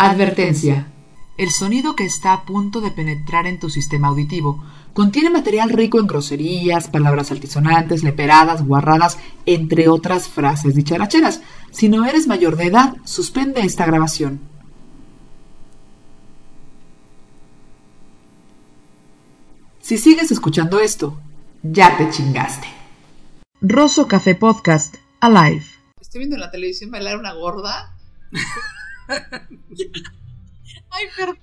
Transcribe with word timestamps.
Advertencia. 0.00 0.86
El 1.38 1.50
sonido 1.50 1.96
que 1.96 2.04
está 2.04 2.32
a 2.32 2.44
punto 2.44 2.80
de 2.80 2.92
penetrar 2.92 3.48
en 3.48 3.58
tu 3.58 3.68
sistema 3.68 4.06
auditivo 4.06 4.64
contiene 4.92 5.28
material 5.28 5.70
rico 5.70 5.98
en 5.98 6.06
groserías, 6.06 6.88
palabras 6.88 7.32
altisonantes, 7.32 8.04
leperadas, 8.04 8.64
guarradas, 8.64 9.18
entre 9.44 9.88
otras 9.88 10.28
frases 10.28 10.76
dicharacheras. 10.76 11.40
Si 11.72 11.88
no 11.88 12.04
eres 12.04 12.28
mayor 12.28 12.56
de 12.56 12.66
edad, 12.66 12.94
suspende 13.04 13.62
esta 13.62 13.86
grabación. 13.86 14.38
Si 19.80 19.98
sigues 19.98 20.30
escuchando 20.30 20.78
esto, 20.78 21.18
ya 21.64 21.96
te 21.96 22.08
chingaste. 22.10 22.68
Rosso 23.60 24.06
Café 24.06 24.36
Podcast, 24.36 24.94
Alive. 25.18 25.66
Estoy 26.00 26.20
viendo 26.20 26.36
en 26.36 26.42
la 26.42 26.52
televisión 26.52 26.92
bailar 26.92 27.18
una 27.18 27.32
gorda. 27.32 27.96
Ay, 30.90 31.06
perdón. 31.16 31.38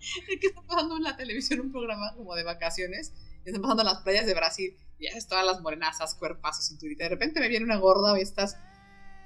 Es 0.00 0.40
que 0.40 0.46
está 0.46 0.62
pasando 0.62 0.96
en 0.96 1.02
la 1.02 1.16
televisión 1.16 1.60
un 1.60 1.72
programa 1.72 2.14
como 2.16 2.34
de 2.34 2.44
vacaciones. 2.44 3.12
Y 3.44 3.48
están 3.48 3.62
pasando 3.62 3.82
en 3.82 3.88
las 3.88 4.02
playas 4.02 4.26
de 4.26 4.34
Brasil. 4.34 4.76
Y 4.98 5.06
ya 5.06 5.26
todas 5.26 5.44
las 5.44 5.60
morenazas, 5.60 6.14
cuerpazos, 6.14 6.68
cinturita. 6.68 7.04
De 7.04 7.10
repente 7.10 7.40
me 7.40 7.48
viene 7.48 7.64
una 7.64 7.76
gorda 7.76 8.18
y 8.18 8.22
estás 8.22 8.56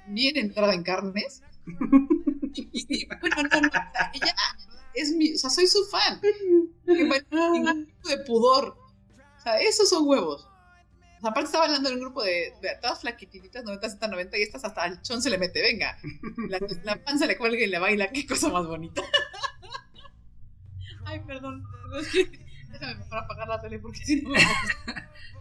bien 0.07 0.37
entrada 0.37 0.73
en 0.73 0.83
carnes. 0.83 1.43
y, 2.55 3.07
bueno, 3.07 3.43
no, 3.51 3.61
no, 3.61 3.69
ella 4.13 4.35
es 4.93 5.11
mi, 5.11 5.33
o 5.33 5.37
sea, 5.37 5.49
soy 5.49 5.67
su 5.67 5.83
fan. 5.85 6.21
Ningún 6.85 7.85
tipo 7.85 8.09
de 8.09 8.17
pudor. 8.25 8.77
O 9.37 9.41
sea, 9.41 9.59
esos 9.59 9.89
son 9.89 10.07
huevos. 10.07 10.47
Aparte 11.25 11.45
estaba 11.45 11.65
hablando 11.65 11.89
en 11.89 11.95
un 11.95 12.01
grupo 12.01 12.23
de, 12.23 12.53
de 12.61 12.69
todas 12.81 13.01
flaquititas, 13.01 13.63
90, 13.63 13.89
70, 13.89 14.07
90, 14.07 14.37
y 14.37 14.41
estas 14.41 14.63
hasta 14.63 14.83
al 14.83 15.01
chon 15.01 15.21
se 15.21 15.29
le 15.29 15.37
mete, 15.37 15.61
venga. 15.61 15.97
La, 16.49 16.59
la 16.83 17.03
panza 17.03 17.25
le 17.25 17.37
cuelga 17.37 17.63
y 17.63 17.67
le 17.67 17.79
baila, 17.79 18.11
qué 18.11 18.25
cosa 18.25 18.49
más 18.49 18.67
bonita. 18.67 19.01
Ay, 21.05 21.21
perdón. 21.25 21.63
Es 21.99 22.11
que, 22.11 22.29
déjame 22.71 22.95
mejor 22.95 23.17
apagar 23.19 23.47
la 23.47 23.61
tele 23.61 23.79
porque 23.79 23.99
si 24.03 24.21
no 24.21 24.29
me 24.29 24.39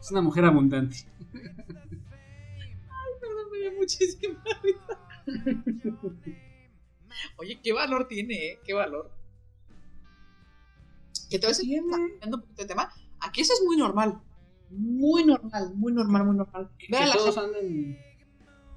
Es 0.00 0.10
una 0.10 0.20
mujer 0.20 0.44
abundante. 0.44 0.98
Ay, 1.34 3.12
perdón, 3.20 3.50
me 3.50 3.58
dio 3.58 3.72
muchísima 3.72 4.42
risa. 4.62 4.98
Oye, 7.36 7.60
qué 7.62 7.72
valor 7.72 8.06
tiene, 8.08 8.34
¿eh? 8.34 8.60
Qué 8.64 8.74
valor. 8.74 9.10
Que 11.30 11.44
a 11.44 11.54
seguir 11.54 11.80
hablando 11.80 12.36
un 12.36 12.42
poquito 12.42 12.62
de 12.62 12.68
tema. 12.68 12.92
Aquí 13.20 13.40
eso 13.40 13.54
es 13.54 13.62
muy 13.64 13.76
normal. 13.76 14.20
Muy 14.70 15.24
normal, 15.24 15.72
muy 15.74 15.92
normal, 15.92 16.24
muy 16.26 16.36
normal. 16.36 16.70
¿Que 16.78 16.86
Ver 16.90 17.02
a 17.02 17.06
la 17.06 17.12
todos 17.14 17.34
gente- 17.36 17.58
andan 17.58 17.98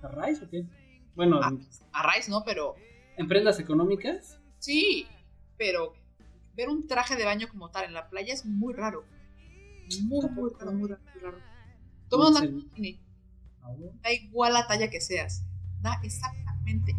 a 0.04 0.08
raíz 0.16 0.42
o 0.42 0.50
qué? 0.50 0.66
Bueno, 1.16 1.40
a 1.92 2.04
raíz, 2.04 2.30
¿no? 2.30 2.44
Pero 2.46 2.76
en 3.18 3.28
prendas 3.28 3.60
económicas. 3.60 4.40
sí, 4.60 5.08
pero 5.58 5.94
ver 6.56 6.70
un 6.70 6.86
traje 6.88 7.16
de 7.16 7.26
baño 7.26 7.48
como 7.50 7.70
tal 7.72 7.86
en 7.86 7.94
la 7.94 8.10
playa 8.10 8.34
es 8.34 8.46
muy 8.46 8.74
raro. 8.74 9.04
Muy, 10.04 10.30
muy 10.30 10.52
raro, 10.60 10.72
muy 10.74 10.90
raro. 10.90 11.02
muy 11.14 11.22
raro. 11.22 11.38
Con 12.10 12.56
bikini. 12.56 13.02
Da 14.04 14.12
igual 14.14 14.54
la 14.54 14.68
talla 14.68 14.90
que 14.90 15.02
seas. 15.02 15.44
Da 15.82 16.00
exactamente 16.04 16.94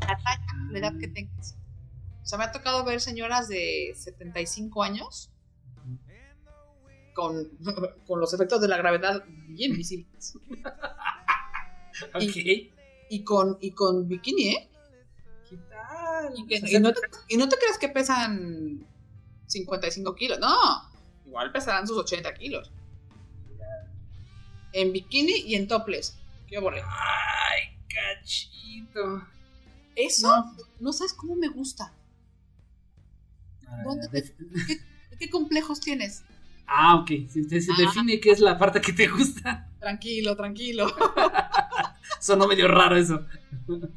la 0.00 0.18
talla, 0.22 0.46
la 0.70 0.78
edad 0.78 0.92
que 0.98 1.08
tengas. 1.08 1.56
O 2.22 2.26
sea, 2.26 2.38
me 2.38 2.44
ha 2.44 2.52
tocado 2.52 2.84
ver 2.84 3.00
señoras 3.00 3.48
de 3.48 3.92
75 3.96 4.82
años 4.82 5.30
con, 7.14 7.48
con 8.06 8.20
los 8.20 8.34
efectos 8.34 8.60
de 8.60 8.68
la 8.68 8.76
gravedad 8.76 9.24
bien 9.48 9.76
visibles. 9.76 10.34
Ok. 12.12 12.36
Y 13.08 13.22
con, 13.22 13.56
y 13.60 13.70
con 13.70 14.08
bikini, 14.08 14.48
¿eh? 14.48 14.68
¿Qué 15.48 15.56
tal? 15.58 16.32
Y, 16.36 16.44
que- 16.46 16.80
no 16.80 16.92
te, 16.92 17.00
y 17.28 17.36
no 17.36 17.48
te 17.48 17.56
creas 17.56 17.78
que 17.78 17.88
pesan 17.88 18.84
55 19.46 20.12
kilos, 20.16 20.40
no. 20.40 20.56
Igual 21.24 21.52
pesarán 21.52 21.86
sus 21.86 21.96
80 21.98 22.34
kilos. 22.34 22.72
En 24.72 24.92
bikini 24.92 25.34
y 25.46 25.54
en 25.54 25.68
topless. 25.68 26.16
¿Qué 26.48 26.58
borré? 26.58 26.82
Ay, 26.82 27.78
cachito. 27.88 29.22
Eso, 29.94 30.44
no. 30.80 30.92
sabes 30.92 31.12
cómo 31.12 31.36
me 31.36 31.46
gusta. 31.48 31.92
¿Dónde 33.84 34.08
te- 34.08 34.34
¿Qué, 34.66 35.16
qué 35.16 35.30
complejos 35.30 35.78
tienes? 35.78 36.24
Ah, 36.66 36.96
ok. 36.96 37.08
Se, 37.28 37.44
se- 37.44 37.60
se 37.60 37.72
define 37.78 38.20
qué 38.20 38.30
es 38.30 38.40
la 38.40 38.58
parte 38.58 38.80
que 38.80 38.92
te 38.92 39.06
gusta. 39.08 39.68
Tranquilo, 39.80 40.34
tranquilo. 40.36 40.86
Sonó 42.20 42.46
medio 42.46 42.68
raro 42.68 42.96
eso. 42.96 43.26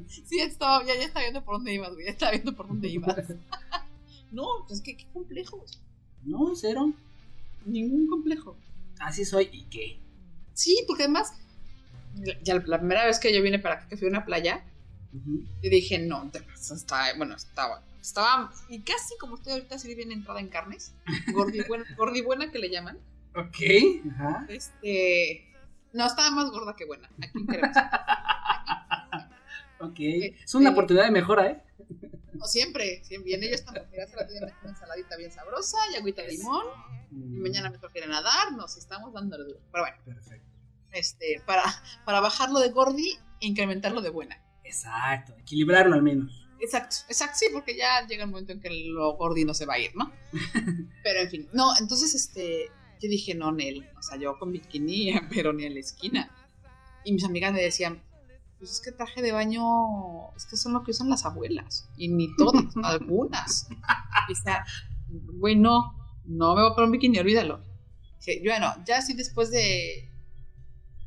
Sí, 0.07 0.39
estaba, 0.39 0.83
ya, 0.85 0.95
ya 0.95 1.05
estaba 1.05 1.23
viendo 1.23 1.43
por 1.43 1.55
dónde 1.55 1.73
ibas, 1.73 1.93
güey. 1.93 2.05
Ya 2.05 2.11
estaba 2.11 2.31
viendo 2.33 2.53
por 2.55 2.67
dónde 2.67 2.87
ibas. 2.89 3.15
No, 4.29 4.45
pues 4.67 4.81
que 4.81 4.97
qué 4.97 5.05
complejos. 5.13 5.79
No, 6.25 6.53
cero. 6.53 6.91
Ningún 7.65 8.07
complejo. 8.07 8.57
Así 8.99 9.23
soy. 9.23 9.47
¿Y 9.53 9.63
qué? 9.69 9.97
Sí, 10.53 10.83
porque 10.85 11.03
además, 11.03 11.31
ya 12.43 12.55
la 12.65 12.77
primera 12.79 13.05
vez 13.05 13.19
que 13.19 13.33
yo 13.33 13.41
vine 13.41 13.57
para 13.57 13.75
acá, 13.75 13.87
que 13.87 13.95
fui 13.95 14.07
a 14.07 14.09
una 14.09 14.25
playa, 14.25 14.65
y 15.61 15.69
dije, 15.69 15.99
no, 15.99 16.29
te 16.29 16.43
está, 16.55 17.15
bueno, 17.15 17.35
estaba, 17.35 17.81
estaba, 18.07 18.51
y 18.69 18.81
casi 18.81 19.17
como 19.17 19.35
estoy 19.35 19.53
ahorita 19.53 19.75
así 19.75 19.93
bien 19.95 20.11
entrada 20.11 20.39
en 20.39 20.47
carnes, 20.49 20.95
gordibuena, 21.33 21.85
gordibuena 21.97 22.51
que 22.51 22.59
le 22.59 22.69
llaman, 22.69 22.97
Ok. 23.35 23.57
Ajá. 24.11 24.45
este, 24.49 25.53
no, 25.93 26.05
estaba 26.05 26.31
más 26.31 26.49
gorda 26.49 26.75
que 26.75 26.85
buena, 26.85 27.09
aquí 27.21 27.45
queremos. 27.45 27.75
Ok. 29.79 29.99
Es 29.99 30.55
una 30.55 30.69
sí. 30.69 30.73
oportunidad 30.73 31.05
de 31.05 31.11
mejora, 31.11 31.51
¿eh? 31.51 31.63
No, 32.33 32.45
siempre, 32.47 33.03
siempre, 33.03 33.29
y 33.29 33.33
en 33.35 33.43
ello 33.43 33.53
estamos, 33.53 33.81
mira, 33.91 34.07
se 34.07 34.15
la 34.15 34.25
tienen 34.25 34.49
una 34.63 34.71
ensaladita 34.71 35.15
bien 35.17 35.31
sabrosa, 35.31 35.77
y 35.91 35.97
agüita 35.97 36.23
de 36.23 36.29
limón, 36.29 36.65
y 37.11 37.37
mañana 37.37 37.69
me 37.69 37.77
a 37.77 38.07
nadar, 38.07 38.53
nos 38.53 38.75
estamos 38.75 39.13
dando 39.13 39.37
duro, 39.37 39.59
pero 39.71 39.83
bueno, 39.83 39.97
Perfecto. 40.03 40.47
este, 40.93 41.43
para, 41.45 41.63
para 42.05 42.21
bajarlo 42.21 42.59
de 42.59 42.69
gordi 42.69 43.19
e 43.39 43.45
incrementarlo 43.45 44.01
de 44.01 44.09
buena. 44.09 44.43
Exacto. 44.63 45.35
Equilibrarlo 45.37 45.93
al 45.93 46.01
menos. 46.01 46.46
Exacto, 46.59 46.97
exacto, 47.07 47.37
sí, 47.39 47.45
porque 47.53 47.77
ya 47.77 48.05
llega 48.07 48.23
el 48.23 48.29
momento 48.29 48.51
en 48.51 48.59
que 48.59 48.69
lo 48.69 49.15
gordi 49.15 49.45
no 49.45 49.53
se 49.53 49.65
va 49.65 49.75
a 49.75 49.79
ir, 49.79 49.95
¿no? 49.95 50.11
Pero 51.03 51.21
en 51.21 51.29
fin, 51.29 51.49
no, 51.53 51.71
entonces 51.79 52.15
este, 52.15 52.71
yo 52.99 53.09
dije, 53.09 53.35
no, 53.35 53.51
Nel, 53.51 53.87
o 53.97 54.01
sea, 54.01 54.17
yo 54.17 54.37
con 54.39 54.51
bikini, 54.51 55.13
pero 55.29 55.53
ni 55.53 55.65
en 55.65 55.75
la 55.75 55.79
esquina. 55.79 56.31
Y 57.03 57.13
mis 57.13 57.23
amigas 57.23 57.53
me 57.53 57.61
decían, 57.61 58.03
pues 58.57 58.71
es 58.71 58.81
que 58.81 58.91
traje 58.91 59.21
de 59.21 59.31
baño, 59.31 60.33
es 60.35 60.45
que 60.45 60.57
son 60.57 60.73
lo 60.73 60.83
que 60.83 60.91
usan 60.91 61.09
las 61.09 61.25
abuelas, 61.25 61.89
y 61.95 62.07
ni 62.07 62.35
todas, 62.35 62.65
algunas. 62.83 63.67
Y 64.29 64.35
sea, 64.35 64.65
güey, 65.07 65.55
no, 65.55 65.95
no 66.25 66.55
me 66.55 66.61
voy 66.61 66.71
a 66.71 66.75
poner 66.75 66.87
un 66.87 66.91
bikini, 66.91 67.19
olvídalo. 67.19 67.61
Dije, 68.19 68.41
bueno, 68.43 68.73
ya 68.85 68.97
así 68.97 69.13
después 69.13 69.51
de 69.51 70.09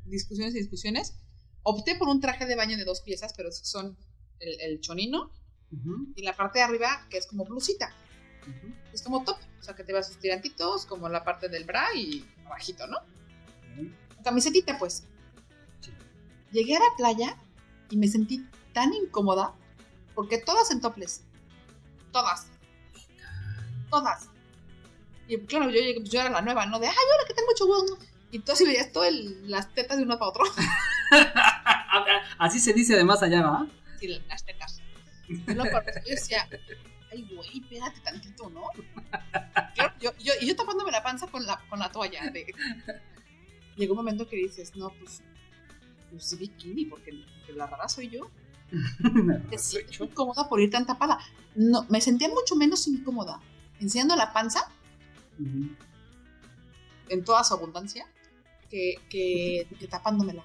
discusiones 0.06 0.54
y 0.54 0.58
discusiones, 0.58 1.16
opté 1.62 1.96
por 1.96 2.08
un 2.08 2.20
traje 2.20 2.46
de 2.46 2.56
baño 2.56 2.76
de 2.76 2.84
dos 2.84 3.00
piezas, 3.00 3.34
pero 3.36 3.50
son 3.52 3.98
el, 4.38 4.60
el 4.60 4.80
chonino 4.80 5.30
Ujú, 5.72 6.12
y 6.16 6.22
la 6.22 6.34
parte 6.34 6.58
de 6.58 6.64
arriba 6.64 7.06
que 7.08 7.18
es 7.18 7.26
como 7.26 7.44
blusita, 7.44 7.92
ujú. 8.42 8.74
es 8.92 9.02
como 9.02 9.22
top, 9.22 9.36
o 9.58 9.62
sea 9.62 9.74
que 9.74 9.84
te 9.84 9.92
vas 9.92 10.08
sus 10.08 10.18
tirantitos, 10.18 10.86
como 10.86 11.08
la 11.08 11.22
parte 11.22 11.48
del 11.48 11.64
bra 11.64 11.94
y 11.94 12.28
abajito, 12.44 12.86
¿no? 12.86 12.98
Ok. 12.98 14.24
Camisetita 14.24 14.78
pues. 14.78 15.04
Sí. 15.80 15.92
Llegué 16.52 16.76
a 16.76 16.80
la 16.80 16.96
playa 16.96 17.36
y 17.88 17.96
me 17.96 18.08
sentí 18.08 18.46
tan 18.72 18.92
incómoda 18.92 19.54
porque 20.14 20.38
todas 20.38 20.70
en 20.70 20.80
topless, 20.80 21.22
todas, 22.12 22.48
todas. 23.90 24.28
Y 25.28 25.38
claro, 25.42 25.66
yo 25.66 25.80
llegué, 25.80 26.00
pues 26.00 26.10
yo 26.10 26.20
era 26.20 26.30
la 26.30 26.42
nueva, 26.42 26.66
¿no? 26.66 26.80
De, 26.80 26.88
ay, 26.88 26.94
hola, 26.94 27.26
que 27.26 27.34
tengo 27.34 27.48
mucho 27.48 27.66
huevo. 27.66 27.98
Y 28.32 28.40
tú 28.40 28.52
así 28.52 28.64
veías 28.64 28.92
todas 28.92 29.12
las 29.12 29.72
tetas 29.74 29.98
de 29.98 30.04
uno 30.04 30.18
para 30.18 30.30
otro. 30.30 30.44
Así 32.38 32.58
se 32.58 32.72
dice 32.72 32.94
además 32.94 33.22
allá, 33.22 33.42
¿va? 33.42 33.66
Sí, 33.98 34.08
las 34.08 34.44
tetas. 34.44 34.79
Y 35.30 35.54
luego 35.54 35.70
cuando 35.70 35.92
yo 36.04 36.10
decía, 36.10 36.48
ay, 37.12 37.28
güey, 37.34 37.60
espérate 37.60 38.00
tantito, 38.00 38.50
¿no? 38.50 38.62
Claro, 39.74 39.94
yo, 40.00 40.12
yo, 40.18 40.32
y 40.40 40.46
yo 40.48 40.56
tapándome 40.56 40.90
la 40.90 41.02
panza 41.02 41.26
con 41.28 41.44
la, 41.46 41.58
con 41.68 41.78
la 41.78 41.90
toalla. 41.90 42.30
de- 42.30 42.52
Llegó 43.76 43.92
un 43.94 43.98
momento 43.98 44.28
que 44.28 44.36
dices, 44.36 44.74
no, 44.76 44.90
pues, 44.90 45.22
pues 46.10 46.24
sí, 46.24 46.36
bikini, 46.36 46.84
porque, 46.86 47.12
porque 47.38 47.52
la 47.52 47.66
rara 47.66 47.88
soy 47.88 48.08
yo. 48.10 48.30
Te 49.50 49.58
sientes 49.58 50.00
incómoda 50.00 50.48
por 50.48 50.60
ir 50.60 50.70
tan 50.70 50.86
tapada. 50.86 51.18
No, 51.54 51.84
me 51.88 52.00
sentía 52.00 52.28
mucho 52.28 52.54
menos 52.56 52.86
incómoda 52.88 53.40
enseñando 53.80 54.14
la 54.16 54.32
panza 54.32 54.70
Ujú. 55.38 55.74
en 57.08 57.24
toda 57.24 57.42
su 57.44 57.54
abundancia 57.54 58.06
que, 58.68 58.96
que, 59.08 59.66
que 59.78 59.88
tapándomela 59.88 60.44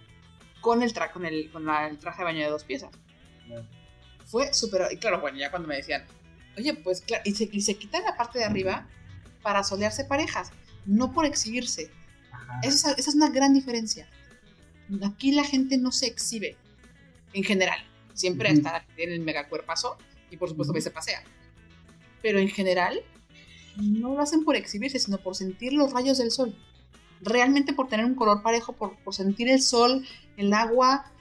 con 0.62 0.82
el, 0.82 0.94
tra 0.94 1.12
con, 1.12 1.26
el, 1.26 1.52
con 1.52 1.66
la- 1.66 1.88
el 1.90 2.00
traje 2.00 2.20
de 2.20 2.24
baño 2.24 2.40
de 2.40 2.50
dos 2.50 2.64
piezas. 2.64 2.90
Fue 4.26 4.54
súper. 4.54 4.88
Y 4.92 4.98
claro, 4.98 5.22
bueno, 5.22 5.38
ya 5.38 5.50
cuando 5.50 5.68
me 5.68 5.78
decían, 5.78 6.04
oye, 6.58 6.74
pues 6.74 7.02
claro, 7.02 7.24
y 7.26 7.34
se, 7.34 7.50
y 7.52 7.62
se 7.62 7.76
quitan 7.76 8.04
la 8.04 8.18
parte 8.18 8.40
de 8.40 8.46
arriba 8.46 8.88
para 9.42 9.64
solearse 9.64 10.06
parejas, 10.06 10.52
no 10.86 11.14
por 11.14 11.26
exhibirse. 11.26 11.92
Esa 12.64 12.92
es, 12.92 13.00
esa 13.00 13.10
es 13.10 13.16
una 13.16 13.30
gran 13.30 13.54
diferencia. 13.54 14.08
Aquí 15.04 15.32
la 15.32 15.44
gente 15.44 15.78
no 15.78 15.92
se 15.92 16.08
exhibe, 16.08 16.58
en 17.34 17.44
general. 17.44 17.80
Siempre 18.14 18.50
Ujú. 18.50 18.58
está 18.58 18.86
en 18.98 19.12
el 19.12 19.20
megacuerpazo, 19.22 19.98
Y 20.32 20.38
por 20.38 20.50
supuesto 20.50 20.74
que 20.74 20.82
se 20.82 20.90
pasea. 20.90 21.24
Pero 22.22 22.40
en 22.40 22.50
general, 22.50 23.02
no 23.78 24.16
lo 24.16 24.22
hacen 24.22 24.44
por 24.44 24.56
exhibirse, 24.56 25.00
sino 25.00 25.18
por 25.20 25.36
sentir 25.36 25.74
los 25.74 25.92
rayos 25.94 26.18
del 26.18 26.32
sol. 26.32 26.56
Realmente 27.22 27.74
por 27.74 27.88
tener 27.88 28.06
un 28.06 28.16
color 28.16 28.42
parejo, 28.42 28.74
por, 28.74 28.98
por 29.04 29.14
sentir 29.14 29.50
el 29.50 29.62
sol, 29.62 30.06
el 30.38 30.54
agua. 30.54 31.12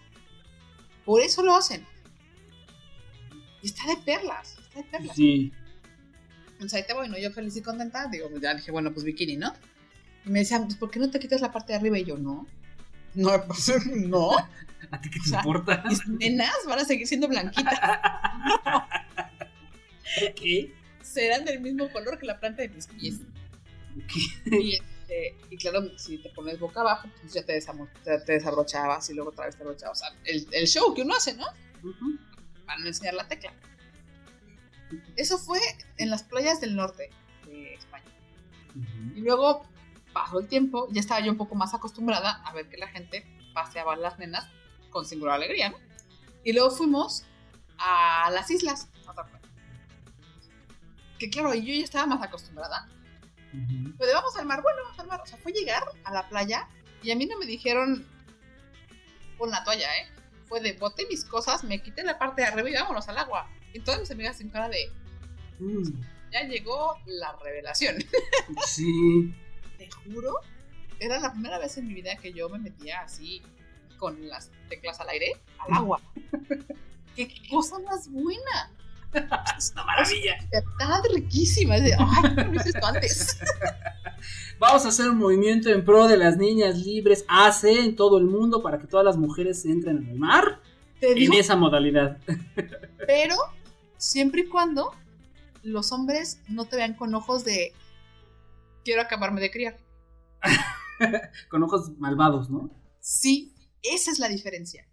Por 1.04 1.20
eso 1.20 1.42
lo 1.42 1.54
hacen. 1.54 1.86
Y 3.64 3.68
está 3.68 3.86
de 3.86 3.96
perlas, 3.96 4.58
está 4.58 4.78
de 4.78 4.84
perlas. 4.84 5.16
Sí. 5.16 5.50
O 6.62 6.68
sea, 6.68 6.80
ahí 6.80 6.86
te 6.86 6.92
voy, 6.92 7.08
¿no? 7.08 7.16
Yo 7.16 7.30
feliz 7.30 7.56
y 7.56 7.62
contenta. 7.62 8.08
Digo, 8.08 8.28
pues 8.28 8.42
ya 8.42 8.52
dije, 8.52 8.70
bueno, 8.70 8.92
pues 8.92 9.06
bikini, 9.06 9.38
¿no? 9.38 9.54
Y 10.26 10.28
me 10.28 10.40
decían, 10.40 10.66
pues, 10.66 10.76
¿por 10.76 10.90
qué 10.90 10.98
no 10.98 11.10
te 11.10 11.18
quitas 11.18 11.40
la 11.40 11.50
parte 11.50 11.72
de 11.72 11.78
arriba? 11.78 11.98
Y 11.98 12.04
yo, 12.04 12.18
no. 12.18 12.46
No, 13.14 13.30
pues, 13.46 13.86
no. 13.86 14.36
¿A 14.90 15.00
ti 15.00 15.08
qué 15.08 15.18
O 15.18 15.22
te 15.22 15.28
sea, 15.30 15.38
importa? 15.38 15.82
Mis 15.88 16.06
nenas 16.06 16.58
van 16.66 16.80
a 16.80 16.84
seguir 16.84 17.06
siendo 17.06 17.26
blanquitas. 17.26 17.80
¿Qué? 20.36 20.74
Serán 21.02 21.46
del 21.46 21.60
mismo 21.60 21.90
color 21.90 22.18
que 22.18 22.26
la 22.26 22.38
planta 22.38 22.60
de 22.60 22.68
mis 22.68 22.86
pies. 22.86 23.20
¿Qué? 24.44 24.58
Y, 24.58 24.74
este, 24.74 25.36
y 25.48 25.56
claro, 25.56 25.88
si 25.96 26.18
te 26.18 26.28
pones 26.28 26.60
boca 26.60 26.82
abajo, 26.82 27.08
pues 27.22 27.32
ya 27.32 27.46
te, 27.46 27.58
te, 28.04 28.32
desabrochabas 28.34 29.08
y 29.08 29.14
luego 29.14 29.30
otra 29.30 29.46
vez 29.46 29.56
te 29.56 29.62
abrochabas. 29.62 30.02
O 30.02 30.04
sea, 30.04 30.14
el, 30.24 30.46
el 30.52 30.66
show 30.66 30.92
que 30.92 31.00
uno 31.00 31.14
hace, 31.14 31.32
¿no? 31.32 31.46
Ujú. 31.82 32.18
Para 32.66 32.78
no 32.78 32.86
enseñar 32.86 33.14
la 33.14 33.28
tecla. 33.28 33.52
Eso 35.16 35.38
fue 35.38 35.60
en 35.96 36.10
las 36.10 36.22
playas 36.22 36.60
del 36.60 36.76
norte 36.76 37.10
de 37.46 37.74
España. 37.74 38.04
Y 39.14 39.20
luego 39.20 39.66
pasó 40.12 40.40
el 40.40 40.48
tiempo, 40.48 40.88
ya 40.90 41.00
estaba 41.00 41.20
yo 41.20 41.30
un 41.32 41.38
poco 41.38 41.54
más 41.54 41.74
acostumbrada 41.74 42.42
a 42.44 42.52
ver 42.52 42.68
que 42.68 42.76
la 42.76 42.88
gente 42.88 43.26
paseaba 43.52 43.94
a 43.94 43.96
las 43.96 44.18
nenas 44.18 44.46
con 44.90 45.04
singular 45.04 45.36
alegría, 45.36 45.70
¿no? 45.70 45.78
Y 46.44 46.52
luego 46.52 46.70
fuimos 46.70 47.24
a 47.78 48.30
las 48.30 48.50
islas. 48.50 48.88
Que 51.18 51.30
claro, 51.30 51.54
yo 51.54 51.74
ya 51.74 51.84
estaba 51.84 52.06
más 52.06 52.22
acostumbrada. 52.22 52.88
Ujú. 53.52 53.94
Pero 53.98 54.08
de 54.08 54.14
vamos 54.14 54.36
al 54.36 54.46
mar, 54.46 54.62
bueno, 54.62 54.82
vamos 54.84 54.98
al 54.98 55.06
mar. 55.06 55.20
O 55.22 55.26
sea, 55.26 55.38
fue 55.38 55.52
llegar 55.52 55.84
a 56.04 56.12
la 56.12 56.28
playa 56.28 56.68
y 57.02 57.10
a 57.10 57.16
mí 57.16 57.26
no 57.26 57.38
me 57.38 57.46
dijeron 57.46 58.06
pon 59.38 59.50
la 59.50 59.64
toalla, 59.64 59.88
¿eh? 59.96 60.08
Fue 60.46 60.60
de 60.60 60.72
bote 60.74 61.06
mis 61.08 61.24
cosas, 61.24 61.64
me 61.64 61.82
quité 61.82 62.02
la 62.02 62.18
parte 62.18 62.42
de 62.42 62.48
arriba 62.48 62.70
y 62.70 62.74
vámonos 62.74 63.08
al 63.08 63.18
agua. 63.18 63.48
Y 63.72 63.80
todas 63.80 64.00
mis 64.00 64.10
amigas 64.10 64.36
sin 64.38 64.50
cara 64.50 64.68
de, 64.68 64.92
Mm, 65.58 66.02
ya 66.32 66.42
llegó 66.44 66.96
la 67.06 67.36
revelación. 67.42 67.96
Sí. 68.66 69.32
Te 69.78 69.88
juro, 69.90 70.34
era 70.98 71.18
la 71.18 71.32
primera 71.32 71.58
vez 71.58 71.76
en 71.78 71.88
mi 71.88 71.94
vida 71.94 72.16
que 72.16 72.32
yo 72.32 72.48
me 72.48 72.58
metía 72.58 73.00
así 73.00 73.42
con 73.98 74.28
las 74.28 74.50
teclas 74.68 75.00
al 75.00 75.08
aire, 75.10 75.32
al 75.58 75.74
agua. 75.74 76.00
¡Qué 77.16 77.32
cosa 77.48 77.78
más 77.80 78.10
buena! 78.10 78.72
Es 79.58 79.72
una 79.72 79.84
maravilla. 79.84 80.36
Está 80.50 81.02
riquísima. 81.14 81.76
Es 81.76 81.84
de, 81.84 81.94
¡Ay, 81.98 82.50
no 82.50 82.60
esto 82.60 82.86
antes! 82.86 83.38
Vamos 84.58 84.84
a 84.84 84.88
hacer 84.88 85.10
un 85.10 85.18
movimiento 85.18 85.70
en 85.70 85.84
pro 85.84 86.06
de 86.08 86.16
las 86.16 86.36
niñas 86.36 86.78
libres 86.78 87.24
AC 87.28 87.64
en 87.64 87.96
todo 87.96 88.18
el 88.18 88.24
mundo 88.24 88.62
para 88.62 88.78
que 88.78 88.86
todas 88.86 89.04
las 89.04 89.16
mujeres 89.16 89.64
entren 89.64 89.98
en 89.98 90.08
el 90.08 90.18
mar 90.18 90.60
en 91.00 91.14
digo, 91.14 91.34
esa 91.34 91.56
modalidad. 91.56 92.18
pero 93.06 93.36
siempre 93.98 94.42
y 94.42 94.48
cuando 94.48 94.92
los 95.62 95.92
hombres 95.92 96.40
no 96.48 96.66
te 96.66 96.76
vean 96.76 96.94
con 96.94 97.14
ojos 97.14 97.44
de 97.44 97.72
quiero 98.84 99.02
acabarme 99.02 99.40
de 99.40 99.50
criar. 99.50 99.78
Con 101.48 101.62
ojos 101.62 101.90
malvados, 101.98 102.50
¿no? 102.50 102.70
Sí, 103.00 103.54
esa 103.82 104.10
es 104.10 104.18
la 104.18 104.28
diferencia. 104.28 104.86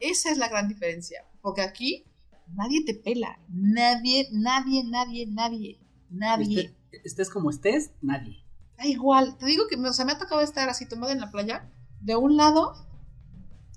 Esa 0.00 0.30
es 0.30 0.38
la 0.38 0.48
gran 0.48 0.68
diferencia. 0.68 1.24
Porque 1.40 1.62
aquí 1.62 2.04
nadie 2.48 2.84
te 2.84 2.94
pela. 2.94 3.38
Nadie, 3.48 4.28
nadie, 4.32 4.84
nadie, 4.84 5.26
nadie. 5.26 5.80
Nadie. 6.10 6.60
Esté- 6.90 7.00
estés 7.04 7.30
como 7.30 7.50
estés, 7.50 7.90
nadie. 8.02 8.44
Da 8.76 8.86
igual. 8.86 9.36
Te 9.38 9.46
digo 9.46 9.64
que 9.68 9.76
me, 9.76 9.88
o 9.88 9.92
sea, 9.92 10.04
me 10.04 10.12
ha 10.12 10.18
tocado 10.18 10.40
estar 10.40 10.68
así 10.68 10.86
tomada 10.88 11.12
en 11.12 11.20
la 11.20 11.30
playa. 11.30 11.70
De 12.00 12.16
un 12.16 12.36
lado, 12.36 12.74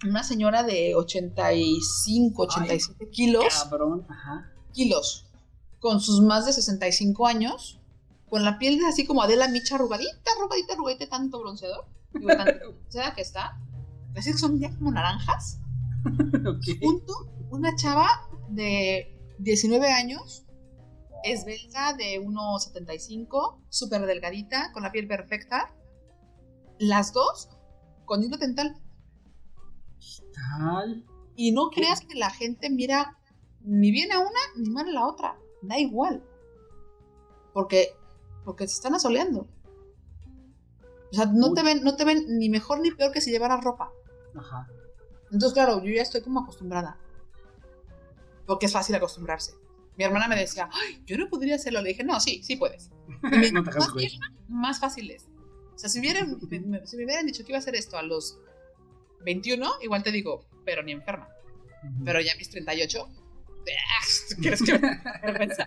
una 0.07 0.23
señora 0.23 0.63
de 0.63 0.93
85, 0.95 2.43
87 2.43 3.09
kilos. 3.09 3.45
Cabrón, 3.63 4.05
ajá. 4.09 4.51
Kilos. 4.73 5.25
Con 5.79 5.99
sus 6.01 6.21
más 6.21 6.45
de 6.45 6.53
65 6.53 7.27
años. 7.27 7.79
Con 8.29 8.43
la 8.43 8.57
piel 8.59 8.79
así 8.85 9.05
como 9.05 9.21
Adela 9.21 9.47
Micha 9.47 9.75
arrugadita, 9.75 10.11
arrugadita, 10.37 10.73
arrugadita, 10.73 11.07
tanto 11.07 11.39
bronceador. 11.39 11.85
Digo, 12.13 12.27
tanto 12.27 12.71
bronceada 12.73 13.13
que 13.15 13.21
está. 13.21 13.57
Así 14.15 14.31
que 14.31 14.37
son 14.37 14.59
ya 14.59 14.73
como 14.75 14.91
naranjas. 14.91 15.59
Ok. 16.07 16.79
Junto, 16.81 17.13
una 17.49 17.75
chava 17.75 18.07
de 18.47 19.17
19 19.39 19.91
años, 19.91 20.45
esbelta 21.23 21.93
de 21.93 22.21
1,75, 22.21 23.61
súper 23.69 24.05
delgadita, 24.05 24.71
con 24.73 24.83
la 24.83 24.91
piel 24.91 25.07
perfecta. 25.07 25.73
Las 26.79 27.13
dos 27.13 27.49
con 28.05 28.23
hilo 28.23 28.37
dental. 28.37 28.75
Tal. 30.33 31.05
Y 31.35 31.51
no 31.51 31.69
creas 31.69 32.01
que 32.01 32.15
la 32.15 32.29
gente 32.29 32.69
mira 32.69 33.17
ni 33.61 33.91
bien 33.91 34.11
a 34.11 34.19
una 34.19 34.39
ni 34.55 34.69
mal 34.69 34.87
a 34.87 34.91
la 34.91 35.07
otra. 35.07 35.37
Da 35.61 35.77
igual. 35.77 36.23
Porque, 37.53 37.89
porque 38.45 38.67
se 38.67 38.75
están 38.75 38.95
asoleando. 38.95 39.47
O 41.11 41.13
sea, 41.13 41.25
no 41.25 41.47
Uy. 41.47 41.53
te, 41.53 41.63
ven, 41.63 41.83
no 41.83 41.95
te 41.95 42.05
ven 42.05 42.37
ni 42.37 42.49
mejor 42.49 42.79
ni 42.79 42.91
peor 42.91 43.11
que 43.11 43.21
si 43.21 43.31
llevaras 43.31 43.63
ropa. 43.63 43.91
Ajá. 44.35 44.67
Entonces, 45.31 45.53
claro, 45.53 45.83
yo 45.83 45.93
ya 45.93 46.01
estoy 46.01 46.21
como 46.21 46.41
acostumbrada. 46.41 46.99
Porque 48.47 48.65
es 48.65 48.73
fácil 48.73 48.95
acostumbrarse. 48.95 49.51
Mi 49.97 50.03
hermana 50.05 50.27
me 50.27 50.35
decía, 50.35 50.69
ay, 50.71 51.03
yo 51.05 51.17
no 51.17 51.27
podría 51.29 51.55
hacerlo. 51.55 51.81
Le 51.81 51.89
dije, 51.89 52.03
no, 52.03 52.19
sí, 52.19 52.41
sí 52.43 52.55
puedes. 52.55 52.89
Y 53.45 53.51
No 53.51 53.63
te 53.63 53.71
más, 53.71 53.91
güey. 53.91 54.19
más 54.47 54.79
fácil 54.79 55.11
es. 55.11 55.27
O 55.75 55.77
sea, 55.77 55.89
si, 55.89 55.99
hubieran, 55.99 56.37
me- 56.65 56.85
si 56.87 56.97
me 56.97 57.05
hubieran 57.05 57.25
dicho 57.27 57.43
que 57.43 57.51
iba 57.51 57.57
a 57.57 57.59
hacer 57.59 57.75
esto 57.75 57.97
a 57.97 58.01
los 58.03 58.39
21, 59.25 59.69
igual 59.83 60.01
te 60.03 60.11
digo, 60.11 60.47
pero 60.65 60.81
ni 60.81 60.91
enferma. 60.93 61.29
Ujú. 61.83 62.03
Pero 62.05 62.21
ya 62.21 62.35
mis 62.37 62.49
38, 62.49 63.07
¡ah! 63.09 64.35
¿quieres 64.41 64.61
que 64.63 64.79
me? 64.79 65.01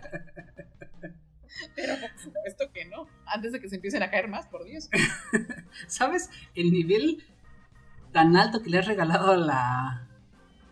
Pero 1.77 1.95
por 2.01 2.19
supuesto 2.19 2.73
que 2.73 2.85
no. 2.87 3.07
Antes 3.27 3.53
de 3.53 3.61
que 3.61 3.69
se 3.69 3.77
empiecen 3.77 4.03
a 4.03 4.11
caer 4.11 4.29
más, 4.29 4.47
por 4.47 4.65
Dios. 4.65 4.89
¿Sabes 5.87 6.31
el 6.55 6.73
nivel 6.73 7.23
tan 8.13 8.37
alto 8.37 8.63
que 8.63 8.71
le 8.71 8.79
has 8.79 8.87
regalado 8.87 9.33
a 9.33 9.37
la 9.37 10.09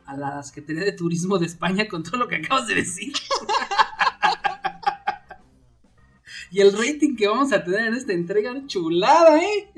a 0.09 0.17
la 0.17 0.43
Secretaría 0.43 0.85
de 0.85 0.93
Turismo 0.93 1.39
de 1.39 1.45
España 1.45 1.87
con 1.87 2.03
todo 2.03 2.17
lo 2.17 2.29
que 2.29 2.37
acabas 2.37 2.67
de 2.67 2.77
decir? 2.77 3.13
y 6.51 6.61
el 6.61 6.73
rating 6.73 7.15
que 7.15 7.29
vamos 7.29 7.53
a 7.53 7.63
tener 7.63 7.89
en 7.89 7.95
esta 7.95 8.15
entrega, 8.15 8.55
chulada, 8.67 9.39
¿eh? 9.39 9.71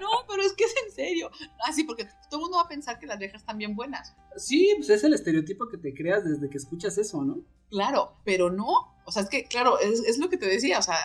No, 0.00 0.08
pero 0.28 0.42
es 0.42 0.52
que 0.54 0.64
es 0.64 0.74
en 0.84 0.92
serio. 0.92 1.30
Ah, 1.64 1.72
sí, 1.72 1.84
porque 1.84 2.06
todo 2.28 2.38
el 2.38 2.40
mundo 2.40 2.56
va 2.56 2.64
a 2.64 2.68
pensar 2.68 2.98
que 2.98 3.06
las 3.06 3.20
viejas 3.20 3.42
están 3.42 3.56
bien 3.56 3.76
buenas. 3.76 4.16
Sí, 4.36 4.74
pues 4.76 4.90
es 4.90 5.04
el 5.04 5.14
estereotipo 5.14 5.68
que 5.68 5.78
te 5.78 5.94
creas 5.94 6.24
desde 6.24 6.50
que 6.50 6.58
escuchas 6.58 6.98
eso, 6.98 7.22
¿no? 7.22 7.38
Claro, 7.70 8.16
pero 8.24 8.50
no. 8.50 8.96
O 9.04 9.12
sea, 9.12 9.22
es 9.22 9.28
que, 9.28 9.44
claro, 9.44 9.78
es, 9.78 10.00
es 10.00 10.18
lo 10.18 10.28
que 10.28 10.38
te 10.38 10.46
decía. 10.46 10.80
O 10.80 10.82
sea, 10.82 10.96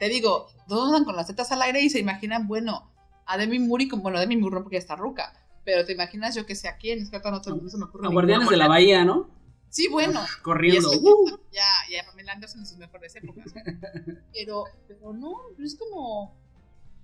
te 0.00 0.08
digo, 0.08 0.48
todos 0.66 0.88
andan 0.88 1.04
con 1.04 1.14
las 1.14 1.28
tetas 1.28 1.52
al 1.52 1.62
aire 1.62 1.80
y 1.80 1.90
se 1.90 2.00
imaginan, 2.00 2.48
bueno, 2.48 2.90
a 3.24 3.38
Demi 3.38 3.60
Moore, 3.60 3.86
como, 3.86 4.02
bueno, 4.02 4.18
Demi 4.18 4.36
Moore 4.36 4.56
no 4.56 4.62
porque 4.62 4.76
ya 4.76 4.80
está 4.80 4.96
ruca. 4.96 5.32
Pero 5.68 5.84
te 5.84 5.92
imaginas 5.92 6.34
yo 6.34 6.46
que 6.46 6.54
sé 6.54 6.66
a 6.66 6.78
quién, 6.78 6.98
es 7.02 7.10
que 7.10 7.16
ahorita 7.16 7.30
no, 7.30 7.68
se 7.68 7.76
me 7.76 7.84
ocurre. 7.84 8.06
A. 8.06 8.10
Guardianes 8.10 8.48
de 8.48 8.56
la 8.56 8.68
Bahía, 8.68 9.04
¿no? 9.04 9.28
Sí, 9.68 9.86
bueno. 9.88 10.18
Corriendo. 10.42 10.90
eso 10.90 10.98
¡uh! 10.98 11.38
ya, 11.52 11.62
ya 11.90 12.06
Pamela 12.06 12.32
Anderson 12.32 12.60
en 12.60 12.66
sus 12.66 12.78
mejores 12.78 13.14
épocas. 13.16 13.52
Pero, 14.32 14.64
pero 14.86 15.12
no, 15.12 15.34
es 15.62 15.76
como. 15.76 16.34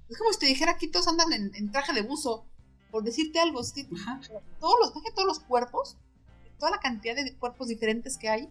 Es 0.09 0.17
como 0.17 0.33
si 0.33 0.39
te 0.39 0.47
dijera 0.47 0.73
aquí 0.73 0.89
todos 0.89 1.09
andan 1.09 1.31
en, 1.35 1.55
en 1.55 1.71
traje 1.73 1.93
de 1.93 2.01
buzo. 2.01 2.47
Por 2.91 3.03
decirte 3.05 3.39
algo, 3.39 3.61
es 3.61 3.71
que 3.75 3.85
todos 4.59 4.79
los, 4.81 4.93
todos 5.15 5.27
los 5.27 5.41
cuerpos, 5.41 5.99
toda 6.59 6.71
la 6.71 6.81
cantidad 6.81 7.15
de 7.15 7.37
cuerpos 7.37 7.69
diferentes 7.69 8.17
que 8.17 8.31
hay, 8.31 8.49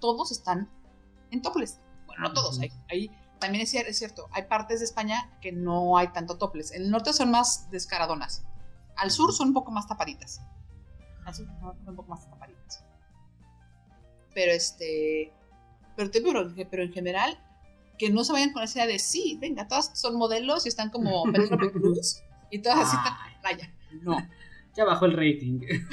todos 0.00 0.32
están 0.32 0.68
en 1.30 1.42
toples. 1.42 1.78
Bueno, 2.08 2.24
no 2.24 2.32
todos, 2.32 2.58
hay, 2.58 2.72
hay- 2.90 3.10
también 3.38 3.62
es 3.62 3.70
cierto, 3.70 4.26
hay 4.32 4.44
partes 4.44 4.80
de 4.80 4.86
España 4.86 5.30
que 5.40 5.52
no 5.52 5.96
hay 5.96 6.08
tanto 6.08 6.38
toples. 6.38 6.72
En 6.72 6.82
el 6.82 6.90
norte 6.90 7.12
son 7.12 7.30
más 7.30 7.70
descaradonas. 7.70 8.44
Al 8.96 9.10
sur 9.10 9.32
son 9.32 9.48
un 9.48 9.54
poco 9.54 9.70
más 9.70 9.86
tapaditas. 9.86 10.40
Al 11.24 11.34
sur 11.34 11.46
son 11.60 11.76
un 11.88 11.96
poco 11.96 12.10
más 12.10 12.28
tapaditas. 12.28 12.84
Pero 14.34 14.52
este. 14.52 15.32
Pero, 15.96 16.10
te- 16.10 16.20
pero, 16.22 16.52
pero 16.70 16.82
en 16.82 16.92
general, 16.92 17.38
que 17.98 18.10
no 18.10 18.24
se 18.24 18.32
vayan 18.32 18.52
con 18.52 18.62
esa 18.62 18.78
idea 18.80 18.86
de 18.92 18.98
sí, 18.98 19.36
venga, 19.40 19.68
todas 19.68 19.98
son 19.98 20.16
modelos 20.16 20.64
y 20.66 20.68
están 20.68 20.90
como 20.90 21.22
Penélope 21.32 21.70
Cruz 21.72 22.22
y 22.50 22.58
todas 22.60 22.78
así 22.80 22.96
están 22.96 23.14
en 23.26 23.32
la 23.34 23.40
playa. 23.40 23.74
No. 24.02 24.16
Ya 24.74 24.84
bajó 24.86 25.04
el 25.04 25.12
rating. 25.12 25.60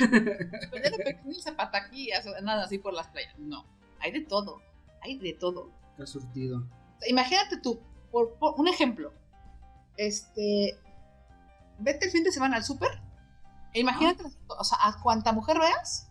Penélope 0.72 1.20
Cruz 1.22 1.44
zapataquillas 1.44 2.26
o 2.28 2.42
nada 2.42 2.64
así 2.64 2.78
por 2.80 2.94
las 2.94 3.08
playas. 3.08 3.38
No. 3.38 3.66
Hay 4.00 4.12
de 4.12 4.22
todo. 4.22 4.62
Hay 5.02 5.18
de 5.18 5.34
todo. 5.34 5.70
Está 5.92 6.06
surtido. 6.06 6.66
Imagínate 7.08 7.58
tú, 7.62 7.80
por, 8.12 8.36
por 8.36 8.56
un 8.60 8.68
ejemplo. 8.70 9.12
Este. 9.98 10.78
Vete 11.80 12.06
el 12.06 12.12
fin 12.12 12.24
de 12.24 12.32
semana 12.32 12.58
al 12.58 12.64
súper. 12.64 13.02
E 13.74 13.80
imagínate, 13.80 14.24
o 14.48 14.64
sea, 14.64 14.78
a 14.82 15.00
cuanta 15.02 15.32
mujer 15.32 15.60
veas, 15.60 16.10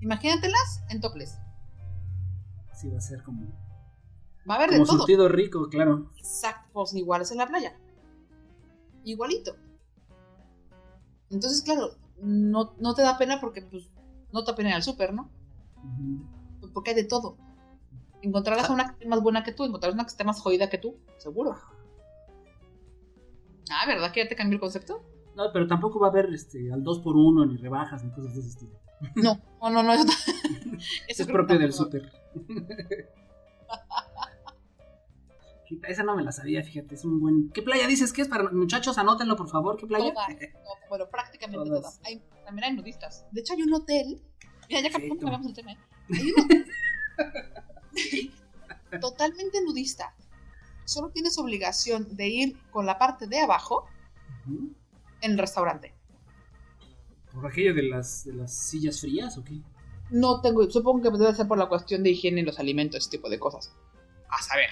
Imagínatelas 0.00 0.82
en 0.90 1.00
toples. 1.00 1.38
Así 2.70 2.88
va 2.88 2.98
a 2.98 3.00
ser 3.00 3.22
como, 3.22 3.46
Va 4.48 4.54
a 4.54 4.56
haber 4.56 4.70
como 4.70 4.80
de 4.80 4.86
todo. 4.86 4.98
surtido 4.98 5.28
rico, 5.28 5.68
claro. 5.68 6.10
Exacto, 6.16 6.68
pues 6.72 6.94
iguales 6.94 7.30
en 7.32 7.38
la 7.38 7.48
playa. 7.48 7.76
Igualito. 9.04 9.56
Entonces, 11.30 11.62
claro, 11.62 11.96
no, 12.20 12.74
no 12.78 12.94
te 12.94 13.02
da 13.02 13.18
pena 13.18 13.40
porque 13.40 13.62
pues 13.62 13.90
no 14.32 14.44
te 14.44 14.52
da 14.52 14.56
pena 14.56 14.68
ir 14.70 14.74
al 14.76 14.82
súper, 14.82 15.12
¿no? 15.12 15.30
Porque 16.72 16.90
hay 16.90 16.96
de 16.96 17.04
todo. 17.04 17.36
Encontrarás 18.22 18.70
a 18.70 18.72
una 18.72 18.86
que 18.86 18.92
esté 18.92 19.08
más 19.08 19.22
buena 19.22 19.42
que 19.42 19.52
tú, 19.52 19.64
encontrarás 19.64 19.94
una 19.94 20.04
que 20.04 20.10
esté 20.10 20.24
más 20.24 20.40
jodida 20.40 20.70
que 20.70 20.78
tú, 20.78 20.96
seguro. 21.18 21.56
Ah, 23.70 23.86
¿verdad 23.86 24.12
que 24.12 24.22
ya 24.22 24.28
te 24.28 24.36
cambió 24.36 24.56
el 24.56 24.60
concepto? 24.60 25.02
No, 25.36 25.44
pero 25.52 25.66
tampoco 25.66 26.00
va 26.00 26.08
a 26.08 26.10
haber 26.10 26.32
este, 26.34 26.72
al 26.72 26.82
2 26.82 27.00
por 27.00 27.16
1 27.16 27.46
ni 27.46 27.56
rebajas 27.56 28.02
ni 28.04 28.10
cosas 28.10 28.34
de 28.34 28.40
ese 28.40 28.48
estilo. 28.50 28.72
No, 29.14 29.40
no, 29.62 29.70
no, 29.70 29.82
no. 29.82 29.92
Eso, 29.94 30.04
Eso 31.08 31.22
es 31.22 31.28
propio 31.28 31.58
del 31.58 31.72
súper. 31.72 32.10
Esa 35.86 36.02
no 36.02 36.16
me 36.16 36.22
la 36.22 36.32
sabía, 36.32 36.62
fíjate, 36.62 36.94
es 36.94 37.04
un 37.04 37.20
buen... 37.20 37.50
¿Qué 37.50 37.60
playa 37.62 37.86
dices 37.86 38.12
que 38.14 38.22
es 38.22 38.28
para 38.28 38.50
muchachos? 38.50 38.96
Anótenlo, 38.96 39.36
por 39.36 39.50
favor, 39.50 39.76
¿qué 39.76 39.86
playa? 39.86 40.12
Todas, 40.14 40.28
no, 40.54 40.88
bueno, 40.88 41.08
prácticamente 41.10 41.68
Todas. 41.68 41.82
todas. 41.82 42.00
Hay- 42.06 42.22
también 42.46 42.64
hay 42.64 42.72
nudistas. 42.76 43.26
De 43.30 43.42
hecho, 43.42 43.52
hay 43.52 43.62
un 43.62 43.74
hotel. 43.74 44.22
Mira, 44.68 44.80
ya 44.80 44.88
que 44.88 45.08
cambiamos 45.08 45.46
el 45.46 45.54
tema. 45.54 45.72
¿eh? 45.72 45.78
Hay 46.10 46.32
un 46.32 46.40
hotel 46.44 46.66
totalmente 49.00 49.60
nudista. 49.62 50.14
Solo 50.88 51.10
tienes 51.10 51.36
obligación 51.38 52.16
de 52.16 52.28
ir 52.28 52.58
con 52.70 52.86
la 52.86 52.96
parte 52.98 53.26
de 53.26 53.40
abajo 53.40 53.84
Ujú. 54.46 54.72
en 55.20 55.32
el 55.32 55.38
restaurante. 55.38 55.92
¿Por 57.34 57.46
aquello 57.46 57.74
de 57.74 57.82
las, 57.82 58.24
de 58.24 58.32
las 58.32 58.54
sillas 58.54 58.98
frías 59.00 59.36
o 59.36 59.44
qué? 59.44 59.60
No 60.10 60.40
tengo, 60.40 60.68
supongo 60.70 61.02
que 61.02 61.18
debe 61.18 61.34
ser 61.34 61.46
por 61.46 61.58
la 61.58 61.68
cuestión 61.68 62.02
de 62.02 62.08
higiene 62.10 62.40
en 62.40 62.46
los 62.46 62.58
alimentos, 62.58 63.00
ese 63.02 63.10
tipo 63.10 63.28
de 63.28 63.38
cosas. 63.38 63.70
A 64.30 64.40
saber. 64.40 64.70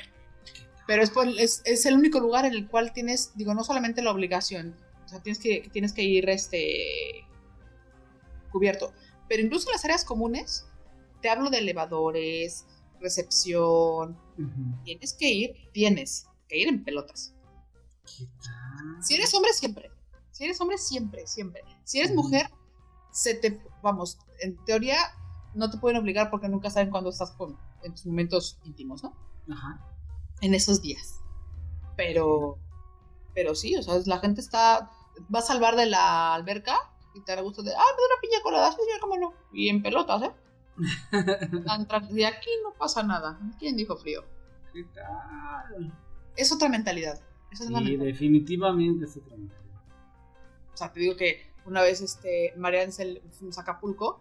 Pero 0.87 1.03
es, 1.03 1.11
por- 1.11 1.29
es, 1.29 1.61
es 1.67 1.85
el 1.85 1.95
único 1.95 2.19
lugar 2.19 2.47
en 2.47 2.55
el 2.55 2.67
cual 2.67 2.95
tienes, 2.95 3.33
digo, 3.35 3.53
no 3.53 3.63
solamente 3.63 4.01
la 4.01 4.11
obligación, 4.11 4.75
o 5.05 5.09
sea, 5.09 5.21
tienes 5.23 5.39
que, 5.39 5.69
tienes 5.71 5.93
que 5.93 6.03
ir 6.03 6.31
este 6.31 7.27
cubierto, 8.51 8.95
pero 9.29 9.43
incluso 9.43 9.69
en 9.69 9.73
las 9.73 9.85
áreas 9.85 10.05
comunes, 10.05 10.67
te 11.21 11.29
hablo 11.29 11.51
de 11.51 11.59
elevadores, 11.59 12.65
recepción, 13.01 14.19
tienes 14.85 15.13
que 15.15 15.29
ir, 15.29 15.71
tienes 15.73 16.27
que 16.49 16.59
ir 16.59 16.69
en 16.69 16.85
pelotas. 16.85 17.35
¿Qué 18.05 18.27
tal? 18.43 19.05
Si 19.05 19.15
eres 19.15 19.33
hombre, 19.35 19.53
siempre. 19.53 19.91
Si 20.31 20.45
eres 20.45 20.61
hombre, 20.61 20.79
siempre, 20.79 21.27
siempre. 21.27 21.63
Si 21.85 21.99
eres 21.99 22.15
mujer, 22.15 22.51
se 23.11 23.35
te, 23.35 23.61
vamos, 23.83 24.19
en 24.41 24.63
teoría 24.65 24.99
no 25.55 25.71
te 25.71 25.79
pueden 25.79 25.99
obligar 25.99 26.31
porque 26.31 26.49
nunca 26.49 26.71
saben 26.71 26.91
cuándo 26.91 27.11
estás 27.11 27.31
con, 27.33 27.59
en 27.83 27.93
tus 27.93 28.07
momentos 28.07 28.59
íntimos, 28.65 29.03
¿no? 29.03 29.15
Ajá. 29.51 29.81
En 30.43 30.55
esos 30.55 30.83
días. 30.83 31.21
Pero, 31.97 32.59
pero 33.35 33.55
sí, 33.55 33.75
o 33.77 33.83
sea, 33.83 33.95
la 34.05 34.19
gente 34.19 34.43
está, 34.43 34.91
va 35.35 35.39
a 35.39 35.43
salvar 35.43 35.77
de 35.77 35.87
la 35.87 36.35
alberca 36.35 36.77
y 37.15 37.23
te 37.23 37.35
da 37.35 37.41
gusto 37.41 37.63
de, 37.63 37.71
ah, 37.73 37.75
me 37.75 38.03
da 38.03 38.15
una 38.15 38.21
piña 38.21 38.43
colada, 38.43 38.71
sí, 38.71 38.79
señor, 38.85 39.01
cómo 39.01 39.17
no. 39.17 39.33
Y 39.53 39.71
en 39.71 39.83
pelotas, 39.83 40.23
¿eh? 40.23 40.33
De 42.11 42.27
aquí 42.27 42.51
no 42.63 42.73
pasa 42.79 43.03
nada. 43.03 43.39
¿Quién 43.59 43.77
dijo 43.77 43.97
frío? 43.97 44.25
¿Qué 44.73 44.85
tal? 44.95 45.93
Es 46.37 46.53
otra 46.53 46.69
mentalidad. 46.69 47.21
Esa 47.51 47.65
es 47.65 47.71
la 47.71 47.79
Sí, 47.79 47.85
mentalidad. 47.85 48.05
definitivamente 48.05 49.05
es 49.07 49.17
otra 49.17 49.37
mentalidad. 49.37 49.81
O 50.73 50.77
sea, 50.77 50.93
te 50.93 51.01
digo 51.01 51.17
que 51.17 51.41
una 51.65 51.83
vez 51.83 52.01
este, 52.01 52.53
María 52.57 52.83
Ansel 52.83 53.23
fuimos 53.31 53.57
a 53.59 53.63
Acapulco 53.63 54.21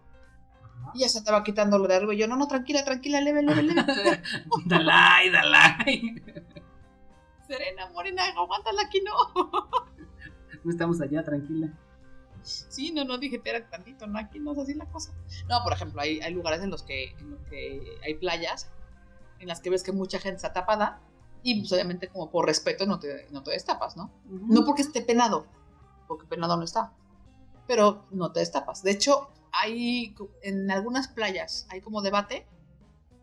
Ajá. 0.80 0.92
y 0.94 1.00
ya 1.00 1.08
se 1.08 1.18
estaba 1.18 1.44
quitando 1.44 1.78
lo 1.78 1.86
de 1.86 1.96
arriba. 1.96 2.14
Y 2.14 2.18
yo, 2.18 2.26
no, 2.28 2.36
no, 2.36 2.48
tranquila, 2.48 2.84
tranquila, 2.84 3.20
leve, 3.20 3.42
leve, 3.42 3.62
leve. 3.62 3.82
Dalai, 4.64 5.30
Dalai. 5.30 6.14
Serena, 7.46 7.88
Morena, 7.92 8.22
aguántala 8.36 8.82
aquí, 8.82 9.00
no. 9.02 9.12
No 10.64 10.70
estamos 10.70 11.00
allá, 11.00 11.22
tranquila. 11.22 11.68
Sí, 12.46 12.92
no, 12.92 13.04
no, 13.04 13.18
dije, 13.18 13.36
espera 13.36 13.68
tantito, 13.68 14.06
no, 14.06 14.18
aquí 14.18 14.38
no 14.38 14.52
es 14.52 14.58
así 14.58 14.74
la 14.74 14.86
cosa. 14.86 15.12
No, 15.48 15.62
por 15.64 15.72
ejemplo, 15.72 16.00
hay, 16.00 16.20
hay 16.20 16.32
lugares 16.32 16.62
en 16.62 16.70
los, 16.70 16.82
que, 16.82 17.10
en 17.18 17.30
los 17.32 17.40
que 17.48 17.98
hay 18.04 18.14
playas 18.14 18.68
en 19.38 19.48
las 19.48 19.60
que 19.60 19.70
ves 19.70 19.82
que 19.82 19.92
mucha 19.92 20.18
gente 20.18 20.36
está 20.36 20.52
tapada 20.52 21.00
y 21.42 21.60
pues 21.60 21.72
obviamente 21.72 22.08
como 22.08 22.30
por 22.30 22.46
respeto 22.46 22.86
no 22.86 22.98
te, 22.98 23.28
no 23.30 23.42
te 23.42 23.52
destapas, 23.52 23.96
¿no? 23.96 24.10
No 24.24 24.64
porque 24.64 24.82
esté 24.82 25.02
penado, 25.02 25.46
porque 26.08 26.26
penado 26.26 26.56
no 26.56 26.64
está, 26.64 26.92
pero 27.66 28.04
no 28.10 28.32
te 28.32 28.40
destapas. 28.40 28.82
De 28.82 28.90
hecho, 28.90 29.28
hay 29.52 30.14
en 30.42 30.70
algunas 30.70 31.08
playas 31.08 31.66
hay 31.70 31.80
como 31.80 32.02
debate 32.02 32.46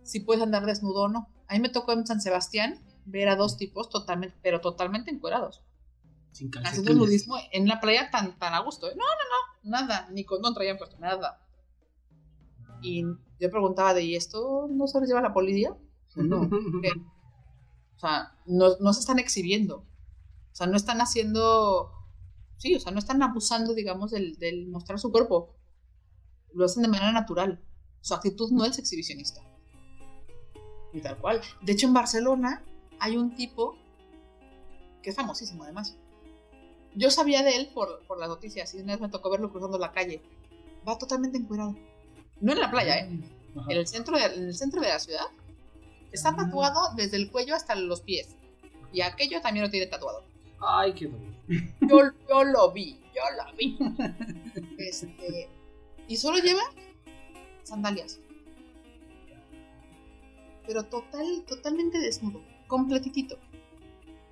si 0.04 0.20
puedes 0.20 0.44
andar 0.44 0.66
desnudo 0.66 1.04
o 1.04 1.08
no. 1.08 1.28
A 1.48 1.54
mí 1.54 1.60
me 1.60 1.70
tocó 1.70 1.92
en 1.92 2.08
San 2.08 2.22
Sebastián 2.22 2.80
ver 3.06 3.28
a 3.30 3.36
dos 3.36 3.58
tipos 3.58 3.90
totalmente, 3.90 4.38
pero 4.42 4.62
totalmente 4.62 5.12
encuerados, 5.12 5.62
Sin 6.34 6.50
haciendo 6.50 6.64
calcetines. 6.64 6.98
nudismo 6.98 7.36
en 7.52 7.68
la 7.68 7.80
playa 7.80 8.10
tan, 8.12 8.38
tan 8.40 8.54
a 8.54 8.60
gusto. 8.60 8.90
¿eh? 8.90 8.96
No, 8.96 9.04
no, 9.06 9.70
no, 9.72 9.80
nada, 9.80 10.10
ni 10.12 10.26
con 10.26 10.42
no 10.42 10.54
traían 10.54 10.78
puesto 10.78 10.98
nada. 11.00 11.40
Y 12.82 13.04
yo 13.40 13.50
preguntaba 13.50 13.94
de, 13.94 14.04
¿y 14.04 14.16
esto 14.16 14.68
no 14.70 14.88
se 14.88 15.00
lo 15.00 15.06
lleva 15.06 15.22
la 15.22 15.34
policía? 15.34 15.76
No. 16.16 16.48
¿qué? 16.82 16.92
O 17.96 18.00
sea, 18.00 18.38
no, 18.46 18.78
no 18.80 18.94
se 18.94 19.00
están 19.00 19.18
exhibiendo. 19.18 19.78
O 19.78 20.56
sea, 20.56 20.68
no 20.68 20.78
están 20.78 21.02
haciendo. 21.02 21.92
Sí, 22.58 22.76
o 22.76 22.80
sea, 22.80 22.92
no 22.92 23.00
están 23.00 23.24
abusando, 23.24 23.74
digamos, 23.74 24.12
del, 24.12 24.38
del 24.38 24.68
mostrar 24.68 25.00
su 25.00 25.12
cuerpo. 25.12 25.56
Lo 26.54 26.66
hacen 26.66 26.84
de 26.84 26.90
manera 26.90 27.12
natural. 27.12 27.64
Su 28.02 28.14
actitud 28.14 28.52
no 28.52 28.64
es 28.66 28.78
exhibicionista. 28.78 29.42
Y 30.94 31.02
tal 31.02 31.18
cual. 31.18 31.42
De 31.62 31.72
hecho, 31.72 31.88
en 31.88 31.94
Barcelona 31.94 32.64
hay 33.00 33.18
un 33.18 33.34
tipo 33.34 33.76
que 35.02 35.10
es 35.10 35.16
famosísimo, 35.16 35.64
además. 35.64 35.98
Yo 36.96 37.10
sabía 37.10 37.44
de 37.44 37.56
él 37.56 37.70
por, 37.74 38.02
por 38.08 38.20
las 38.20 38.30
noticias 38.30 38.74
y 38.74 38.80
una 38.80 38.94
vez 38.94 39.02
me 39.02 39.10
tocó 39.10 39.30
verlo 39.30 39.52
cruzando 39.52 39.78
la 39.78 39.92
calle. 39.92 40.22
Va 40.88 40.98
totalmente 40.98 41.38
encuerado. 41.38 41.76
No 42.40 42.52
en 42.52 42.60
la 42.60 42.70
playa, 42.70 43.00
¿eh? 43.00 43.10
Ajá. 43.56 43.72
en 43.72 43.78
el 43.78 43.88
centro 43.88 44.18
de, 44.18 44.26
en 44.26 44.44
el 44.46 44.56
centro 44.56 44.82
de 44.82 44.90
la 44.90 45.00
ciudad. 45.00 45.26
Está 46.12 46.36
tatuado 46.36 46.94
desde 46.96 47.18
el 47.18 47.32
cuello 47.32 47.56
hasta 47.56 47.76
los 47.76 48.02
pies. 48.02 48.36
Y 48.92 49.02
aquello 49.02 49.42
también 49.42 49.66
lo 49.66 49.72
tiene 49.72 49.88
tatuado. 49.88 50.24
Ay, 50.60 50.94
qué. 50.94 51.10
Yo, 51.82 51.98
yo 52.30 52.44
lo 52.44 52.72
vi, 52.72 53.00
yo 53.14 53.22
lo 53.38 53.58
vi. 53.58 53.78
Este, 54.78 55.50
y 56.08 56.18
solo 56.18 56.38
lleva 56.38 56.62
sandalias. 57.64 58.20
Pero 60.68 60.84
total, 60.84 61.44
totalmente 61.48 62.00
desnudo, 62.00 62.42
completitito. 62.68 63.38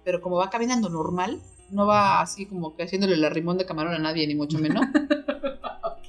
Pero 0.03 0.21
como 0.21 0.37
va 0.37 0.49
caminando 0.49 0.89
normal, 0.89 1.41
no 1.71 1.85
va 1.85 2.21
así 2.21 2.45
como 2.45 2.75
que 2.75 2.83
haciéndole 2.83 3.15
el 3.15 3.23
arrimón 3.23 3.57
de 3.57 3.65
camarón 3.65 3.93
a 3.93 3.99
nadie, 3.99 4.27
ni 4.27 4.35
mucho 4.35 4.59
menos. 4.59 4.83
Ok. 5.83 6.07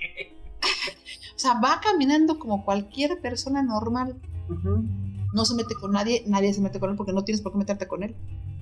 O 1.35 1.38
sea, 1.38 1.54
va 1.61 1.81
caminando 1.81 2.38
como 2.38 2.64
cualquier 2.64 3.21
persona 3.21 3.62
normal. 3.62 4.21
No 5.33 5.45
se 5.45 5.54
mete 5.54 5.75
con 5.75 5.92
nadie, 5.92 6.23
nadie 6.26 6.52
se 6.52 6.61
mete 6.61 6.78
con 6.78 6.90
él 6.90 6.97
porque 6.97 7.12
no 7.12 7.25
tienes 7.25 7.40
por 7.40 7.52
qué 7.52 7.59
meterte 7.59 7.88
con 7.88 8.02
él. 8.02 8.14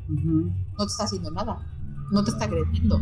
no 0.09 0.79
te 0.79 0.87
está 0.87 1.05
haciendo 1.05 1.31
nada, 1.31 1.67
no 2.11 2.25
te 2.25 2.31
está 2.31 2.45
agrediendo. 2.45 3.01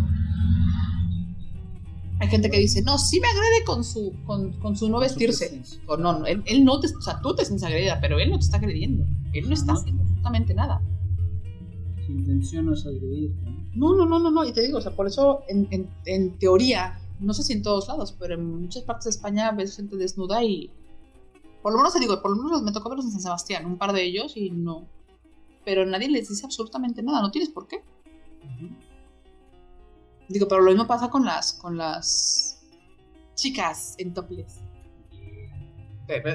Hay 2.20 2.28
gente 2.28 2.50
que 2.50 2.58
dice, 2.58 2.82
no, 2.82 2.98
sí 2.98 3.20
me 3.20 3.28
agrede 3.28 3.64
con 3.64 3.84
su, 3.84 4.12
con, 4.24 4.52
con 4.54 4.76
su 4.76 4.88
no 4.88 4.98
vestirse. 4.98 5.62
O 5.86 5.96
no, 5.96 6.18
no, 6.18 6.26
él, 6.26 6.42
él 6.46 6.64
no 6.64 6.80
te, 6.80 6.88
o 6.88 7.00
sea, 7.00 7.20
tú 7.20 7.34
te 7.34 7.44
sientes 7.44 7.64
agredida, 7.64 8.00
pero 8.00 8.18
él 8.18 8.30
no 8.30 8.38
te 8.38 8.44
está 8.46 8.56
agrediendo. 8.56 9.04
Él 9.32 9.48
no 9.48 9.54
está 9.54 9.74
haciendo 9.74 10.02
absolutamente 10.02 10.54
nada. 10.54 10.82
Intención 12.08 12.66
no 12.66 12.74
es 12.74 12.86
agredir. 12.86 13.32
No, 13.74 13.94
¿no? 13.94 14.06
no, 14.06 14.18
no, 14.18 14.30
no, 14.30 14.44
y 14.44 14.52
te 14.52 14.62
digo, 14.62 14.78
o 14.78 14.80
sea, 14.80 14.92
por 14.96 15.06
eso 15.06 15.42
en, 15.48 15.68
en, 15.70 15.88
en 16.06 16.38
teoría, 16.38 16.98
no 17.20 17.34
sé 17.34 17.42
si 17.42 17.52
en 17.52 17.62
todos 17.62 17.88
lados, 17.88 18.16
pero 18.18 18.34
en 18.34 18.62
muchas 18.62 18.82
partes 18.84 19.04
de 19.04 19.10
España 19.10 19.50
ves 19.52 19.76
gente 19.76 19.96
desnuda 19.96 20.42
y, 20.42 20.70
por 21.62 21.72
lo 21.72 21.78
menos 21.78 21.92
te 21.92 22.00
digo, 22.00 22.20
por 22.22 22.36
lo 22.36 22.42
menos 22.42 22.62
me 22.62 22.72
tocó 22.72 22.88
verlos 22.88 23.04
en 23.06 23.12
San 23.12 23.20
Sebastián, 23.20 23.66
un 23.66 23.76
par 23.78 23.92
de 23.92 24.04
ellos 24.04 24.36
y 24.36 24.50
no, 24.50 24.86
pero 25.64 25.84
nadie 25.84 26.08
les 26.08 26.28
dice 26.28 26.44
absolutamente 26.46 27.02
nada, 27.02 27.20
no 27.20 27.30
tienes 27.30 27.50
por 27.50 27.66
qué. 27.68 27.82
Digo, 30.28 30.46
pero 30.46 30.60
lo 30.62 30.70
mismo 30.70 30.86
pasa 30.86 31.08
con 31.08 31.24
las, 31.24 31.54
con 31.54 31.76
las 31.76 32.60
chicas 33.34 33.94
en 33.98 34.12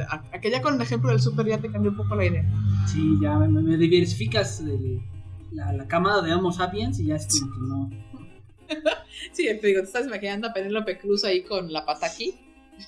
a- 0.10 0.24
Aquella 0.34 0.62
con 0.62 0.76
el 0.76 0.82
ejemplo 0.82 1.10
del 1.10 1.20
super 1.20 1.46
ya 1.48 1.58
te 1.60 1.72
cambió 1.72 1.92
un 1.92 1.98
poco 1.98 2.16
la 2.16 2.26
idea. 2.26 2.44
Sí, 2.88 3.18
ya 3.22 3.38
me, 3.38 3.48
me 3.48 3.78
diversificas 3.78 4.60
el- 4.62 5.02
la, 5.54 5.74
la 5.74 5.88
camada 5.88 6.22
de 6.22 6.34
Homo 6.34 6.52
sapiens 6.52 7.00
y 7.00 7.06
ya 7.08 7.16
es 7.16 7.28
como 7.40 7.52
que 7.54 7.60
no. 7.68 7.90
Sí, 9.32 9.46
te 9.60 9.68
digo, 9.68 9.82
te 9.82 9.86
estás 9.88 10.06
imaginando 10.08 10.48
a 10.50 10.54
Penélope 10.54 10.98
Cruz 10.98 11.24
ahí 11.24 11.44
con 11.44 11.72
la 11.72 11.86
pata 11.86 12.08
aquí. 12.08 12.36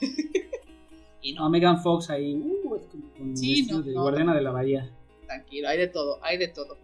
y 1.21 1.33
No, 1.33 1.43
no, 1.43 1.49
Megan 1.49 1.81
Fox 1.81 2.09
ahí, 2.09 2.35
uh, 2.35 2.81
con 3.17 3.37
Sí, 3.37 3.67
no, 3.69 3.81
de 3.81 3.93
no. 3.93 4.01
guardiana 4.01 4.33
de 4.33 4.41
la 4.41 4.51
bahía. 4.51 4.91
tranquilo, 5.25 5.67
hay 5.69 5.77
de 5.77 5.87
todo, 5.87 6.19
hay 6.23 6.37
de 6.37 6.47
todo. 6.47 6.77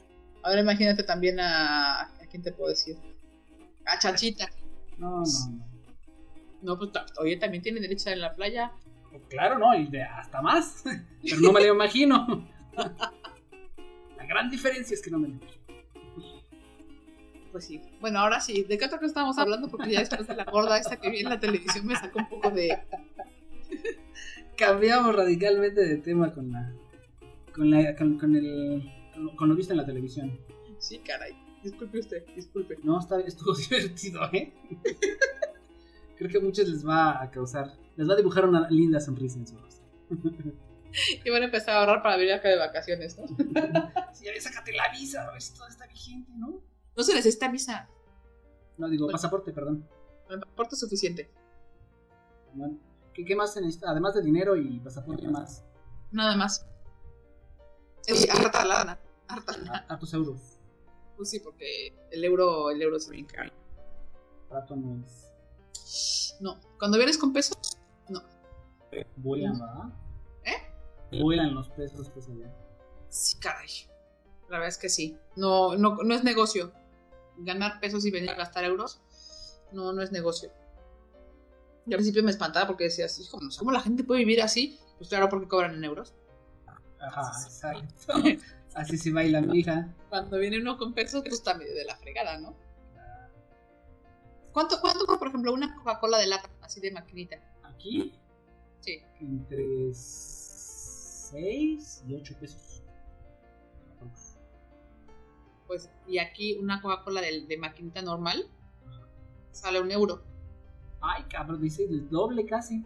Ahora 0.43 0.61
imagínate 0.61 1.03
también 1.03 1.39
a. 1.39 2.01
¿A 2.01 2.25
quién 2.29 2.41
te 2.43 2.51
puedo 2.51 2.69
decir? 2.69 2.97
A 3.85 3.97
Chanchita. 3.99 4.49
No, 4.97 5.21
no, 5.21 5.25
no. 5.51 5.71
No, 6.61 6.77
pues 6.77 6.91
oye, 7.19 7.37
también 7.37 7.63
tiene 7.63 7.79
derecho 7.79 7.95
a 7.95 7.97
estar 7.97 8.13
en 8.13 8.21
la 8.21 8.33
playa. 8.33 8.71
Claro, 9.29 9.57
no, 9.59 9.75
y 9.75 9.87
de 9.87 10.03
hasta 10.03 10.41
más. 10.41 10.83
Pero 11.23 11.39
no 11.41 11.51
me 11.51 11.61
lo 11.65 11.73
imagino. 11.73 12.47
Gran 14.31 14.49
diferencia 14.49 14.93
es 14.93 15.01
que 15.01 15.11
no 15.11 15.19
me 15.19 15.27
lo 15.27 15.33
imagino. 15.35 15.61
Pues 17.51 17.65
sí. 17.65 17.81
Bueno, 17.99 18.19
ahora 18.19 18.39
sí. 18.39 18.63
¿De 18.63 18.77
qué 18.77 18.85
otra 18.85 18.97
cosa 18.97 19.07
estábamos 19.07 19.37
hablando? 19.37 19.67
Porque 19.67 19.91
ya 19.91 19.99
después 19.99 20.25
de 20.25 20.35
la 20.35 20.45
gorda 20.45 20.77
esta 20.77 20.95
que 20.95 21.09
vi 21.09 21.19
en 21.19 21.27
la 21.27 21.37
televisión 21.37 21.85
me 21.85 21.97
sacó 21.97 22.19
un 22.19 22.29
poco 22.29 22.49
de... 22.49 22.79
Cambiamos 24.55 25.13
radicalmente 25.13 25.81
de 25.81 25.97
tema 25.97 26.31
con 26.31 26.49
la. 26.49 26.71
con 27.53 27.71
la. 27.71 27.93
con, 27.95 28.17
con 28.17 28.35
el. 28.37 28.89
con, 29.13 29.35
con 29.35 29.49
lo 29.49 29.55
visto 29.55 29.73
en 29.73 29.77
la 29.77 29.85
televisión. 29.85 30.39
Sí, 30.77 30.99
caray. 30.99 31.35
Disculpe 31.61 31.99
usted, 31.99 32.25
disculpe. 32.35 32.77
No, 32.83 32.99
está, 32.99 33.19
estuvo 33.19 33.53
divertido, 33.69 34.21
¿eh? 34.31 34.53
Creo 36.17 36.29
que 36.29 36.37
a 36.37 36.41
muchos 36.41 36.69
les 36.69 36.87
va 36.87 37.21
a 37.21 37.31
causar. 37.31 37.73
Les 37.97 38.07
va 38.07 38.13
a 38.13 38.17
dibujar 38.17 38.47
una 38.47 38.69
linda 38.69 38.99
sonrisa 38.99 39.39
en 39.39 39.47
su 39.47 39.57
rostro. 39.57 39.85
Y 41.25 41.29
van 41.29 41.41
a 41.41 41.45
empezar 41.45 41.75
a 41.75 41.79
ahorrar 41.81 42.01
para 42.01 42.17
venir 42.17 42.33
acá 42.33 42.49
de 42.49 42.57
vacaciones, 42.57 43.17
¿no? 43.17 43.25
Sí, 44.13 44.25
ya 44.25 44.41
sácate 44.41 44.73
la 44.73 44.89
visa, 44.91 45.27
a 45.27 45.31
ver 45.31 45.41
si 45.41 45.53
todo 45.53 45.67
está 45.67 45.87
vigente, 45.87 46.31
¿no? 46.35 46.61
No 46.95 47.03
se 47.03 47.13
necesita 47.13 47.49
visa. 47.49 47.87
No, 48.77 48.89
digo, 48.89 49.05
Bueno. 49.05 49.15
pasaporte, 49.15 49.51
perdón. 49.51 49.87
El 50.29 50.39
pasaporte 50.39 50.75
es 50.75 50.79
suficiente. 50.81 51.31
Bueno, 52.53 52.77
¿Qué, 53.13 53.25
¿Qué 53.25 53.35
más 53.35 53.53
se 53.53 53.61
necesita? 53.61 53.89
Además 53.91 54.13
de 54.15 54.21
dinero 54.21 54.55
y 54.55 54.79
pasaporte, 54.79 55.23
¿qué 55.23 55.29
más? 55.29 55.63
Nada 56.11 56.35
más. 56.35 56.65
Es 58.07 58.29
harta 58.29 58.65
lana. 58.65 58.99
Harta 59.27 59.57
lana. 59.57 59.99
Tus 59.99 60.13
euros. 60.13 60.57
Pues 61.17 61.29
sí, 61.29 61.39
porque 61.39 61.93
el 62.11 62.23
euro, 62.23 62.71
el 62.71 62.81
euro 62.81 62.97
es 62.97 63.09
bien 63.09 63.25
caro. 63.25 63.51
Trato 64.49 64.75
no 64.75 65.03
es. 65.03 66.37
No, 66.41 66.59
cuando 66.79 66.97
vienes 66.97 67.17
con 67.17 67.31
pesos, 67.31 67.57
Vuelan, 69.17 69.53
¿verdad? 69.59 69.93
Vuelan 71.19 71.53
los 71.53 71.69
pesos, 71.69 72.09
pues 72.09 72.27
allá. 72.29 72.53
sí, 73.09 73.37
caray. 73.39 73.69
La 74.49 74.57
verdad 74.57 74.67
es 74.69 74.77
que 74.77 74.89
sí. 74.89 75.17
No, 75.35 75.75
no, 75.77 75.95
no 76.03 76.13
es 76.15 76.23
negocio. 76.23 76.71
Ganar 77.37 77.79
pesos 77.79 78.05
y 78.05 78.11
venir 78.11 78.29
a 78.29 78.35
gastar 78.35 78.63
euros, 78.65 79.01
no, 79.71 79.93
no 79.93 80.01
es 80.01 80.11
negocio. 80.11 80.51
Yo 81.85 81.95
al 81.95 81.97
principio 81.97 82.23
me 82.23 82.31
espantaba 82.31 82.67
porque 82.67 82.83
decías, 82.85 83.19
hijo, 83.19 83.39
no 83.41 83.49
sé 83.49 83.59
cómo 83.59 83.71
la 83.71 83.81
gente 83.81 84.03
puede 84.03 84.19
vivir 84.19 84.41
así. 84.41 84.79
Pues 84.97 85.09
claro, 85.09 85.29
porque 85.29 85.47
cobran 85.47 85.73
en 85.75 85.83
euros. 85.83 86.13
Ajá, 86.99 87.31
exacto. 87.43 88.13
Así 88.75 88.97
se 88.97 89.11
baila 89.11 89.41
mi 89.41 89.59
hija. 89.59 89.93
Cuando 90.09 90.37
viene 90.37 90.59
uno 90.59 90.77
con 90.77 90.93
pesos, 90.93 91.21
pues 91.23 91.33
está 91.33 91.55
medio 91.55 91.73
de 91.73 91.83
la 91.85 91.95
fregada, 91.97 92.37
¿no? 92.37 92.55
¿Cuánto, 94.53 94.79
cuánto 94.81 95.05
por 95.05 95.27
ejemplo, 95.27 95.53
una 95.53 95.73
Coca-Cola 95.75 96.17
de 96.19 96.27
lata, 96.27 96.49
así 96.61 96.79
de 96.81 96.91
maquinita? 96.91 97.37
Aquí, 97.63 98.13
Sí. 98.81 98.99
entre 99.19 99.93
6 101.31 102.03
y 102.07 102.15
8 102.15 102.35
pesos. 102.39 102.83
Pues, 105.67 105.89
y 106.07 106.17
aquí 106.17 106.57
una 106.57 106.81
Coca-Cola 106.81 107.21
de, 107.21 107.45
de 107.47 107.57
maquinita 107.57 108.01
normal 108.01 108.49
sale 109.51 109.79
un 109.79 109.91
euro. 109.91 110.23
Ay, 110.99 111.23
cabrón, 111.29 111.61
dice 111.61 111.83
el 111.83 112.09
doble 112.09 112.45
casi. 112.45 112.85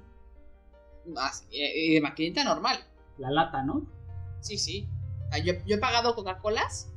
Y 1.51 1.93
de 1.95 2.01
maquinita 2.01 2.43
normal. 2.43 2.77
La 3.17 3.31
lata, 3.31 3.63
¿no? 3.63 3.85
Sí, 4.41 4.57
sí. 4.57 4.87
O 5.27 5.31
sea, 5.31 5.43
yo, 5.43 5.53
yo 5.65 5.75
he 5.75 5.79
pagado 5.79 6.15
Coca-Colas 6.15 6.91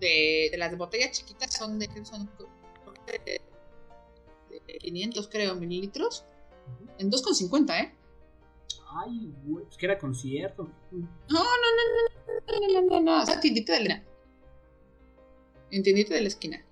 de, 0.00 0.48
de 0.50 0.56
las 0.56 0.70
de 0.70 0.76
botella 0.76 1.10
chiquitas, 1.10 1.54
son 1.54 1.78
de, 1.78 1.88
son 2.04 2.28
de, 3.06 3.40
de 4.66 4.78
500, 4.78 5.28
creo, 5.28 5.54
mililitros. 5.54 6.24
En 6.98 7.10
2,50, 7.10 7.80
¿eh? 7.80 7.94
ay, 8.94 9.34
güey, 9.44 9.64
pues 9.64 9.76
que 9.76 9.86
era 9.86 9.98
concierto. 9.98 10.68
No, 10.92 11.08
no, 11.28 11.38
no, 11.38 11.42
no, 12.36 12.60
no, 12.60 12.80
no, 12.80 12.88
no, 12.88 13.00
no, 13.00 13.22
o 13.22 13.26
sea, 13.26 13.40
tiendita 13.40 13.74
de 13.74 13.88
la 13.88 14.02
En 15.70 15.82
tiendita 15.82 16.14
de 16.14 16.22
la 16.22 16.28
esquina. 16.28 16.64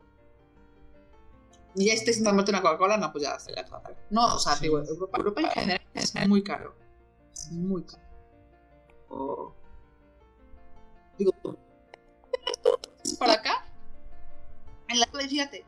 Y 1.75 1.87
ya 1.87 1.95
estés 1.95 2.23
tomando 2.23 2.51
una 2.51 2.61
Coca-Cola, 2.61 2.99
no, 2.99 3.11
pues 3.13 3.25
ya 3.25 3.39
se 3.39 3.53
la 3.53 3.65
trata. 3.65 3.97
No, 4.11 4.35
o 4.35 4.39
sea, 4.39 4.55
sí. 4.57 4.65
digo, 4.65 4.79
Europa, 4.79 5.19
Europa 5.19 5.41
en 5.41 5.51
general 5.51 5.81
es 5.95 6.29
muy 6.29 6.43
caro. 6.43 6.75
Es 7.33 7.51
muy 7.51 7.83
caro. 7.83 8.03
Oh. 9.09 9.55
Digo, 11.19 11.33
por 13.19 13.31
acá, 13.31 13.65
en 14.89 15.01
la 15.01 15.07
fíjate, 15.07 15.65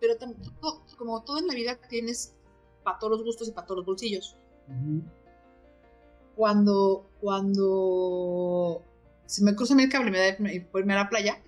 pero 0.00 0.16
tampoco, 0.16 0.84
como 0.98 1.22
todo 1.22 1.38
en 1.38 1.46
la 1.46 1.54
vida, 1.54 1.78
tienes 1.88 2.34
para 2.82 2.98
todos 2.98 3.12
los 3.12 3.24
gustos 3.24 3.48
y 3.48 3.52
para 3.52 3.66
todos 3.66 3.78
los 3.78 3.86
bolsillos. 3.86 4.36
Uh 4.68 5.00
cuando, 6.36 7.08
cuando 7.20 8.82
se 9.26 9.42
me 9.42 9.54
cruza 9.56 9.74
el 9.80 9.88
cable 9.88 10.08
y 10.08 10.12
me 10.12 10.18
da 10.18 10.36
por 10.70 10.80
irme 10.80 10.92
a 10.92 10.96
la 10.96 11.08
playa, 11.08 11.42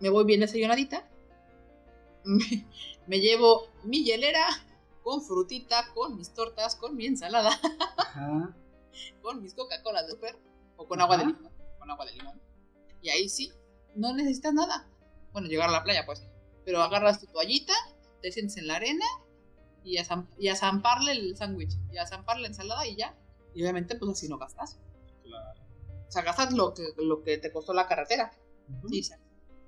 me 0.00 0.08
voy 0.08 0.24
bien 0.24 0.40
desayunadita, 0.40 1.08
me, 2.24 2.66
me 3.06 3.20
llevo 3.20 3.68
mi 3.84 4.04
hielera 4.04 4.46
con 5.02 5.22
frutita, 5.22 5.92
con 5.94 6.16
mis 6.16 6.32
tortas, 6.32 6.76
con 6.76 6.96
mi 6.96 7.06
ensalada, 7.06 7.50
Ajá. 7.98 8.54
con 9.22 9.42
mis 9.42 9.54
Coca-Cola 9.54 10.02
de 10.04 10.10
super 10.12 10.38
o 10.76 10.86
con 10.86 11.00
agua 11.00 11.16
de 11.18 11.24
Ajá. 11.24 11.32
limón, 11.32 11.52
con 11.78 11.90
agua 11.90 12.06
de 12.06 12.12
limón. 12.12 12.40
Y 13.02 13.10
ahí 13.10 13.28
sí, 13.28 13.52
no 13.94 14.14
necesitas 14.14 14.54
nada. 14.54 14.88
Bueno, 15.32 15.48
llegar 15.48 15.68
a 15.68 15.72
la 15.72 15.82
playa, 15.84 16.06
pues. 16.06 16.22
Pero 16.64 16.80
agarras 16.82 17.20
tu 17.20 17.26
toallita, 17.26 17.74
te 18.22 18.32
sientes 18.32 18.56
en 18.56 18.66
la 18.68 18.76
arena 18.76 19.04
y 19.84 19.98
a, 19.98 20.04
zam- 20.06 20.28
y 20.38 20.48
a 20.48 20.56
zamparle 20.56 21.12
el 21.12 21.36
sándwich, 21.36 21.76
y 21.92 21.98
a 21.98 22.06
zamparle 22.06 22.42
la 22.42 22.48
ensalada 22.48 22.86
y 22.86 22.96
ya. 22.96 23.14
Y 23.54 23.62
obviamente, 23.62 23.96
pues 23.96 24.10
así 24.12 24.28
no 24.28 24.38
gastas. 24.38 24.78
Claro. 25.22 25.60
O 26.08 26.10
sea, 26.10 26.22
gastas 26.22 26.52
lo 26.52 26.74
que, 26.74 26.82
lo 26.98 27.22
que 27.22 27.38
te 27.38 27.52
costó 27.52 27.72
la 27.72 27.86
carretera. 27.86 28.32
Sí. 28.88 29.02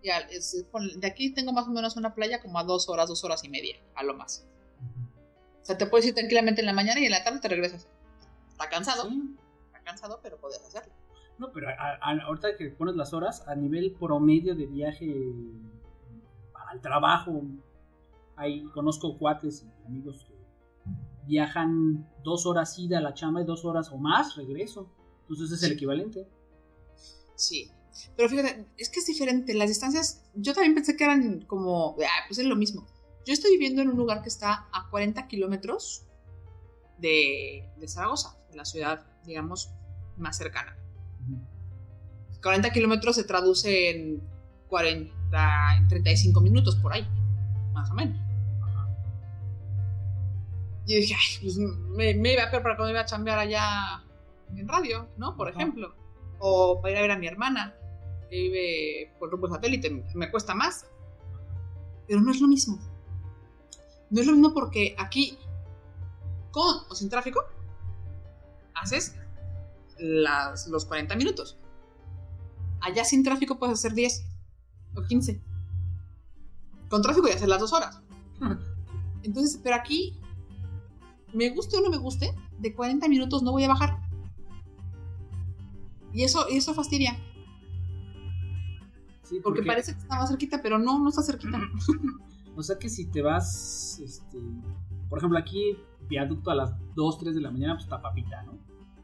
Ya, 0.02 0.18
es- 0.18 0.64
pon- 0.70 1.00
de 1.00 1.06
aquí 1.06 1.32
tengo 1.32 1.52
más 1.52 1.66
o 1.66 1.70
menos 1.70 1.96
una 1.96 2.14
playa 2.14 2.40
como 2.40 2.58
a 2.58 2.64
dos 2.64 2.88
horas, 2.88 3.08
dos 3.08 3.24
horas 3.24 3.42
y 3.44 3.48
media, 3.48 3.76
a 3.94 4.04
lo 4.04 4.14
más. 4.14 4.46
O 5.62 5.64
sea, 5.64 5.76
te 5.76 5.86
puedes 5.86 6.06
ir 6.06 6.14
tranquilamente 6.14 6.60
en 6.60 6.66
la 6.66 6.72
mañana 6.72 7.00
y 7.00 7.06
en 7.06 7.10
la 7.10 7.24
tarde 7.24 7.40
te 7.40 7.48
regresas. 7.48 7.88
Está 8.48 8.68
cansado, 8.68 9.08
Sí. 9.08 9.34
está 9.66 9.80
cansado, 9.82 10.20
pero 10.22 10.38
puedes 10.38 10.60
hacerlo. 10.64 10.92
No, 11.38 11.52
pero 11.52 11.68
a- 11.68 11.98
a- 12.00 12.22
ahorita 12.26 12.56
que 12.56 12.70
pones 12.70 12.94
las 12.96 13.12
horas, 13.12 13.46
a 13.48 13.54
nivel 13.56 13.92
promedio 13.98 14.54
de 14.54 14.66
viaje 14.66 15.12
para 16.52 16.72
el 16.72 16.80
trabajo, 16.80 17.42
ahí 18.36 18.64
conozco 18.72 19.18
cuates 19.18 19.64
y 19.64 19.86
amigos 19.86 20.24
que 20.24 20.34
viajan 21.26 22.08
dos 22.22 22.46
horas 22.46 22.78
ida 22.78 22.98
a 22.98 23.00
la 23.00 23.14
chamba 23.14 23.42
y 23.42 23.44
dos 23.44 23.64
horas 23.64 23.90
o 23.90 23.98
más 23.98 24.36
regreso. 24.36 24.90
Entonces 25.22 25.52
es 25.52 25.62
el 25.64 25.72
equivalente. 25.72 26.26
Sí. 27.34 27.70
Pero 28.16 28.28
fíjate, 28.28 28.66
es 28.76 28.88
que 28.90 29.00
es 29.00 29.06
diferente. 29.06 29.54
Las 29.54 29.68
distancias, 29.68 30.24
yo 30.34 30.52
también 30.52 30.74
pensé 30.74 30.96
que 30.96 31.04
eran 31.04 31.42
como, 31.42 31.96
ah, 32.00 32.24
pues 32.28 32.38
es 32.38 32.46
lo 32.46 32.56
mismo. 32.56 32.86
Yo 33.24 33.32
estoy 33.32 33.52
viviendo 33.52 33.82
en 33.82 33.88
un 33.88 33.96
lugar 33.96 34.22
que 34.22 34.28
está 34.28 34.68
a 34.72 34.88
40 34.90 35.26
kilómetros 35.26 36.06
de, 36.98 37.68
de 37.76 37.88
Zaragoza, 37.88 38.36
de 38.50 38.56
la 38.56 38.64
ciudad, 38.64 39.06
digamos, 39.24 39.70
más 40.16 40.36
cercana. 40.36 40.76
40 42.42 42.70
kilómetros 42.70 43.16
se 43.16 43.24
traduce 43.24 43.90
en 43.90 44.22
40, 44.68 45.76
en 45.78 45.88
35 45.88 46.40
minutos 46.40 46.76
por 46.76 46.92
ahí, 46.92 47.06
más 47.72 47.90
o 47.90 47.94
menos. 47.94 48.25
Y 50.86 50.94
yo 50.94 51.00
dije, 51.00 51.14
ay, 51.14 51.38
pues 51.42 51.58
me, 51.58 52.14
me 52.14 52.32
iba 52.32 52.44
a 52.44 52.50
peor 52.50 52.62
para 52.62 52.76
cuando 52.76 52.92
iba 52.92 53.00
a 53.00 53.06
chambear 53.06 53.38
allá 53.38 54.04
en 54.54 54.68
radio, 54.68 55.08
¿no? 55.16 55.36
Por 55.36 55.48
ejemplo. 55.48 55.94
O 56.38 56.80
para 56.80 56.92
ir 56.92 56.98
a 56.98 57.02
ver 57.02 57.10
a 57.10 57.18
mi 57.18 57.26
hermana, 57.26 57.74
que 58.30 58.36
vive 58.36 59.12
por 59.18 59.30
rumbo 59.30 59.48
satélite, 59.48 59.90
me, 59.90 60.04
me 60.14 60.30
cuesta 60.30 60.54
más. 60.54 60.86
Pero 62.06 62.20
no 62.20 62.30
es 62.30 62.40
lo 62.40 62.46
mismo. 62.46 62.78
No 64.10 64.20
es 64.20 64.26
lo 64.26 64.32
mismo 64.32 64.54
porque 64.54 64.94
aquí, 64.98 65.36
con 66.52 66.76
o 66.88 66.94
sin 66.94 67.10
tráfico, 67.10 67.44
haces 68.74 69.16
las, 69.98 70.68
los 70.68 70.84
40 70.84 71.16
minutos. 71.16 71.58
Allá 72.80 73.04
sin 73.04 73.24
tráfico 73.24 73.58
puedes 73.58 73.78
hacer 73.78 73.94
10 73.94 74.24
o 74.94 75.02
15. 75.02 75.40
Con 76.88 77.02
tráfico 77.02 77.26
ya 77.28 77.34
haces 77.34 77.48
las 77.48 77.60
dos 77.60 77.72
horas. 77.72 78.00
Entonces, 79.22 79.58
pero 79.62 79.74
aquí, 79.74 80.20
me 81.36 81.50
guste 81.50 81.76
o 81.76 81.80
no 81.80 81.90
me 81.90 81.98
guste, 81.98 82.34
de 82.58 82.74
40 82.74 83.08
minutos 83.08 83.42
no 83.42 83.52
voy 83.52 83.64
a 83.64 83.68
bajar. 83.68 84.00
Y 86.12 86.24
eso, 86.24 86.48
eso 86.48 86.72
fastidia, 86.74 87.18
Sí, 89.26 89.40
porque 89.42 89.62
parece 89.64 89.92
que 89.92 89.98
está 89.98 90.16
más 90.16 90.28
cerquita, 90.28 90.60
pero 90.62 90.78
no, 90.78 91.00
no 91.00 91.08
está 91.08 91.22
cerquita. 91.22 91.58
O 92.54 92.62
sea 92.62 92.78
que 92.78 92.88
si 92.88 93.10
te 93.10 93.20
vas, 93.20 94.00
este, 94.02 94.38
por 95.10 95.18
ejemplo, 95.18 95.38
aquí, 95.38 95.76
viaducto 96.08 96.50
a 96.50 96.54
las 96.54 96.74
2, 96.94 97.18
3 97.18 97.34
de 97.34 97.40
la 97.42 97.50
mañana, 97.50 97.74
pues 97.74 97.84
está 97.84 98.00
papita, 98.00 98.44
¿no? 98.44 98.58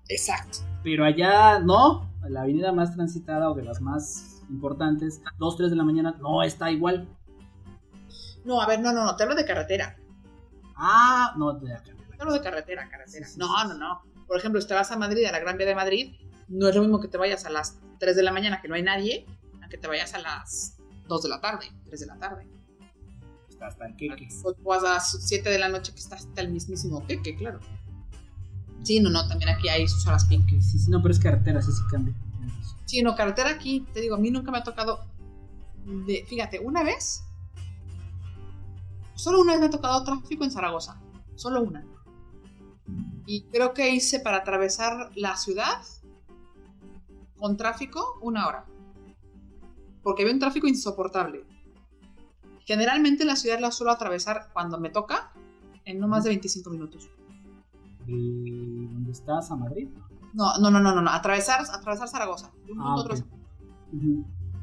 Exacto. 0.08 0.60
Pero 0.82 1.04
allá 1.04 1.58
no, 1.58 2.08
la 2.26 2.42
avenida 2.42 2.72
más 2.72 2.94
transitada 2.94 3.50
o 3.50 3.54
de 3.54 3.64
las 3.64 3.82
más 3.82 4.42
importantes, 4.48 5.20
2, 5.38 5.56
3 5.56 5.70
de 5.70 5.76
la 5.76 5.84
mañana, 5.84 6.16
no 6.20 6.42
está 6.42 6.70
igual. 6.70 7.08
No, 8.44 8.62
a 8.62 8.66
ver, 8.66 8.80
no, 8.80 8.92
no, 8.92 9.04
no, 9.04 9.16
te 9.16 9.24
hablo 9.24 9.34
de 9.34 9.44
carretera. 9.44 9.98
Ah, 10.74 11.34
no, 11.36 11.52
de 11.52 11.74
acá. 11.74 11.91
Hablo 12.22 12.34
de 12.34 12.40
carretera, 12.40 12.88
carretera. 12.88 13.26
No, 13.36 13.64
no, 13.64 13.74
no. 13.74 14.02
Por 14.28 14.38
ejemplo, 14.38 14.60
si 14.60 14.68
te 14.68 14.74
vas 14.74 14.92
a 14.92 14.96
Madrid, 14.96 15.24
a 15.24 15.32
la 15.32 15.40
Gran 15.40 15.58
Vía 15.58 15.66
de 15.66 15.74
Madrid, 15.74 16.14
no 16.46 16.68
es 16.68 16.76
lo 16.76 16.82
mismo 16.82 17.00
que 17.00 17.08
te 17.08 17.18
vayas 17.18 17.44
a 17.46 17.50
las 17.50 17.80
3 17.98 18.14
de 18.14 18.22
la 18.22 18.30
mañana, 18.30 18.62
que 18.62 18.68
no 18.68 18.76
hay 18.76 18.82
nadie, 18.84 19.26
a 19.60 19.68
que 19.68 19.76
te 19.76 19.88
vayas 19.88 20.14
a 20.14 20.20
las 20.20 20.76
2 21.08 21.22
de 21.24 21.28
la 21.28 21.40
tarde, 21.40 21.72
3 21.84 22.00
de 22.00 22.06
la 22.06 22.16
tarde. 22.18 22.46
Está 23.48 23.66
hasta 23.66 23.86
el 23.86 23.96
queque. 23.96 24.28
O 24.62 24.72
a 24.72 24.80
las 24.80 25.26
7 25.26 25.50
de 25.50 25.58
la 25.58 25.68
noche, 25.68 25.92
que 25.92 25.98
está 25.98 26.14
hasta 26.14 26.40
el 26.40 26.52
mismísimo 26.52 27.04
queque, 27.04 27.34
claro. 27.34 27.58
Sí, 28.84 29.00
no, 29.00 29.10
no, 29.10 29.26
también 29.26 29.50
aquí 29.50 29.68
hay 29.68 29.88
sus 29.88 30.06
horas 30.06 30.24
pink. 30.26 30.48
Sí, 30.48 30.78
sí, 30.78 30.90
no, 30.90 31.02
pero 31.02 31.12
es 31.12 31.18
carretera, 31.18 31.60
sí, 31.60 31.72
sí 31.72 31.82
cambia. 31.90 32.14
Sí, 32.84 33.02
no, 33.02 33.16
carretera 33.16 33.50
aquí, 33.50 33.84
te 33.92 34.00
digo, 34.00 34.14
a 34.14 34.18
mí 34.18 34.30
nunca 34.30 34.52
me 34.52 34.58
ha 34.58 34.62
tocado. 34.62 35.06
De, 36.06 36.24
fíjate, 36.28 36.60
una 36.60 36.84
vez. 36.84 37.24
Solo 39.16 39.40
una 39.40 39.54
vez 39.54 39.60
me 39.60 39.66
ha 39.66 39.70
tocado 39.70 40.04
tráfico 40.04 40.44
en 40.44 40.52
Zaragoza. 40.52 41.00
Solo 41.34 41.62
una. 41.62 41.84
Y 43.26 43.42
creo 43.44 43.72
que 43.72 43.90
hice 43.90 44.20
para 44.20 44.38
atravesar 44.38 45.10
la 45.14 45.36
ciudad 45.36 45.82
con 47.38 47.56
tráfico 47.56 48.18
una 48.20 48.46
hora. 48.46 48.64
Porque 50.02 50.22
había 50.22 50.34
un 50.34 50.40
tráfico 50.40 50.66
insoportable. 50.66 51.44
Generalmente 52.64 53.24
la 53.24 53.36
ciudad 53.36 53.58
la 53.60 53.70
suelo 53.70 53.92
atravesar 53.92 54.48
cuando 54.52 54.78
me 54.78 54.90
toca 54.90 55.32
en 55.84 55.98
no 55.98 56.08
más 56.08 56.24
de 56.24 56.30
25 56.30 56.70
minutos. 56.70 57.08
¿De 58.06 58.12
dónde 58.92 59.12
estás 59.12 59.50
a 59.50 59.56
Madrid? 59.56 59.88
No, 60.32 60.58
no, 60.58 60.70
no, 60.70 60.80
no, 60.80 60.94
no, 60.94 61.02
no. 61.02 61.10
Atravesar, 61.10 61.60
atravesar 61.72 62.08
Zaragoza. 62.08 62.50
De 62.66 62.72
un 62.72 62.78
punto 62.78 62.84
Ah, 62.84 62.96
otro. 62.96 63.16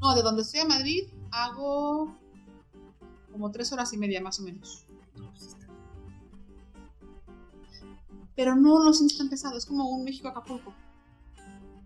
No, 0.02 0.16
de 0.16 0.22
donde 0.22 0.42
estoy 0.42 0.62
a 0.62 0.66
Madrid 0.66 1.04
hago 1.32 2.16
como 3.32 3.52
tres 3.52 3.72
horas 3.72 3.94
y 3.94 3.98
media 3.98 4.22
más 4.22 4.40
o 4.40 4.44
menos. 4.44 4.86
No, 5.18 5.30
pues 5.32 5.56
Pero 8.40 8.56
no 8.56 8.82
lo 8.82 8.94
siento 8.94 9.18
tan 9.18 9.28
pesado, 9.28 9.58
es 9.58 9.66
como 9.66 9.90
un 9.90 10.06
México-Acapulco. 10.06 10.74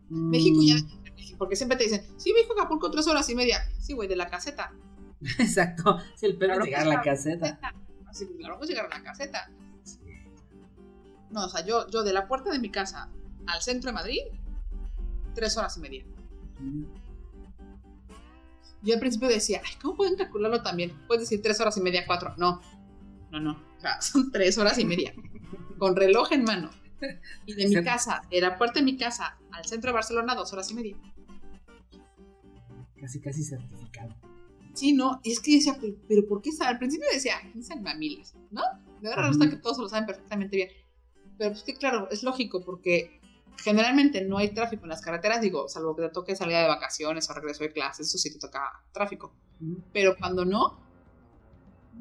México 0.07 0.59
ya... 0.61 0.75
Mm, 0.75 1.37
Porque 1.39 1.55
siempre 1.55 1.79
te 1.79 1.85
dicen, 1.85 2.05
sí, 2.17 2.31
México-Acapulco 2.31 2.91
tres 2.91 3.07
horas 3.07 3.27
y 3.31 3.33
media. 3.33 3.67
Sí, 3.79 3.93
güey, 3.93 4.07
de 4.07 4.15
la 4.15 4.27
caseta. 4.27 4.71
Exacto. 5.39 5.97
Sí, 6.15 6.27
el 6.27 6.37
llegar 6.37 6.61
a 6.61 6.85
la 6.85 7.01
pues, 7.01 7.05
caseta. 7.05 7.59
Así 8.05 8.27
que 8.27 8.35
claro, 8.35 8.59
pues 8.59 8.69
llegar 8.69 8.85
a 8.85 8.89
la 8.95 9.03
caseta. 9.03 9.49
No, 11.31 11.45
o 11.45 11.49
sea, 11.49 11.65
yo, 11.65 11.89
yo 11.89 12.03
de 12.03 12.13
la 12.13 12.27
puerta 12.27 12.51
de 12.51 12.59
mi 12.59 12.69
casa 12.69 13.09
al 13.47 13.61
centro 13.63 13.89
de 13.89 13.95
Madrid, 13.95 14.21
tres 15.33 15.57
horas 15.57 15.75
y 15.77 15.79
media. 15.79 16.05
Yo 18.83 18.93
al 18.93 18.99
principio 18.99 19.27
decía, 19.27 19.59
ay, 19.65 19.73
¿cómo 19.81 19.95
pueden 19.95 20.17
calcularlo 20.17 20.61
también? 20.61 20.91
Puedes 21.07 21.23
decir 21.23 21.41
tres 21.41 21.59
horas 21.59 21.75
y 21.77 21.81
media, 21.81 22.05
cuatro. 22.05 22.35
No, 22.37 22.61
no, 23.31 23.39
no. 23.39 23.53
O 23.53 23.81
sea, 23.81 23.99
son 24.03 24.31
tres 24.31 24.55
horas 24.59 24.77
y 24.77 24.85
media. 24.85 25.15
Con 25.77 25.95
reloj 25.95 26.31
en 26.31 26.43
mano. 26.43 26.69
Y 27.45 27.53
de 27.53 27.67
mi 27.67 27.75
Sí. 27.75 27.83
casa, 27.83 28.21
de 28.29 28.39
la 28.39 28.57
puerta 28.57 28.79
de 28.79 28.86
mi 28.86 28.95
casa 28.97 29.38
al 29.51 29.65
centro 29.65 29.89
de 29.89 29.95
Barcelona, 29.95 30.36
dos 30.36 30.53
horas 30.53 30.71
y 30.71 30.75
media. 30.75 30.95
Casi, 32.99 33.19
casi 33.19 33.43
certificado. 33.43 34.15
Sí, 34.73 34.93
no, 34.93 35.19
y 35.23 35.33
es 35.33 35.39
que 35.41 35.55
decía, 35.55 35.77
pero, 35.79 35.95
pero 36.07 36.27
¿por 36.27 36.41
qué? 36.41 36.51
Al 36.62 36.77
principio 36.79 37.05
decía, 37.13 37.36
¿quién 37.51 37.63
sabe 37.63 37.81
mamiles? 37.81 38.33
¿No? 38.51 38.62
De 39.01 39.09
verdad 39.09 39.27
resulta 39.27 39.49
que 39.49 39.57
todos 39.57 39.77
lo 39.77 39.89
saben 39.89 40.05
perfectamente 40.05 40.55
bien. 40.55 40.69
Pero 41.38 41.51
pues 41.51 41.63
que 41.63 41.75
claro, 41.75 42.07
es 42.09 42.23
lógico 42.23 42.63
porque 42.63 43.19
generalmente 43.62 44.23
no 44.23 44.38
hay 44.38 44.49
tráfico 44.53 44.83
en 44.83 44.89
las 44.89 45.01
carreteras, 45.01 45.41
digo, 45.41 45.67
salvo 45.67 45.95
que 45.95 46.03
te 46.03 46.09
toque 46.09 46.36
salida 46.36 46.62
de 46.62 46.67
vacaciones 46.69 47.29
o 47.29 47.33
regreso 47.33 47.63
de 47.63 47.71
clases, 47.73 48.07
eso 48.07 48.17
sí 48.17 48.31
te 48.31 48.39
toca 48.39 48.62
tráfico. 48.93 49.33
Ujú. 49.62 49.81
Pero 49.91 50.15
cuando 50.17 50.45
no, 50.45 50.79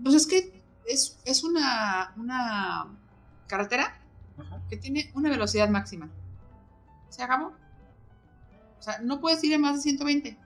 pues 0.03 0.15
es 0.15 0.27
que 0.27 0.63
es, 0.87 1.19
es 1.25 1.43
una, 1.45 2.15
una 2.17 2.97
carretera 3.57 3.95
Ajá. 4.39 4.63
que 4.71 4.79
tiene 4.79 5.11
una 5.15 5.29
velocidad 5.29 5.69
máxima. 5.69 6.09
¿Se 7.11 7.23
acabó? 7.23 7.53
O 8.79 8.83
sea, 8.83 8.99
no 9.01 9.21
puedes 9.21 9.45
ir 9.45 9.55
a 9.55 9.59
más 9.59 9.77
de 9.77 9.83
120. 9.83 10.39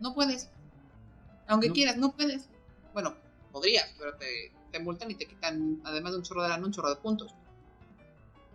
No 0.00 0.14
puedes. 0.14 0.48
Aunque 1.46 1.68
No. 1.68 1.74
quieras, 1.74 1.96
no 1.98 2.12
puedes. 2.12 2.48
Bueno, 2.94 3.14
podrías, 3.52 3.94
pero 3.98 4.16
te, 4.16 4.52
te 4.72 4.78
multan 4.80 5.10
y 5.10 5.16
te 5.16 5.26
quitan, 5.26 5.80
además 5.84 6.12
de 6.12 6.18
un 6.18 6.24
chorro 6.24 6.42
de 6.42 6.48
lana, 6.48 6.64
un 6.64 6.72
chorro 6.72 6.88
de 6.88 6.96
puntos. 6.96 7.34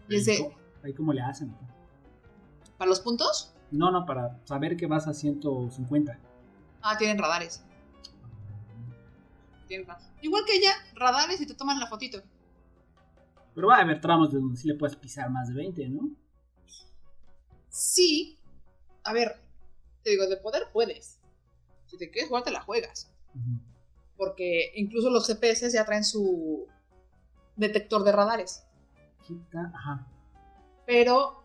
Y 0.09 0.15
es 0.15 0.25
de, 0.25 0.51
Ahí 0.83 0.93
como 0.95 1.13
le 1.13 1.21
hacen. 1.21 1.55
¿para 2.77 2.89
los 2.89 2.99
puntos? 3.01 3.53
No, 3.71 3.91
no, 3.91 4.05
para 4.07 4.39
saber 4.45 4.75
que 4.75 4.87
vas 4.87 5.07
a 5.07 5.13
150. 5.13 6.17
Ah, 6.81 6.97
tienen 6.97 7.17
radares. 7.19 7.63
Tienen 9.67 9.87
ra- 9.87 9.99
Igual 10.21 10.43
que 10.45 10.55
ella, 10.55 10.71
radares 10.95 11.39
y 11.39 11.45
te 11.45 11.53
toman 11.53 11.79
la 11.79 11.87
fotito. 11.87 12.21
Pero 13.55 13.67
va 13.67 13.77
a 13.77 13.81
haber 13.81 14.01
tramos 14.01 14.31
de 14.31 14.39
donde 14.39 14.57
sí 14.57 14.67
le 14.67 14.75
puedes 14.75 14.95
pisar 14.95 15.29
más 15.29 15.47
de 15.47 15.55
20, 15.55 15.89
¿no? 15.89 16.09
Sí. 17.69 18.39
A 19.03 19.13
ver, 19.13 19.41
te 20.03 20.11
digo, 20.11 20.27
de 20.27 20.37
poder 20.37 20.63
puedes. 20.71 21.19
Si 21.85 21.97
te 21.97 22.09
quieres 22.09 22.29
jugar, 22.29 22.43
te 22.43 22.51
la 22.51 22.61
juegas. 22.61 23.11
Porque 24.17 24.71
incluso 24.75 25.09
los 25.09 25.27
GPS 25.27 25.71
ya 25.71 25.85
traen 25.85 26.03
su 26.03 26.67
detector 27.55 28.03
de 28.03 28.11
radares. 28.11 28.63
Quita, 29.25 29.71
ajá. 29.73 30.07
Pero 30.85 31.43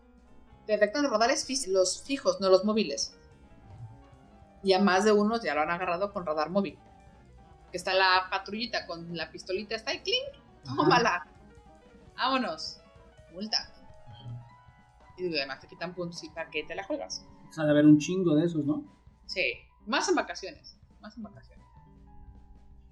detectan 0.67 1.03
los 1.03 1.11
radares 1.11 1.67
los 1.67 2.03
fijos, 2.03 2.39
no 2.39 2.49
los 2.49 2.65
móviles. 2.65 3.15
Y 4.63 4.73
a 4.73 4.79
más 4.79 5.05
de 5.05 5.11
unos 5.11 5.41
ya 5.41 5.55
lo 5.55 5.61
han 5.61 5.71
agarrado 5.71 6.11
con 6.11 6.25
radar 6.25 6.49
móvil. 6.49 6.77
Que 7.71 7.77
está 7.77 7.93
la 7.93 8.27
patrullita 8.29 8.85
con 8.85 9.15
la 9.15 9.31
pistolita, 9.31 9.75
está 9.75 9.91
ahí, 9.91 9.99
clink, 9.99 10.35
Ajá. 10.65 11.27
Vámonos. 12.19 12.81
Multa. 13.33 13.73
Y 15.17 15.27
además 15.35 15.61
te 15.61 15.67
quitan 15.67 15.95
puntos 15.95 16.21
y 16.23 16.29
para 16.29 16.49
qué 16.49 16.63
te 16.63 16.75
la 16.75 16.83
juegas. 16.83 17.25
O 17.49 17.53
sea, 17.53 17.63
de 17.63 17.71
haber 17.71 17.85
un 17.85 17.97
chingo 17.97 18.35
de 18.35 18.45
esos, 18.45 18.65
¿no? 18.65 18.83
Sí, 19.25 19.53
más 19.85 20.07
en 20.09 20.15
vacaciones. 20.15 20.77
Más 20.99 21.15
en 21.15 21.23
vacaciones. 21.23 21.65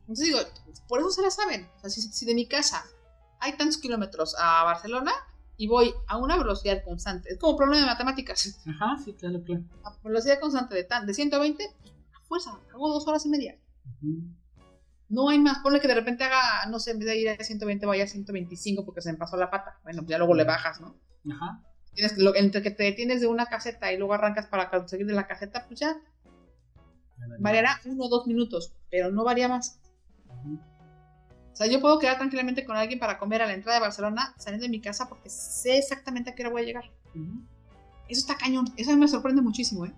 Entonces 0.01 0.25
digo, 0.25 0.39
por 0.87 0.99
eso 0.99 1.11
se 1.11 1.21
la 1.21 1.29
saben. 1.29 1.69
O 1.77 1.79
sea, 1.81 1.89
si, 1.89 2.01
si 2.01 2.25
de 2.25 2.33
mi 2.33 2.47
casa 2.47 2.85
hay 3.39 3.57
tantos 3.57 3.77
kilómetros 3.77 4.35
a 4.39 4.63
Barcelona 4.63 5.11
y 5.57 5.67
voy 5.67 5.93
a 6.07 6.17
una 6.17 6.37
velocidad 6.37 6.83
constante, 6.85 7.29
es 7.29 7.37
como 7.37 7.57
problema 7.57 7.81
de 7.81 7.87
matemáticas. 7.87 8.59
Ajá, 8.65 8.97
sí, 9.03 9.13
claro, 9.13 9.43
claro. 9.43 9.63
A 9.83 9.93
velocidad 10.03 10.39
constante 10.39 10.75
de, 10.75 10.85
tan, 10.85 11.05
de 11.05 11.13
120, 11.13 11.65
a 11.65 12.21
fuerza, 12.21 12.57
hago 12.73 12.93
dos 12.93 13.05
horas 13.07 13.25
y 13.25 13.29
media. 13.29 13.59
Ujú. 14.01 14.21
No 15.09 15.29
hay 15.29 15.39
más. 15.39 15.59
Ponle 15.59 15.79
que 15.79 15.87
de 15.87 15.95
repente 15.95 16.23
haga, 16.23 16.65
no 16.69 16.79
sé, 16.79 16.91
en 16.91 16.99
vez 16.99 17.07
de 17.07 17.17
ir 17.17 17.29
a 17.29 17.43
120, 17.43 17.85
vaya 17.85 18.03
a 18.03 18.07
125 18.07 18.85
porque 18.85 19.01
se 19.01 19.11
me 19.11 19.17
pasó 19.17 19.37
la 19.37 19.49
pata. 19.49 19.79
Bueno, 19.83 20.03
ya 20.05 20.17
luego 20.17 20.33
le 20.35 20.43
bajas, 20.43 20.81
¿no? 20.81 20.95
Ajá. 21.31 21.61
Tienes, 21.93 22.17
lo, 22.17 22.35
entre 22.35 22.61
que 22.61 22.71
te 22.71 22.83
detienes 22.83 23.21
de 23.21 23.27
una 23.27 23.47
caseta 23.47 23.91
y 23.91 23.97
luego 23.97 24.13
arrancas 24.13 24.47
para 24.47 24.69
conseguir 24.69 25.07
de 25.07 25.13
la 25.13 25.27
caseta, 25.27 25.65
pues 25.67 25.79
ya 25.79 25.97
variará 27.39 27.79
uno 27.85 28.05
o 28.05 28.09
dos 28.09 28.27
minutos, 28.27 28.75
pero 28.91 29.11
no 29.11 29.23
varía 29.23 29.47
más. 29.47 29.79
O 31.51 31.55
sea, 31.55 31.67
yo 31.67 31.81
puedo 31.81 31.97
quedar 31.97 32.17
tranquilamente 32.17 32.65
con 32.65 32.77
alguien 32.77 32.99
para 32.99 33.17
comer 33.17 33.41
a 33.41 33.47
la 33.47 33.53
entrada 33.53 33.79
de 33.79 33.81
Barcelona 33.81 34.35
saliendo 34.37 34.65
de 34.65 34.69
mi 34.69 34.79
casa 34.79 35.09
porque 35.09 35.29
sé 35.29 35.77
exactamente 35.79 36.29
a 36.29 36.35
qué 36.35 36.43
hora 36.43 36.51
voy 36.51 36.61
a 36.61 36.65
llegar. 36.65 36.83
Eso 38.07 38.21
está 38.21 38.37
cañón. 38.37 38.65
Eso 38.77 38.91
a 38.91 38.93
mí 38.93 38.99
me 38.99 39.07
sorprende 39.07 39.41
muchísimo, 39.41 39.85
¿eh? 39.85 39.93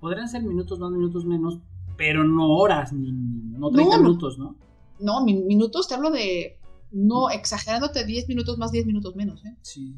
Podrían 0.00 0.28
ser 0.28 0.42
minutos 0.42 0.78
más, 0.78 0.90
minutos 0.90 1.24
menos, 1.26 1.60
pero 1.96 2.24
no 2.24 2.48
horas, 2.56 2.92
ni 2.92 3.10
no 3.12 3.70
30 3.70 3.96
No, 3.96 4.02
no. 4.02 4.08
minutos, 4.08 4.38
¿no? 4.38 4.56
No, 5.00 5.24
mi- 5.24 5.42
minutos 5.42 5.88
te 5.88 5.94
hablo 5.94 6.10
de. 6.10 6.58
No, 6.92 7.30
exagerándote 7.30 8.04
10 8.04 8.28
minutos 8.28 8.56
más, 8.58 8.70
10 8.72 8.86
minutos 8.86 9.16
menos, 9.16 9.44
¿eh? 9.44 9.56
Sí. 9.62 9.94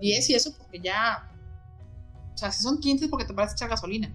10 0.00 0.30
y 0.30 0.34
eso 0.34 0.52
porque 0.56 0.80
ya. 0.80 1.30
O 2.34 2.38
sea, 2.38 2.50
si 2.52 2.62
son 2.62 2.78
15 2.78 3.08
porque 3.08 3.24
te 3.24 3.34
parece 3.34 3.54
echar 3.54 3.68
gasolina. 3.68 4.12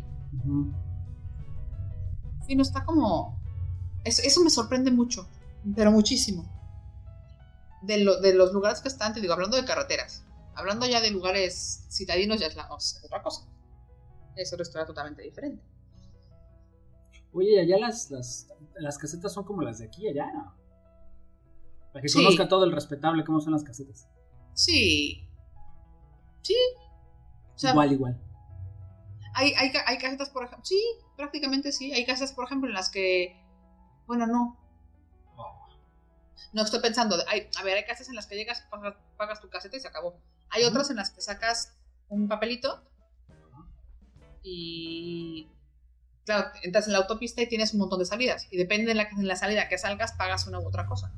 Sí, 2.48 2.56
no 2.56 2.62
está 2.64 2.84
como. 2.86 3.40
Eso, 4.04 4.22
eso 4.26 4.44
me 4.44 4.50
sorprende 4.50 4.92
mucho, 4.92 5.28
pero 5.76 5.92
muchísimo. 5.92 6.46
De, 7.84 8.04
lo- 8.04 8.20
de 8.22 8.34
los 8.34 8.54
lugares 8.54 8.80
que 8.82 8.88
están, 8.90 9.14
te 9.14 9.22
digo, 9.22 9.34
hablando 9.34 9.58
de 9.58 9.66
carreteras. 9.66 10.24
Hablando 10.54 10.86
ya 10.86 11.02
de 11.02 11.12
lugares 11.12 11.86
citadinos, 11.90 12.40
ya 12.40 12.48
es 12.48 12.56
la, 12.56 12.72
o 12.72 12.80
sea, 12.80 13.02
otra 13.04 13.22
cosa. 13.24 13.44
Es 14.36 14.52
historia 14.54 14.86
totalmente 14.86 15.22
diferente. 15.22 15.64
Oye, 17.34 17.60
allá 17.62 17.78
las, 17.80 18.10
las, 18.12 18.48
las 18.76 18.98
casetas 18.98 19.34
son 19.34 19.44
como 19.46 19.62
las 19.62 19.80
de 19.80 19.86
aquí, 19.86 20.08
allá, 20.08 20.32
¿no? 20.34 20.56
Para 21.94 22.02
que 22.02 22.10
Sí. 22.10 22.18
conozca 22.24 22.48
todo 22.48 22.66
el 22.66 22.72
respetable 22.72 23.24
cómo 23.24 23.40
son 23.42 23.54
las 23.54 23.64
casetas. 23.64 24.08
Sí. 24.54 25.28
Sí. 26.42 26.56
O 27.56 27.58
sea, 27.58 27.72
igual, 27.72 27.92
igual. 27.94 28.22
Hay, 29.34 29.54
hay, 29.54 29.72
hay 29.86 29.98
casetas, 29.98 30.30
por 30.30 30.44
ejemplo. 30.46 30.66
Sí, 30.66 30.82
prácticamente 31.16 31.72
sí. 31.72 31.94
Hay 31.94 32.06
casas, 32.06 32.34
por 32.34 32.46
ejemplo, 32.46 32.68
en 32.70 32.74
las 32.76 32.90
que. 32.90 33.38
Bueno, 34.08 34.28
no. 34.28 34.58
No 36.54 36.64
estoy 36.64 36.82
pensando. 36.82 37.16
Hay, 37.30 37.48
a 37.58 37.64
ver, 37.64 37.78
hay 37.78 37.86
casas 37.86 38.10
en 38.10 38.16
las 38.16 38.28
que 38.28 38.36
llegas, 38.36 38.62
pagas, 38.70 38.96
pagas 39.18 39.40
tu 39.40 39.50
caseta 39.50 39.78
y 39.78 39.80
se 39.80 39.88
acabó. 39.88 40.20
Hay 40.50 40.64
otras 40.66 40.90
en 40.90 40.98
las 40.98 41.12
que 41.12 41.22
sacas 41.22 41.78
un 42.10 42.28
papelito 42.28 42.84
y. 44.44 45.50
Claro, 46.26 46.50
entras 46.64 46.86
en 46.88 46.94
la 46.94 47.00
autopista 47.00 47.42
y 47.42 47.48
tienes 47.48 47.74
un 47.74 47.80
montón 47.80 48.00
de 48.00 48.06
salidas. 48.06 48.48
Y 48.52 48.58
depende 48.58 48.86
de 48.88 48.96
la, 48.96 49.04
en 49.04 49.28
la 49.28 49.36
salida 49.36 49.68
que 49.68 49.78
salgas, 49.78 50.14
pagas 50.14 50.46
una 50.48 50.60
u 50.60 50.68
otra 50.68 50.86
cosa. 50.86 51.12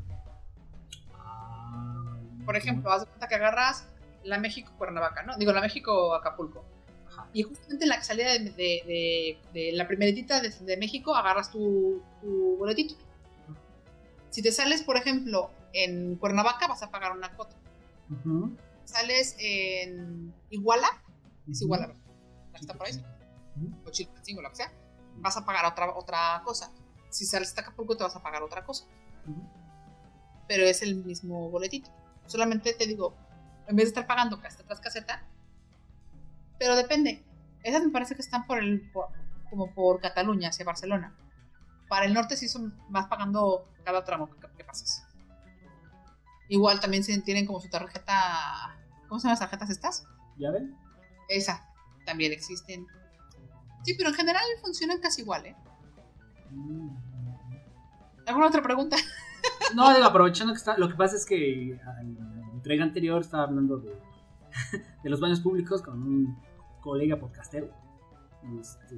Ah, 1.15 2.17
Por 2.45 2.55
ejemplo, 2.55 2.91
haz 2.91 3.01
de 3.01 3.07
cuenta 3.07 3.27
que 3.27 3.35
agarras 3.35 3.85
la 4.23 4.37
México-Cuernavaca, 4.39 5.23
¿no? 5.23 5.37
Digo, 5.37 5.51
la 5.51 5.61
México-Acapulco. 5.61 6.63
Y 7.33 7.43
justamente 7.43 7.85
en 7.85 7.89
la 7.89 8.01
salida 8.03 8.31
de, 8.33 8.39
de, 8.39 8.51
de- 8.53 9.37
de 9.53 9.71
la 9.73 9.87
primeritita 9.87 10.41
de, 10.41 10.49
de 10.49 10.77
México 10.77 11.15
agarras 11.15 11.51
tu, 11.51 12.01
tu 12.21 12.57
boletito. 12.57 12.95
Si 14.29 14.41
te 14.41 14.51
sales, 14.51 14.81
por 14.83 14.97
ejemplo, 14.97 15.51
en 15.73 16.15
Cuernavaca, 16.15 16.67
vas 16.67 16.81
a 16.81 16.89
pagar 16.89 17.11
una 17.11 17.31
cuota. 17.35 17.55
Ujú, 18.09 18.55
Sales 18.85 19.35
en 19.39 20.33
Iguala, 20.49 20.87
es. 21.49 21.61
Iguala, 21.61 21.87
¿verdad? 21.87 22.01
Está 22.59 22.73
por 22.73 22.87
ahí, 22.87 22.93
o 23.85 23.89
Chilpancingo, 23.91 24.41
lo 24.41 24.49
que 24.49 24.55
sea, 24.55 24.71
vas 25.17 25.37
a 25.37 25.45
pagar 25.45 25.65
otra, 25.65 25.93
otra 25.95 26.41
cosa. 26.43 26.71
Si 27.09 27.25
sales 27.25 27.49
hasta 27.49 27.61
Acapulco, 27.61 27.95
te 27.97 28.03
vas 28.03 28.15
a 28.15 28.23
pagar 28.23 28.41
otra 28.43 28.63
cosa. 28.65 28.85
Ujú. 29.27 29.41
Pero 30.47 30.65
es 30.65 30.81
el 30.81 30.95
mismo 30.95 31.49
boletito. 31.49 31.89
Solamente 32.25 32.73
te 32.73 32.85
digo, 32.87 33.15
en 33.67 33.75
vez 33.75 33.85
de 33.85 33.89
estar 33.89 34.07
pagando 34.07 34.39
caseta 34.41 34.63
tras 34.65 34.79
caseta, 34.79 35.23
pero 36.59 36.75
depende. 36.75 37.23
Esas 37.63 37.83
me 37.83 37.91
parece 37.91 38.15
que 38.15 38.21
están 38.21 38.45
por 38.45 38.59
el, 38.59 38.81
por- 38.91 39.09
como 39.49 39.73
por 39.73 39.99
Cataluña, 40.01 40.49
hacia 40.49 40.65
Barcelona. 40.65 41.15
Para 41.87 42.05
el 42.05 42.13
norte 42.13 42.35
sí 42.35 42.47
son, 42.47 42.73
vas 42.89 43.07
pagando 43.07 43.67
cada 43.83 44.03
tramo 44.03 44.29
que, 44.29 44.39
que 44.57 44.63
pases. 44.63 45.03
Igual 46.49 46.79
también 46.79 47.03
tienen 47.23 47.45
como 47.45 47.59
su 47.59 47.69
tarjeta, 47.69 48.77
¿cómo 49.07 49.19
se 49.19 49.25
llaman 49.27 49.33
las 49.33 49.39
tarjetas 49.39 49.69
estas? 49.69 50.03
¿Ya 50.37 50.51
ven? 50.51 50.75
Esa, 51.29 51.65
también 52.05 52.31
existen. 52.33 52.85
Sí, 53.83 53.93
pero 53.95 54.09
en 54.09 54.15
general 54.15 54.43
funcionan 54.61 54.99
casi 54.99 55.21
igual, 55.21 55.45
¿eh? 55.45 55.55
Mm. 56.51 56.89
¿Alguna 58.25 58.47
otra 58.47 58.61
pregunta? 58.61 58.97
No, 59.75 59.87
aprovechando 59.87 60.53
que 60.53 60.57
está. 60.57 60.77
Lo 60.77 60.87
que 60.87 60.95
pasa 60.95 61.15
es 61.15 61.25
que 61.25 61.71
en 61.71 62.15
la 62.15 62.51
entrega 62.53 62.83
anterior 62.83 63.21
estaba 63.21 63.43
hablando 63.43 63.77
de, 65.03 65.09
los 65.09 65.19
baños 65.19 65.41
públicos 65.41 65.81
con 65.81 66.01
un 66.01 66.37
colega 66.81 67.19
podcastero. 67.19 67.69
Este, 68.59 68.95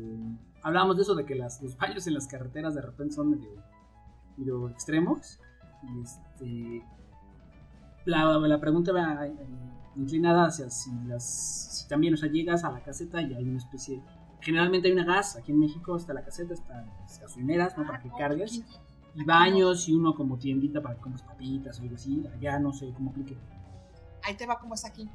hablábamos 0.62 0.98
de 0.98 1.04
eso, 1.04 1.16
de 1.16 1.26
que 1.26 1.36
las, 1.36 1.62
los 1.62 1.78
baños 1.78 2.06
en 2.08 2.14
las 2.14 2.28
carreteras 2.28 2.76
de 2.76 2.82
repente 2.82 3.16
son 3.16 3.32
medio, 3.32 3.50
medio 4.38 4.70
extremos. 4.70 5.40
Este, 6.04 6.84
la, 8.06 8.38
la 8.38 8.60
pregunta 8.60 8.92
va 8.92 9.26
eh, 9.26 9.34
inclinada 9.96 10.46
hacia 10.46 10.70
si, 10.70 10.92
las, 11.06 11.26
si 11.72 11.88
también, 11.88 12.14
o 12.14 12.18
sea, 12.18 12.30
llegas 12.30 12.64
a 12.64 12.72
la 12.72 12.82
caseta 12.82 13.22
y 13.22 13.34
hay 13.34 13.44
una 13.48 13.58
especie. 13.58 14.02
Generalmente 14.46 14.88
hay 14.88 14.94
una 14.94 15.06
gas, 15.06 15.36
aquí 15.36 15.52
en 15.52 15.60
México 15.60 15.98
está 15.98 16.14
la 16.14 16.24
caseta, 16.24 16.54
están 16.54 16.86
las 17.02 17.20
gasolineras, 17.20 17.76
¿no? 17.76 17.88
Para 17.88 18.00
que 18.00 18.12
cargues 18.12 18.62
y 19.16 19.24
baños 19.24 19.90
y 19.90 19.96
uno 19.96 20.14
como 20.14 20.38
tiendita 20.38 20.84
para 20.84 20.94
que 20.94 21.02
compres 21.02 21.24
papitas 21.24 21.80
o 21.80 21.82
algo 21.82 21.96
así. 21.96 22.24
Allá 22.32 22.60
no 22.60 22.72
sé 22.72 22.94
cómo 22.94 23.10
aplique. 23.10 23.36
Ahí 24.24 24.36
te 24.36 24.46
va 24.46 24.60
como 24.60 24.76
es 24.76 24.86
aquí. 24.86 25.10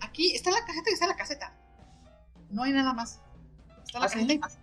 Aquí 0.00 0.34
está 0.34 0.50
la 0.50 0.62
caseta 0.66 0.90
y 0.90 0.92
está 0.92 1.06
la 1.06 1.16
caseta. 1.16 1.54
No 2.50 2.64
hay 2.64 2.72
nada 2.72 2.92
más. 2.92 3.18
Está 3.86 4.00
la 4.00 4.04
¿Ah, 4.04 4.08
sí? 4.10 4.16
caseta 4.16 4.32
y 4.34 4.38
más. 4.38 4.58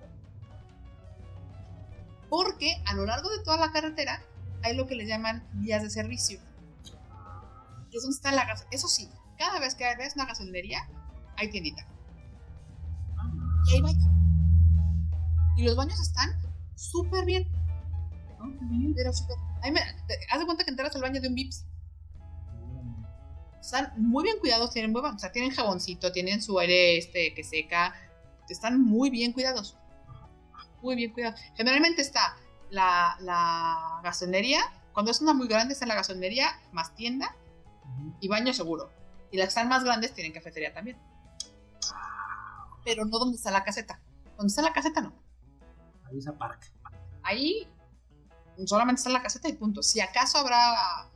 Porque 2.30 2.84
a 2.86 2.94
lo 2.94 3.08
largo 3.08 3.30
de 3.32 3.44
toda 3.44 3.58
la 3.58 3.72
carretera 3.72 4.22
hay 4.62 4.78
lo 4.78 4.86
que 4.86 4.94
le 4.94 5.08
llaman 5.08 5.44
vías 5.54 5.82
de 5.82 5.90
servicio. 5.90 6.40
Que 7.90 7.98
es 7.98 8.04
donde 8.04 8.16
está 8.16 8.32
la 8.32 8.46
gas. 8.46 8.68
Eso 8.70 8.88
sí, 8.88 9.10
cada 9.40 9.60
vez 9.60 9.74
que 9.74 9.86
ves 9.98 10.14
una 10.16 10.28
gasolinería, 10.28 10.88
hay 11.36 11.50
tiendita. 11.50 11.88
Y 13.68 13.76
hay 13.76 13.82
baño. 13.82 14.08
Y 15.58 15.64
los 15.64 15.76
baños 15.76 16.00
están 16.00 16.30
súper 16.76 17.26
bien. 17.26 17.48
Pero 18.96 19.14
súper. 19.14 19.38
me- 19.72 19.80
te- 20.08 20.18
Haz 20.32 20.40
de 20.40 20.46
cuenta 20.46 20.64
que 20.64 20.72
entras 20.72 20.96
al 20.96 21.02
baño 21.02 21.22
de 21.22 21.28
un 21.28 21.36
Vips. 21.36 21.66
Están 23.60 23.94
muy 23.98 24.24
bien 24.24 24.38
cuidados, 24.40 24.72
tienen 24.72 24.92
muy, 24.92 25.02
o 25.02 25.20
sea, 25.20 25.32
tienen 25.32 25.52
jaboncito, 25.52 26.12
tienen 26.12 26.42
su 26.42 26.58
aire 26.58 26.98
este 26.98 27.34
que 27.36 27.44
seca, 27.44 27.94
están 28.50 28.82
muy 28.82 29.10
bien 29.12 29.34
cuidados. 29.34 29.78
Muy 30.82 30.96
bien 30.96 31.14
cuidados. 31.14 31.40
Generalmente 31.56 32.02
está 32.02 32.36
la, 32.72 33.16
la 33.20 34.02
gasolinería, 34.04 34.62
cuando 34.94 35.12
es 35.12 35.22
una 35.22 35.34
muy 35.34 35.48
grande 35.48 35.74
está 35.74 35.86
la 35.86 35.94
gasolinería 35.96 36.48
más 36.72 36.96
tienda 36.96 37.36
Ujú. 37.86 38.16
y 38.20 38.28
baño 38.28 38.52
seguro. 38.54 38.92
Y 39.32 39.38
las 39.38 39.46
que 39.46 39.50
están 39.50 39.70
más 39.70 39.84
grandes 39.84 40.14
tienen 40.14 40.34
cafetería 40.34 40.74
también. 40.74 40.98
Pero 42.84 43.06
no 43.06 43.20
donde 43.20 43.38
está 43.38 43.52
la 43.52 43.64
caseta. 43.64 44.02
Donde 44.38 44.48
está 44.48 44.62
la 44.62 44.74
caseta 44.74 45.02
no. 45.02 45.14
Ahí 46.04 46.18
esa 46.18 46.38
parque. 46.38 46.68
Ahí 47.24 47.68
solamente 48.66 49.00
está 49.00 49.10
la 49.10 49.22
caseta 49.22 49.50
y 49.50 49.54
punto. 49.54 49.84
Si 49.84 50.00
acaso 50.00 50.38
habrá 50.38 51.10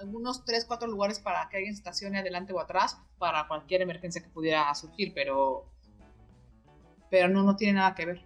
algunos 0.00 0.44
3, 0.44 0.64
4 0.66 0.88
lugares 0.88 1.20
para 1.20 1.48
que 1.48 1.56
alguien 1.56 1.74
se 1.74 1.80
estacione 1.80 2.18
adelante 2.18 2.52
o 2.52 2.60
atrás 2.60 2.98
para 3.18 3.46
cualquier 3.46 3.82
emergencia 3.82 4.22
que 4.22 4.28
pudiera 4.28 4.74
surgir, 4.74 5.12
pero 5.14 5.66
pero 7.10 7.28
no, 7.28 7.42
no 7.42 7.56
tiene 7.56 7.74
nada 7.74 7.94
que 7.94 8.06
ver. 8.06 8.24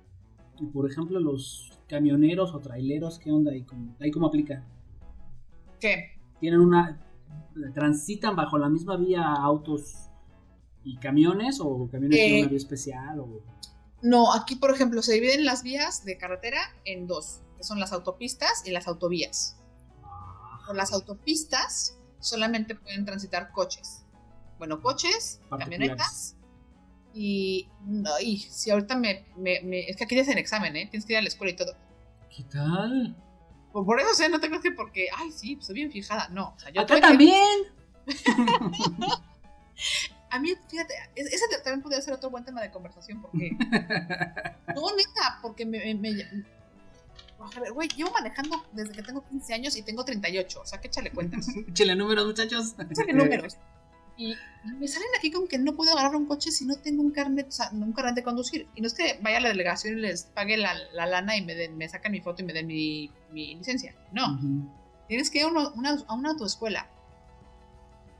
Y 0.60 0.66
por 0.66 0.88
ejemplo, 0.88 1.18
los 1.18 1.76
camioneros 1.88 2.54
o 2.54 2.60
traileros, 2.60 3.18
¿qué 3.18 3.32
onda 3.32 3.50
ahí? 3.50 3.62
¿Cómo, 3.64 3.96
ahí 4.00 4.10
cómo 4.12 4.28
aplica? 4.28 4.64
¿Qué? 5.80 6.18
¿Tienen 6.40 6.60
una. 6.60 7.00
transitan 7.74 8.36
bajo 8.36 8.58
la 8.58 8.68
misma 8.68 8.96
vía 8.96 9.24
autos 9.24 10.05
y 10.86 10.96
camiones 10.98 11.58
o 11.60 11.88
camiones 11.90 12.18
Eh. 12.18 12.22
tienen 12.22 12.40
una 12.42 12.48
vía 12.50 12.56
especial? 12.58 13.20
O... 13.20 13.42
No, 14.02 14.32
aquí 14.32 14.54
por 14.56 14.70
ejemplo 14.70 15.02
se 15.02 15.14
dividen 15.14 15.44
las 15.44 15.62
vías 15.62 16.04
de 16.04 16.16
carretera 16.16 16.60
en 16.84 17.06
dos, 17.06 17.40
que 17.56 17.64
son 17.64 17.80
las 17.80 17.92
autopistas 17.92 18.62
y 18.64 18.70
las 18.70 18.86
autovías. 18.86 19.56
Por 20.66 20.76
las 20.76 20.92
autopistas 20.92 21.98
solamente 22.20 22.74
pueden 22.76 23.04
transitar 23.04 23.50
coches. 23.52 24.04
Bueno, 24.58 24.80
coches, 24.80 25.40
camionetas. 25.58 26.36
Y, 27.12 27.68
no, 27.84 28.10
y 28.20 28.38
si 28.38 28.70
ahorita 28.70 28.94
me, 28.96 29.24
me- 29.36 29.60
me- 29.62 29.88
Es 29.88 29.96
que 29.96 30.04
aquí 30.04 30.14
te 30.14 30.20
hacen 30.20 30.38
examen, 30.38 30.76
¿eh? 30.76 30.86
Tienes 30.90 31.06
que 31.06 31.14
ir 31.14 31.18
a 31.18 31.22
la 31.22 31.28
escuela 31.28 31.52
y 31.52 31.56
todo. 31.56 31.72
¿Qué 32.34 32.42
tal? 32.44 33.16
Por, 33.72 33.86
por 33.86 33.98
eso, 34.00 34.10
o 34.10 34.14
sea, 34.14 34.28
no 34.28 34.38
te 34.38 34.48
creas 34.48 34.62
que 34.62 34.72
porque. 34.72 35.06
Ay, 35.16 35.32
sí, 35.32 35.56
estoy 35.60 35.74
bien 35.76 35.90
fijada. 35.90 36.28
No, 36.28 36.52
o 36.54 36.58
sea, 36.58 36.70
yo 36.70 36.82
Acá 36.82 36.88
tuve 36.88 37.00
que- 37.00 37.06
también. 37.08 37.58
A 40.36 40.40
mí, 40.40 40.54
fíjate, 40.68 40.94
es- 41.14 41.32
ese 41.32 41.44
también 41.64 41.82
podría 41.82 42.00
ser 42.02 42.14
otro 42.14 42.30
buen 42.30 42.44
tema 42.44 42.60
de 42.62 42.70
conversación 42.70 43.20
porque. 43.22 43.50
no, 44.74 44.96
neta, 44.96 45.38
porque 45.42 45.64
me. 45.66 45.78
me- 45.94 46.12
me- 46.14 46.44
a 47.54 47.60
ver, 47.60 47.72
güey, 47.72 47.88
llevo 47.88 48.10
manejando 48.12 48.64
desde 48.72 48.92
que 48.92 49.02
tengo 49.02 49.22
15 49.28 49.54
años 49.54 49.76
y 49.76 49.82
tengo 49.82 50.04
38. 50.04 50.60
O 50.60 50.66
sea, 50.66 50.80
que 50.80 50.88
échale 50.88 51.10
cuentas. 51.10 51.46
Échale 51.68 51.94
números, 51.94 52.26
muchachos. 52.26 52.74
Échale 52.90 53.12
números. 53.14 53.56
Y, 54.18 54.34
me 54.64 54.88
salen 54.88 55.08
aquí 55.18 55.30
con 55.30 55.46
que 55.46 55.58
no 55.58 55.74
puedo 55.74 55.92
agarrar 55.92 56.16
un 56.16 56.24
coche 56.26 56.50
si 56.50 56.64
no 56.64 56.76
tengo 56.76 57.02
un 57.02 57.10
carnet, 57.10 57.48
o 57.48 57.52
sea, 57.52 57.68
un 57.72 57.92
carnet 57.92 58.14
de 58.14 58.22
conducir. 58.22 58.66
Y 58.74 58.80
no 58.80 58.86
es 58.86 58.94
que 58.94 59.18
vaya 59.20 59.36
a 59.36 59.40
la 59.40 59.48
delegación 59.50 59.98
y 59.98 60.00
les 60.00 60.24
pague 60.24 60.56
la, 60.56 60.72
la 60.94 61.04
lana 61.06 61.36
y 61.36 61.42
me, 61.44 61.54
den, 61.54 61.76
me 61.76 61.86
sacan 61.88 62.12
mi 62.12 62.20
foto 62.22 62.42
y 62.42 62.46
me 62.46 62.54
den 62.54 62.66
mi, 62.66 63.10
mi 63.30 63.54
licencia. 63.56 63.94
No. 64.12 64.32
Ujú. 64.34 64.70
Tienes 65.06 65.30
que 65.30 65.38
ir 65.40 65.44
a 65.44 65.48
una, 65.48 65.68
una- 65.68 66.02
a 66.08 66.14
una 66.14 66.30
autoescuela. 66.30 66.88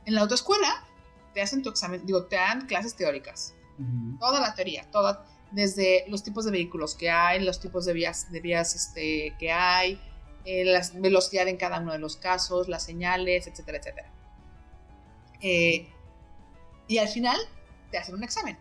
En 0.05 0.13
la 0.13 0.21
autoescuela 0.21 0.85
te 1.33 1.41
hacen 1.41 1.61
tu 1.63 1.69
examen, 1.69 2.05
digo, 2.05 2.25
te 2.25 2.35
dan 2.35 2.65
clases 2.67 2.95
teóricas. 2.95 3.53
Ujú. 3.79 4.17
Toda 4.19 4.39
la 4.41 4.53
teoría, 4.55 4.89
toda, 4.91 5.25
desde 5.51 6.05
los 6.09 6.23
tipos 6.23 6.45
de 6.45 6.51
vehículos 6.51 6.95
que 6.95 7.09
hay, 7.09 7.43
los 7.43 7.59
tipos 7.59 7.85
de 7.85 7.93
vías, 7.93 8.31
de 8.31 8.39
vías 8.41 8.75
este, 8.75 9.35
que 9.39 9.51
hay, 9.51 9.99
eh, 10.45 10.65
la 10.65 10.81
velocidad 10.95 11.47
en 11.47 11.57
cada 11.57 11.79
uno 11.79 11.91
de 11.91 11.99
los 11.99 12.15
casos, 12.17 12.67
las 12.69 12.83
señales, 12.83 13.47
etcétera, 13.47 13.77
etcétera. 13.79 14.11
Eh, 15.41 15.87
y 16.87 16.97
al 16.97 17.07
final 17.07 17.37
te 17.91 17.97
hacen 17.97 18.15
un 18.15 18.23
examen. 18.23 18.57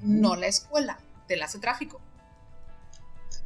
No 0.00 0.36
la 0.36 0.46
escuela, 0.46 0.98
te 1.26 1.36
la 1.36 1.44
hace 1.46 1.58
tráfico. 1.58 2.00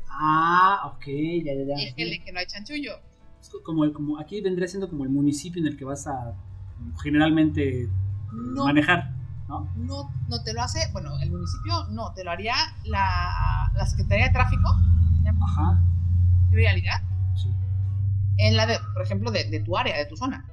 Ah, 0.09 0.93
ok, 0.95 1.05
ya, 1.45 1.55
ya, 1.55 1.65
ya. 1.65 1.75
Déjele 1.77 2.23
que 2.23 2.33
no 2.33 2.39
hay 2.39 2.47
chanchullo. 2.47 3.01
Como, 3.65 3.85
el- 3.85 3.93
como 3.93 4.19
aquí 4.19 4.41
vendría 4.41 4.69
siendo 4.69 4.89
como 4.89 5.05
el 5.05 5.11
municipio 5.11 5.61
en 5.61 5.67
el 5.69 5.77
que 5.77 5.85
vas 5.85 6.07
a 6.07 6.35
generalmente 7.03 7.89
No, 8.33 8.65
manejar, 8.65 9.11
¿no? 9.49 9.71
no, 9.77 10.11
no 10.29 10.43
te 10.43 10.53
lo 10.55 10.63
hace, 10.63 10.91
bueno, 10.93 11.19
el 11.21 11.31
municipio 11.31 11.85
no, 11.91 12.13
te 12.15 12.25
lo 12.25 12.31
haría 12.31 12.55
la, 12.85 13.71
la 13.75 13.87
Secretaría 13.87 14.27
de 14.27 14.33
Tráfico, 14.33 14.69
Ajá. 15.43 15.81
de 16.51 16.57
vialidad, 16.57 17.01
Sí. 17.37 17.51
en 18.39 18.57
la 18.57 18.67
de, 18.67 18.79
por 18.95 19.03
ejemplo, 19.03 19.31
de, 19.31 19.45
de 19.45 19.61
tu 19.61 19.77
área, 19.77 19.97
de 19.99 20.07
tu 20.07 20.17
zona. 20.17 20.49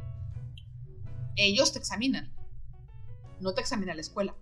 Ellos 1.36 1.72
te 1.72 1.80
examinan. 1.80 2.30
No 3.40 3.54
te 3.54 3.62
examina 3.62 3.94
la 3.96 4.02
escuela. 4.02 4.36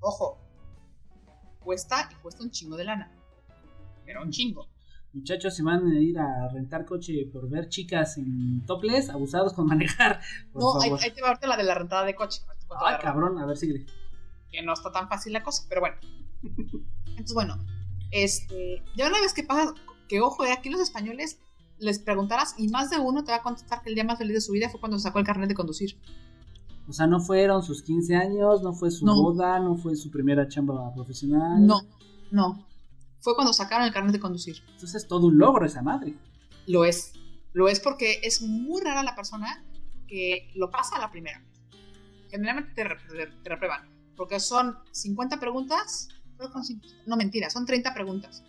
Ojo. 0.00 0.38
Cuesta 1.60 2.08
y 2.12 2.14
cuesta 2.16 2.44
un 2.44 2.50
chingo 2.52 2.76
de 2.76 2.84
lana. 2.84 3.10
Pero 4.06 4.22
un 4.22 4.30
chingo. 4.30 4.68
Muchachos, 5.14 5.54
si 5.54 5.62
van 5.62 5.86
a 5.86 5.98
ir 6.00 6.18
a 6.18 6.48
rentar 6.48 6.84
coche 6.84 7.28
por 7.32 7.48
ver 7.48 7.68
chicas 7.68 8.18
en 8.18 8.64
topless, 8.66 9.08
abusados 9.08 9.52
con 9.54 9.66
manejar, 9.66 10.20
por 10.52 10.62
no, 10.62 10.80
ahí, 10.80 10.90
favor. 10.90 11.04
ahí 11.04 11.10
te 11.14 11.22
va 11.22 11.28
ahorita 11.28 11.46
la 11.46 11.56
de 11.56 11.64
la 11.64 11.74
rentada 11.74 12.04
de 12.04 12.14
coche. 12.14 12.42
Ay, 12.84 12.96
de- 12.96 13.02
cabrón, 13.02 13.38
a 13.38 13.46
ver, 13.46 13.56
sigue. 13.56 13.86
Que 14.52 14.62
no 14.62 14.72
está 14.74 14.92
tan 14.92 15.08
fácil 15.08 15.32
la 15.32 15.42
cosa, 15.42 15.64
pero 15.68 15.80
bueno. 15.80 15.96
Entonces, 17.06 17.34
bueno, 17.34 17.56
este, 18.10 18.82
ya 18.96 19.08
una 19.08 19.20
vez 19.20 19.32
que 19.34 19.42
pasa, 19.42 19.74
que 20.08 20.20
ojo, 20.20 20.44
eh, 20.44 20.52
aquí 20.52 20.68
los 20.70 20.80
españoles 20.80 21.40
les 21.78 21.98
preguntaras 21.98 22.54
y 22.58 22.68
más 22.68 22.90
de 22.90 22.98
uno 22.98 23.24
te 23.24 23.30
va 23.32 23.38
a 23.38 23.42
contestar 23.42 23.82
que 23.82 23.88
el 23.88 23.94
día 23.94 24.04
más 24.04 24.18
feliz 24.18 24.34
de 24.34 24.40
su 24.40 24.52
vida 24.52 24.68
fue 24.68 24.80
cuando 24.80 24.98
sacó 24.98 25.18
el 25.18 25.24
carnet 25.24 25.48
de 25.48 25.54
conducir. 25.54 25.98
O 26.88 26.92
sea, 26.92 27.06
no 27.06 27.20
fueron 27.20 27.62
sus 27.62 27.82
15 27.82 28.16
años, 28.16 28.62
no 28.62 28.72
fue 28.72 28.90
su 28.90 29.04
No. 29.04 29.14
boda, 29.22 29.58
no 29.60 29.76
fue 29.76 29.94
su 29.96 30.10
primera 30.10 30.48
chamba 30.48 30.92
profesional. 30.94 31.66
No, 31.66 31.80
no. 32.30 32.66
Fue 33.20 33.34
cuando 33.34 33.52
sacaron 33.52 33.86
el 33.86 33.92
carnet 33.92 34.12
de 34.12 34.20
conducir. 34.20 34.56
Entonces 34.66 34.94
es 35.02 35.08
todo 35.08 35.26
un 35.26 35.38
logro 35.38 35.66
esa 35.66 35.82
madre. 35.82 36.14
Lo 36.66 36.84
es. 36.84 37.12
Lo 37.52 37.68
es 37.68 37.80
porque 37.80 38.20
es 38.22 38.42
muy 38.42 38.80
rara 38.82 39.02
la 39.02 39.16
persona 39.16 39.64
que 40.06 40.50
lo 40.54 40.70
pasa 40.70 40.96
a 40.96 41.00
la 41.00 41.10
primera. 41.10 41.42
Generalmente 42.30 42.72
te, 42.74 42.84
te- 43.16 43.26
te 43.42 43.48
reprueban. 43.48 43.88
Porque 44.16 44.38
son 44.40 44.76
50 44.92 45.38
preguntas. 45.40 46.08
creo 46.36 46.48
que 46.48 46.52
son 46.52 46.64
50, 46.64 46.96
No, 47.06 47.16
mentira, 47.16 47.50
son 47.50 47.66
30 47.66 47.94
preguntas. 47.94 48.44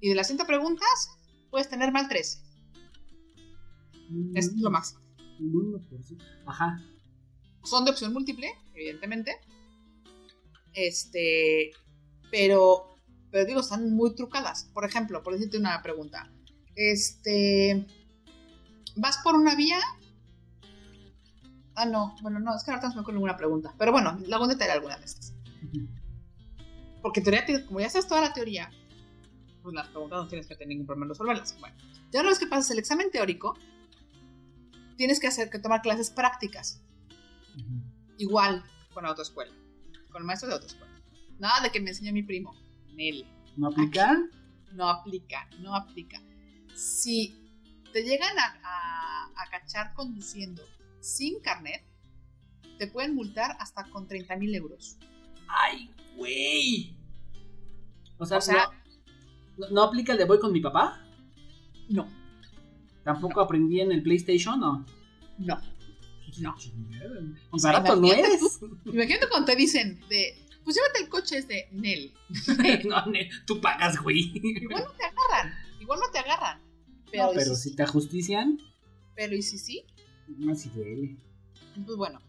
Y 0.00 0.08
de 0.08 0.14
las 0.14 0.28
30 0.28 0.46
preguntas, 0.46 1.10
puedes 1.50 1.68
tener 1.68 1.92
mal 1.92 2.08
3. 2.08 2.42
Es 4.34 4.52
lo 4.56 4.70
máximo. 4.70 5.00
1%. 5.40 6.18
Ajá. 6.46 6.82
Son 7.64 7.84
de 7.84 7.90
opción 7.90 8.12
múltiple, 8.12 8.48
evidentemente. 8.74 9.36
Este. 10.72 11.70
Pero. 12.30 12.84
Pero 13.30 13.44
digo, 13.44 13.60
están 13.60 13.92
muy 13.94 14.14
trucadas. 14.14 14.64
Por 14.72 14.84
ejemplo, 14.84 15.22
por 15.22 15.34
decirte 15.34 15.58
una 15.58 15.82
pregunta. 15.82 16.30
Este. 16.74 17.86
¿Vas 18.96 19.18
por 19.18 19.34
una 19.34 19.54
vía? 19.54 19.78
Ah, 21.74 21.84
no. 21.86 22.16
Bueno, 22.22 22.40
no, 22.40 22.56
es 22.56 22.64
que 22.64 22.70
ahorita 22.70 22.88
no 22.88 22.94
me 22.96 23.00
ocurre 23.02 23.14
ninguna 23.14 23.36
pregunta. 23.36 23.74
Pero 23.78 23.92
bueno, 23.92 24.18
la 24.26 24.38
voy 24.38 24.46
a 24.46 24.52
detallar 24.52 24.76
alguna 24.76 24.96
de 24.98 25.04
estas. 25.04 25.34
Porque 27.02 27.20
en 27.20 27.24
teoría, 27.24 27.46
te- 27.46 27.64
como 27.66 27.80
ya 27.80 27.88
sabes 27.90 28.08
toda 28.08 28.20
la 28.20 28.32
teoría, 28.32 28.70
pues 29.62 29.74
las 29.74 29.88
preguntas 29.88 30.18
no 30.24 30.28
tienes 30.28 30.46
que 30.46 30.54
tener 30.54 30.68
ningún 30.68 30.86
problema 30.86 31.04
en 31.06 31.10
resolverlas. 31.10 31.56
Bueno, 31.60 31.76
ya 32.10 32.20
una 32.20 32.30
vez 32.30 32.38
que 32.38 32.46
pasas 32.46 32.70
el 32.72 32.78
examen 32.80 33.10
teórico, 33.12 33.56
tienes 34.96 35.20
que 35.20 35.28
hacer 35.28 35.48
que 35.50 35.58
tomar 35.60 35.80
clases 35.82 36.10
prácticas. 36.10 36.82
Igual 38.16 38.64
con 38.92 39.04
la 39.04 39.10
autoescuela, 39.10 39.52
con 40.10 40.22
el 40.22 40.26
maestro 40.26 40.48
de 40.48 40.54
autoescuela. 40.56 40.87
Nada 41.38 41.62
de 41.62 41.70
que 41.70 41.80
me 41.80 41.90
enseñó 41.90 42.12
mi 42.12 42.22
primo. 42.22 42.54
Nel. 42.94 43.26
¿No 43.56 43.68
aplican? 43.68 44.30
No 44.72 44.88
aplica, 44.88 45.48
no 45.60 45.74
aplica. 45.74 46.20
Si 46.74 47.34
te 47.92 48.02
llegan 48.02 48.36
a, 48.38 48.60
a- 48.62 49.32
a 49.36 49.50
cachar 49.50 49.94
conduciendo 49.94 50.62
sin 51.00 51.40
carnet, 51.40 51.84
te 52.78 52.86
pueden 52.86 53.14
multar 53.14 53.56
hasta 53.60 53.84
con 53.90 54.06
30 54.06 54.36
mil 54.36 54.54
euros. 54.54 54.96
¡Ay, 55.48 55.90
güey! 56.16 56.96
O 58.18 58.26
sea, 58.26 58.38
O 58.38 58.40
sea- 58.40 58.70
no, 59.56 59.70
no 59.70 59.82
aplica 59.82 60.12
el 60.12 60.18
de 60.18 60.24
voy 60.24 60.38
con 60.38 60.52
mi 60.52 60.60
papá? 60.60 61.04
No, 61.88 62.06
¿Tampoco 63.04 63.40
aprendí 63.40 63.80
en 63.80 63.90
el 63.90 64.02
PlayStation? 64.02 64.60
No. 64.60 64.84
no. 65.38 65.58
No. 66.38 66.54
O 67.50 67.56
Y 67.56 67.62
barato 67.62 67.96
no 67.96 68.12
es. 68.12 68.60
Imagínate 68.84 69.28
cuando 69.30 69.46
te 69.46 69.56
dicen 69.56 69.98
de, 70.10 70.46
pues 70.68 70.76
llévate 70.76 71.00
el 71.00 71.08
coche 71.08 71.38
es 71.38 71.48
de 71.48 71.66
Nel. 71.72 72.12
no, 72.84 73.06
ne- 73.06 73.30
tú 73.46 73.58
pagas, 73.58 73.98
güey. 74.02 74.32
Igual 74.34 74.84
no 74.84 74.92
te 74.92 75.04
agarran, 75.06 75.54
igual 75.80 75.98
no 75.98 76.10
te 76.10 76.18
agarran. 76.18 76.60
Pero, 77.10 77.24
No, 77.24 77.32
¿y 77.32 77.36
pero 77.36 77.54
si 77.54 77.70
si 77.70 77.74
te 77.76 77.84
ajustician, 77.84 78.58
pero 79.14 79.34
¿y 79.34 79.40
si 79.40 79.56
sí? 79.56 79.86
más 80.36 80.60
si 80.60 80.68
duele. 80.68 81.16
Pues 81.86 81.96
bueno, 81.96 82.20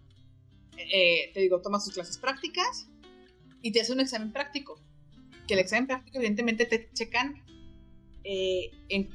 eh, 0.77 1.31
te 1.33 1.41
digo, 1.41 1.59
tomas 1.61 1.83
tus 1.83 1.93
clases 1.93 2.17
prácticas 2.17 2.87
y 3.61 3.73
te 3.73 3.81
hace 3.81 3.91
un 3.91 3.99
examen 3.99 4.31
práctico. 4.31 4.79
Que 5.45 5.55
el 5.55 5.59
examen 5.59 5.87
práctico, 5.87 6.15
evidentemente, 6.19 6.65
te 6.65 6.89
checan 6.93 7.43
eh, 8.23 8.71
en 8.87 9.09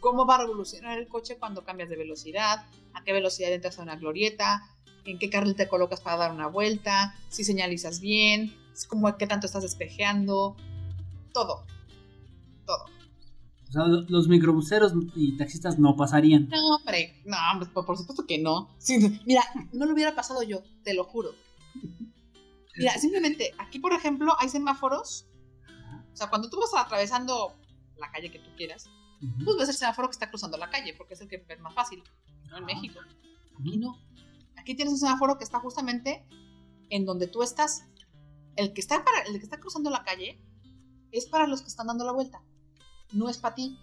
cómo 0.00 0.24
va 0.24 0.36
a 0.36 0.38
revolucionar 0.38 0.98
el 0.98 1.06
coche 1.06 1.36
cuando 1.36 1.64
cambias 1.64 1.90
de 1.90 1.96
velocidad, 1.96 2.64
a 2.94 3.04
qué 3.04 3.12
velocidad 3.12 3.52
entras 3.52 3.78
a 3.78 3.82
una 3.82 3.96
glorieta, 3.96 4.62
en 5.04 5.18
qué 5.18 5.28
carril 5.28 5.54
te 5.54 5.68
colocas 5.68 6.00
para 6.00 6.16
dar 6.16 6.32
una 6.32 6.46
vuelta, 6.46 7.14
si 7.28 7.44
señalizas 7.44 8.00
bien, 8.00 8.54
cómo, 8.88 9.16
qué 9.16 9.26
tanto 9.26 9.46
estás 9.46 9.62
despejeando, 9.62 10.56
todo. 11.32 11.64
Todo. 12.66 12.84
O 13.68 13.72
sea, 13.72 13.84
lo- 13.84 14.02
los 14.08 14.26
microbuseros 14.28 14.92
y 15.14 15.36
taxistas 15.36 15.78
no 15.78 15.94
pasarían. 15.96 16.48
No, 16.48 16.76
hombre, 16.76 17.20
no, 17.24 17.36
hombre, 17.52 17.68
por, 17.72 17.96
supuesto 17.96 18.26
que 18.26 18.38
no. 18.38 18.68
Sí, 18.78 18.98
mira, 19.26 19.42
no 19.72 19.86
lo 19.86 19.92
hubiera 19.94 20.14
pasado 20.14 20.42
yo, 20.42 20.62
te 20.82 20.94
lo 20.94 21.04
juro. 21.04 21.30
Mira, 22.76 22.92
simplemente, 22.98 23.52
aquí 23.58 23.78
por 23.78 23.92
ejemplo 23.92 24.34
hay 24.38 24.48
semáforos. 24.48 25.26
O 26.12 26.16
sea, 26.16 26.28
cuando 26.28 26.48
tú 26.50 26.58
vas 26.60 26.70
atravesando 26.74 27.54
la 27.98 28.10
calle 28.10 28.30
que 28.30 28.38
tú 28.38 28.50
quieras, 28.56 28.88
Ujú. 29.22 29.44
pues 29.44 29.56
ves 29.58 29.68
el 29.68 29.74
semáforo 29.76 30.08
que 30.08 30.12
está 30.14 30.30
cruzando 30.30 30.56
la 30.56 30.70
calle, 30.70 30.94
porque 30.96 31.14
es 31.14 31.20
el 31.20 31.28
que 31.28 31.44
es 31.46 31.60
más 31.60 31.74
fácil, 31.74 32.02
¿no? 32.48 32.56
En 32.58 32.64
Ah. 32.64 32.66
México. 32.66 32.98
Aquí 33.60 33.76
no. 33.78 33.96
Aquí 34.56 34.74
tienes 34.74 34.92
un 34.94 34.98
semáforo 35.00 35.36
que 35.38 35.44
está 35.44 35.60
justamente 35.60 36.24
en 36.90 37.04
donde 37.04 37.26
tú 37.28 37.42
estás. 37.42 37.84
El 38.60 38.74
que 38.74 38.80
está, 38.82 39.02
para, 39.04 39.22
el 39.22 39.38
que 39.38 39.44
está 39.44 39.58
cruzando 39.58 39.88
la 39.88 40.04
calle 40.04 40.38
es 41.12 41.24
para 41.26 41.46
los 41.46 41.62
que 41.62 41.68
están 41.68 41.86
dando 41.86 42.04
la 42.04 42.12
vuelta. 42.12 42.42
No 43.12 43.30
es 43.30 43.38
para 43.38 43.54
ti. 43.54 43.78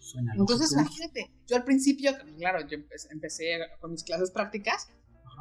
Suena 0.00 0.32
Entonces, 0.34 0.72
lógico. 0.72 0.80
imagínate, 0.94 1.30
yo 1.46 1.56
al 1.56 1.64
principio, 1.64 2.12
claro, 2.38 2.66
yo 2.66 2.78
empe- 2.78 3.06
empecé 3.10 3.58
con 3.80 3.90
mis 3.90 4.02
clases 4.02 4.30
prácticas 4.30 4.88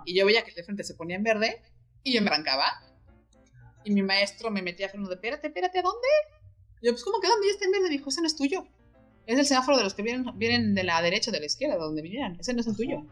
y 0.06 0.18
yo 0.18 0.26
veía 0.26 0.44
que 0.44 0.50
el 0.50 0.56
de 0.56 0.64
frente 0.66 0.84
se 0.84 0.96
ponía 0.96 1.16
en 1.16 1.24
verde 1.24 1.62
y 2.04 2.12
yo 2.14 2.20
embrancaba. 2.20 2.66
Y 3.86 3.92
mi 3.92 4.02
maestro 4.02 4.52
me 4.52 4.62
metía 4.62 4.90
freno 4.90 5.08
de, 5.08 5.16
espérate, 5.16 5.48
espérate, 5.48 5.80
¿a 5.80 5.82
dónde? 5.82 6.08
Y 6.82 6.88
yo, 6.88 6.92
pues, 6.92 7.04
¿cómo 7.06 7.22
que 7.22 7.28
dónde? 7.30 7.48
Ya 7.48 7.54
está 7.54 7.66
en 7.66 7.72
verde. 7.72 7.86
Me 7.86 7.92
dijo, 7.98 8.10
ese 8.10 8.20
no 8.22 8.28
es 8.28 8.36
tuyo. 8.36 8.68
Es 9.26 9.40
el 9.40 9.46
semáforo 9.46 9.78
de 9.78 9.84
los 9.86 9.94
que 9.94 10.02
vienen, 10.04 10.38
vienen 10.38 10.76
de 10.76 10.84
la 10.84 11.02
derecha 11.02 11.32
o 11.32 11.34
de 11.34 11.40
la 11.40 11.46
izquierda, 11.46 11.76
de 11.76 11.82
donde 11.82 12.02
vinieran. 12.02 12.38
Ese 12.38 12.54
no 12.54 12.60
es 12.60 12.68
el 12.68 12.76
tuyo. 12.76 13.06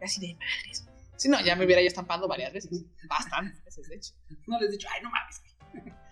Y 0.00 0.04
así 0.04 0.20
de 0.20 0.34
madres. 0.34 0.86
Si 1.20 1.28
no, 1.28 1.38
ya 1.42 1.54
me 1.54 1.66
hubiera 1.66 1.82
yo 1.82 1.88
estampado 1.88 2.26
varias 2.26 2.50
veces. 2.50 2.82
Bastantes 3.06 3.62
veces, 3.62 3.86
de 3.90 3.96
hecho. 3.96 4.14
No 4.46 4.58
les 4.58 4.70
he 4.70 4.72
dicho, 4.72 4.88
ay, 4.90 5.02
no 5.02 5.10
mames. 5.10 5.42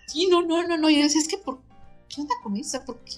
Sí, 0.06 0.28
no, 0.28 0.42
no, 0.42 0.62
no, 0.66 0.76
no. 0.76 0.90
Y 0.90 1.00
decía, 1.00 1.18
es 1.18 1.26
que, 1.26 1.38
¿por 1.38 1.62
qué 2.10 2.20
onda 2.20 2.34
con 2.42 2.54
eso? 2.58 2.84
¿Por 2.84 3.02
qué? 3.04 3.14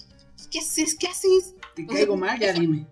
¿Qué 0.49 0.59
haces? 0.59 0.95
¿Qué 0.97 1.07
haces? 1.07 1.53
Te 1.75 1.85
caigo 1.85 2.15
mal, 2.15 2.39
ya 2.39 2.53
dime. 2.53 2.87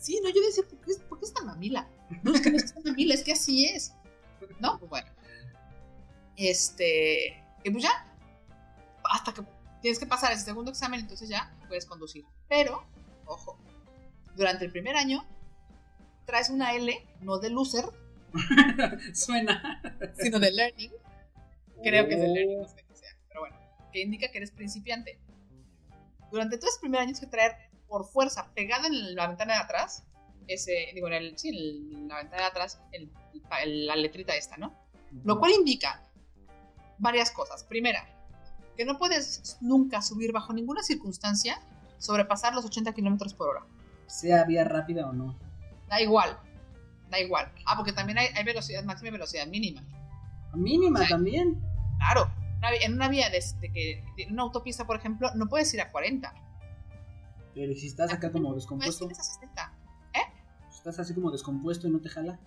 Sí, 0.00 0.20
no, 0.20 0.30
yo 0.30 0.42
decía, 0.44 0.64
¿por 0.68 0.80
qué, 0.80 0.94
por 1.08 1.20
qué 1.20 1.26
es 1.26 1.32
tan 1.32 1.46
mamila? 1.46 1.88
No, 2.24 2.34
es 2.34 2.40
que 2.40 2.50
no 2.50 2.56
es 2.56 2.74
tan 2.74 2.82
mamila, 2.82 3.14
es 3.14 3.22
que 3.22 3.30
así 3.34 3.66
es. 3.66 3.92
No, 4.58 4.80
pues 4.80 4.90
bueno. 4.90 5.12
Este. 6.34 7.40
Y 7.62 7.70
pues 7.70 7.84
ya. 7.84 8.04
Hasta 9.04 9.32
que 9.32 9.42
tienes 9.80 10.00
que 10.00 10.06
pasar 10.06 10.32
ese 10.32 10.44
segundo 10.44 10.72
examen, 10.72 10.98
entonces 10.98 11.28
ya 11.28 11.56
puedes 11.68 11.86
conducir. 11.86 12.24
Pero, 12.48 12.84
ojo, 13.26 13.60
durante 14.34 14.64
el 14.64 14.72
primer 14.72 14.96
año 14.96 15.24
traes 16.26 16.50
una 16.50 16.74
L, 16.74 17.08
no 17.20 17.38
de 17.38 17.50
loser, 17.50 17.84
Suena. 19.14 19.80
sino 20.20 20.38
de 20.38 20.50
learning. 20.52 20.92
Creo 21.82 22.06
que 22.08 22.14
es 22.14 22.20
de 22.20 22.28
Oh. 22.28 22.34
learning, 22.34 22.60
no 22.62 22.68
sé 22.68 22.84
qué 22.88 22.94
sea. 22.96 23.10
Pero 23.28 23.40
bueno, 23.40 23.56
que 23.92 24.00
indica 24.02 24.30
que 24.30 24.38
eres 24.38 24.50
principiante. 24.50 25.18
Durante 26.30 26.58
todo 26.58 26.68
ese 26.70 26.80
primer 26.80 27.00
año 27.00 27.06
tienes 27.12 27.20
que 27.20 27.26
traer 27.26 27.52
por 27.88 28.04
fuerza, 28.06 28.52
pegado 28.54 28.86
en 28.86 29.14
la 29.16 29.26
ventana 29.26 29.54
de 29.54 29.60
atrás, 29.60 30.04
ese, 30.46 30.90
digo, 30.94 31.06
en 31.08 31.14
el, 31.14 31.38
sí, 31.38 31.48
en 31.50 32.08
la 32.08 32.16
ventana 32.18 32.42
de 32.42 32.48
atrás, 32.48 32.80
el- 32.92 33.10
el- 33.62 33.86
la 33.86 33.96
letrita 33.96 34.34
esta, 34.36 34.56
¿no? 34.56 34.74
Lo 35.24 35.38
cual 35.40 35.52
indica 35.52 36.02
varias 36.98 37.30
cosas. 37.32 37.64
Primera, 37.64 38.06
que 38.76 38.84
no 38.84 38.96
puedes 38.98 39.56
nunca 39.60 40.02
subir 40.02 40.32
bajo 40.32 40.52
ninguna 40.52 40.82
circunstancia 40.82 41.60
sobrepasar 41.98 42.54
los 42.54 42.64
80 42.64 42.92
kilómetros 42.94 43.34
por 43.34 43.48
hora. 43.48 43.66
Sea 44.06 44.44
vía 44.44 44.64
rápida 44.64 45.06
o 45.08 45.12
no. 45.12 45.36
Da 45.88 46.00
igual. 46.00 46.38
Da 47.10 47.18
igual. 47.18 47.52
Ah, 47.66 47.76
porque 47.76 47.92
también 47.92 48.18
hay, 48.18 48.28
hay 48.34 48.44
velocidad 48.44 48.84
máxima 48.84 49.08
y 49.08 49.12
velocidad 49.12 49.46
mínima. 49.46 49.82
Mínima 50.54 51.06
también. 51.08 51.60
Claro. 51.98 52.30
En 52.82 52.94
una 52.94 53.08
vía 53.08 53.30
de, 53.30 53.42
de 53.60 53.72
que 53.72 54.04
en 54.18 54.32
una 54.32 54.42
autopista, 54.42 54.86
por 54.86 54.96
ejemplo, 54.96 55.30
no 55.34 55.48
puedes 55.48 55.72
ir 55.72 55.80
a 55.80 55.90
40. 55.90 56.32
Pero 57.54 57.74
si 57.74 57.86
estás 57.86 58.12
acá 58.12 58.30
como 58.30 58.54
descompuesto, 58.54 59.06
a 59.06 59.14
60. 59.14 59.72
si 60.70 60.76
estás 60.76 60.98
así 60.98 61.14
como 61.14 61.30
descompuesto 61.30 61.88
y 61.88 61.90
no 61.90 62.00
te 62.00 62.08
jala. 62.08 62.38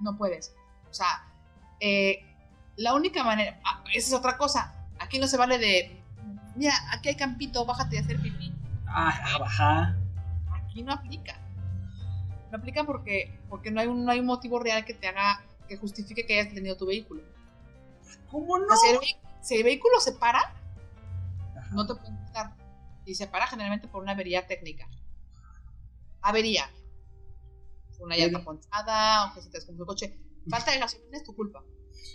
No 0.00 0.16
puedes. 0.16 0.54
O 0.90 0.94
sea, 0.94 1.24
eh, 1.78 2.24
la 2.76 2.94
única 2.94 3.22
manera. 3.22 3.60
ah, 3.64 3.84
esa 3.94 4.08
es 4.08 4.12
otra 4.14 4.36
cosa. 4.36 4.74
Aquí 4.98 5.18
no 5.18 5.26
se 5.26 5.36
vale 5.36 5.58
de. 5.58 6.02
Mira, 6.56 6.74
aquí 6.92 7.10
hay 7.10 7.16
campito, 7.16 7.64
bájate 7.64 7.98
a 7.98 8.00
hacer 8.00 8.20
pipí. 8.20 8.52
Ah, 8.86 9.36
baja. 9.38 9.96
Aquí 10.52 10.82
no 10.82 10.92
aplica. 10.92 11.39
No 12.50 12.58
aplica 12.58 12.84
porque, 12.84 13.38
porque 13.48 13.70
no, 13.70 13.80
hay 13.80 13.86
un, 13.86 14.04
no 14.04 14.10
hay 14.10 14.20
un 14.20 14.26
motivo 14.26 14.58
real 14.58 14.84
que 14.84 14.94
te 14.94 15.06
haga. 15.08 15.44
que 15.68 15.76
justifique 15.76 16.26
que 16.26 16.34
hayas 16.38 16.48
detenido 16.48 16.76
tu 16.76 16.86
vehículo. 16.86 17.22
¿Cómo 18.30 18.58
no? 18.58 18.64
O 18.66 18.76
sea, 18.76 18.90
si, 18.90 18.94
el, 18.96 19.00
vehi- 19.00 19.42
si 19.42 19.56
el 19.56 19.62
vehículo 19.64 20.00
se 20.00 20.12
para, 20.12 20.38
Ajá. 20.40 21.70
no 21.74 21.86
te 21.86 21.94
pueden 21.94 22.18
quitar. 22.26 22.56
Y 23.06 23.14
se 23.14 23.26
para 23.28 23.46
generalmente 23.46 23.86
por 23.88 24.02
una 24.02 24.12
avería 24.12 24.46
técnica. 24.46 24.88
Avería. 26.22 26.68
Una 28.00 28.16
llanta 28.16 28.38
Avería. 28.38 28.44
ponchada, 28.44 29.30
o 29.30 29.34
que 29.34 29.42
se 29.42 29.50
te 29.50 29.58
descompuso 29.58 29.82
el 29.84 29.86
coche. 29.86 30.18
Falta 30.48 30.72
de 30.72 30.78
gasolina 30.78 31.16
es 31.18 31.24
tu 31.24 31.34
culpa. 31.36 31.62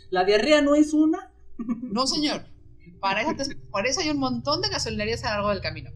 ¿La 0.09 0.23
diarrea 0.25 0.61
no 0.61 0.75
es 0.75 0.93
una? 0.93 1.31
No, 1.57 2.05
señor. 2.07 2.45
Para 2.99 3.21
eso, 3.21 3.35
te- 3.35 3.55
para 3.71 3.87
eso 3.87 4.01
hay 4.01 4.09
un 4.09 4.17
montón 4.17 4.61
de 4.61 4.69
gasolinerías 4.69 5.23
a 5.23 5.29
lo 5.29 5.33
largo 5.35 5.49
del 5.51 5.61
camino. 5.61 5.91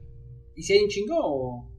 ¿Y 0.56 0.64
si 0.64 0.74
hay 0.74 0.84
un 0.84 0.90
chingo 0.90 1.16
o...? 1.20 1.72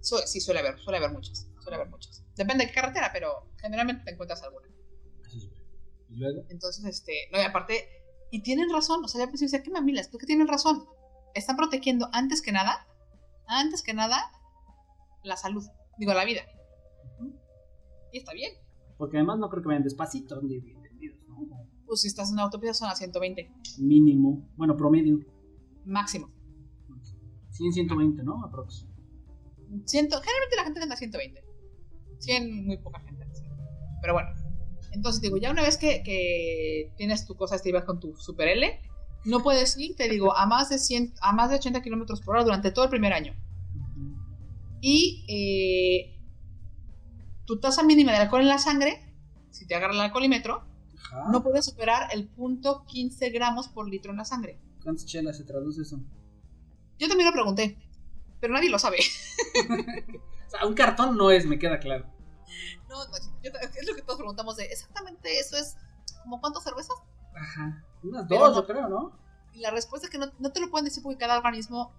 Su- 0.00 0.18
sí, 0.26 0.40
suele 0.40 0.60
haber, 0.60 0.78
suele 0.80 0.98
haber 0.98 1.12
muchas. 1.12 1.46
Suele 1.62 1.76
haber 1.76 1.88
muchas. 1.90 2.24
Depende 2.36 2.64
de 2.64 2.70
qué 2.70 2.74
carretera, 2.74 3.10
pero 3.12 3.50
generalmente 3.60 4.04
te 4.04 4.10
encuentras 4.10 4.42
alguna. 4.42 4.66
Y 6.08 6.16
luego... 6.16 6.44
Entonces, 6.50 6.84
este, 6.84 7.12
no, 7.32 7.38
y 7.38 7.42
aparte, 7.42 7.88
y 8.30 8.42
tienen 8.42 8.70
razón, 8.70 9.04
o 9.04 9.08
sea, 9.08 9.24
ya 9.24 9.30
pues 9.30 9.40
decía, 9.40 9.62
¿qué 9.62 9.70
mamilas? 9.70 10.08
¿Por 10.08 10.20
qué 10.20 10.26
tienen 10.26 10.48
razón? 10.48 10.84
Están 11.34 11.56
protegiendo 11.56 12.08
antes 12.12 12.42
que 12.42 12.52
nada, 12.52 12.86
antes 13.46 13.82
que 13.82 13.94
nada, 13.94 14.18
la 15.22 15.36
salud, 15.36 15.64
digo, 15.98 16.12
la 16.12 16.24
vida. 16.24 16.42
Y 18.12 18.18
está 18.18 18.32
bien. 18.34 18.52
Porque 18.98 19.16
además 19.16 19.38
no 19.38 19.48
creo 19.48 19.62
que 19.62 19.68
vayan 19.68 19.84
despacito, 19.84 20.42
ni 20.42 20.60
bien 20.60 20.76
entendidos, 20.76 21.18
¿no? 21.28 21.36
Pues 21.86 22.02
si 22.02 22.08
estás 22.08 22.28
en 22.28 22.34
una 22.34 22.42
autopista 22.44 22.74
son 22.74 22.90
a 22.90 22.94
120, 22.94 23.50
Mínimo. 23.78 24.50
Bueno, 24.56 24.76
promedio. 24.76 25.18
máximo. 25.84 26.30
100, 27.50 27.72
120, 27.72 28.22
¿no? 28.22 28.44
Aprox. 28.44 28.86
Ciento, 29.86 30.20
generalmente 30.20 30.56
la 30.56 30.64
gente 30.64 30.80
anda 30.82 30.94
a 30.94 30.98
120. 30.98 31.51
100, 32.22 32.66
muy 32.66 32.78
poca 32.78 33.00
gente. 33.00 33.22
anda 33.22 33.32
a 33.32 33.38
100. 33.38 33.52
Pero 34.00 34.12
bueno. 34.14 34.28
Entonces 34.92 35.22
digo, 35.22 35.38
ya 35.38 35.50
una 35.50 35.62
vez 35.62 35.78
que, 35.78 36.02
que 36.02 36.92
tienes 36.96 37.26
tu 37.26 37.34
cosa, 37.34 37.58
te 37.58 37.72
vas 37.72 37.84
con 37.84 37.98
tu 37.98 38.14
Super 38.16 38.48
L, 38.48 38.80
no 39.24 39.42
puedes 39.42 39.76
ir, 39.78 39.96
te 39.96 40.08
digo, 40.08 40.36
a 40.36 40.46
más 40.46 40.68
de 40.68 40.78
100, 40.78 41.14
a 41.20 41.32
más 41.32 41.50
de 41.50 41.56
80 41.56 41.80
kilómetros 41.82 42.20
por 42.20 42.34
hora 42.34 42.44
durante 42.44 42.72
todo 42.72 42.84
el 42.84 42.90
primer 42.90 43.12
año. 43.12 43.34
Y 44.80 45.24
eh, 45.28 46.18
tu 47.46 47.60
tasa 47.60 47.82
mínima 47.84 48.12
de 48.12 48.18
alcohol 48.18 48.42
en 48.42 48.48
la 48.48 48.58
sangre, 48.58 49.00
si 49.50 49.66
te 49.66 49.74
agarra 49.74 49.94
el 49.94 50.00
alcoholímetro, 50.00 50.64
Ajá. 50.98 51.30
no 51.30 51.42
puede 51.42 51.62
superar 51.62 52.08
el 52.12 52.26
punto 52.26 52.84
15 52.86 53.30
gramos 53.30 53.68
por 53.68 53.88
litro 53.88 54.10
en 54.10 54.18
la 54.18 54.24
sangre. 54.24 54.58
¿Cuántas 54.82 55.06
chelas 55.06 55.36
se 55.36 55.44
traduce 55.44 55.82
eso? 55.82 56.00
Yo 56.98 57.08
también 57.08 57.28
lo 57.28 57.32
pregunté, 57.32 57.78
pero 58.40 58.52
nadie 58.52 58.70
lo 58.70 58.78
sabe. 58.78 58.98
Sea, 60.52 60.66
un 60.66 60.74
cartón 60.74 61.16
no 61.16 61.30
es, 61.30 61.46
me 61.46 61.58
queda 61.58 61.78
claro. 61.78 62.06
No, 62.88 63.04
no, 63.06 63.12
yo- 63.42 63.50
es 63.52 63.86
lo 63.88 63.94
que 63.94 64.02
todos 64.02 64.18
preguntamos 64.18 64.56
de 64.56 64.64
exactamente 64.64 65.38
eso 65.38 65.56
es 65.56 65.76
como 66.22 66.40
cuántas 66.40 66.62
cervezas. 66.62 66.96
Ajá. 67.34 67.82
Unas 68.02 68.26
Pero 68.28 68.40
dos, 68.40 68.50
no. 68.50 68.60
yo 68.60 68.66
creo, 68.66 68.88
¿no? 68.88 69.18
Y 69.54 69.60
la 69.60 69.70
respuesta 69.70 70.06
es 70.06 70.10
que 70.12 70.18
no, 70.18 70.26
no 70.38 70.52
te 70.52 70.60
lo 70.60 70.70
pueden 70.70 70.84
decir 70.84 71.02
porque 71.02 71.18
cada 71.18 71.38
organismo 71.38 71.92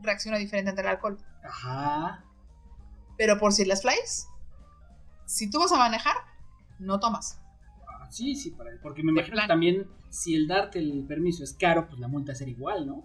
reacciona 0.00 0.38
diferente 0.38 0.70
ante 0.70 0.82
el 0.82 0.88
alcohol. 0.88 1.18
Ajá. 1.44 2.24
Pero 3.18 3.38
por 3.38 3.52
si 3.52 3.64
las 3.64 3.82
flies, 3.82 4.26
si 5.26 5.50
tú 5.50 5.58
vas 5.60 5.72
a 5.72 5.76
manejar, 5.78 6.16
no 6.78 7.00
tomas. 7.00 7.40
Ah, 7.88 8.06
sí, 8.10 8.34
sí, 8.36 8.50
para- 8.52 8.70
porque 8.82 9.02
me 9.02 9.12
De 9.12 9.18
imagino 9.18 9.34
que 9.34 9.38
plan. 9.38 9.48
también 9.48 9.90
si 10.10 10.34
el 10.36 10.46
darte 10.46 10.78
el 10.78 11.04
permiso 11.06 11.42
es 11.44 11.52
caro, 11.54 11.88
pues 11.88 11.98
la 12.00 12.08
multa 12.08 12.32
va 12.32 12.34
a 12.34 12.38
ser 12.38 12.48
igual, 12.48 12.86
¿no? 12.86 13.02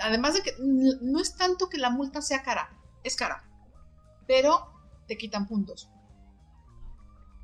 Además 0.00 0.34
de 0.34 0.42
que 0.42 0.52
no 0.60 1.20
es 1.20 1.36
tanto 1.36 1.68
que 1.68 1.78
la 1.78 1.90
multa 1.90 2.22
sea 2.22 2.42
cara, 2.42 2.70
es 3.02 3.16
cara, 3.16 3.42
pero 4.28 4.70
te 5.08 5.16
quitan 5.18 5.48
puntos. 5.48 5.90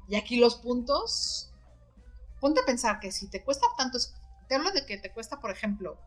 Y 0.07 0.15
aquí 0.17 0.37
los 0.37 0.55
puntos, 0.57 1.51
ponte 2.41 2.61
a 2.61 2.65
pensar 2.67 3.01
que 3.01 3.11
si 3.11 3.27
te 3.29 3.43
cuesta 3.43 3.67
tanto, 3.77 3.99
te 4.49 4.55
hablo 4.55 4.71
de 4.71 4.85
que 4.87 4.99
te 4.99 5.11
cuesta, 5.13 5.41
por 5.41 5.51
ejemplo, 5.51 5.99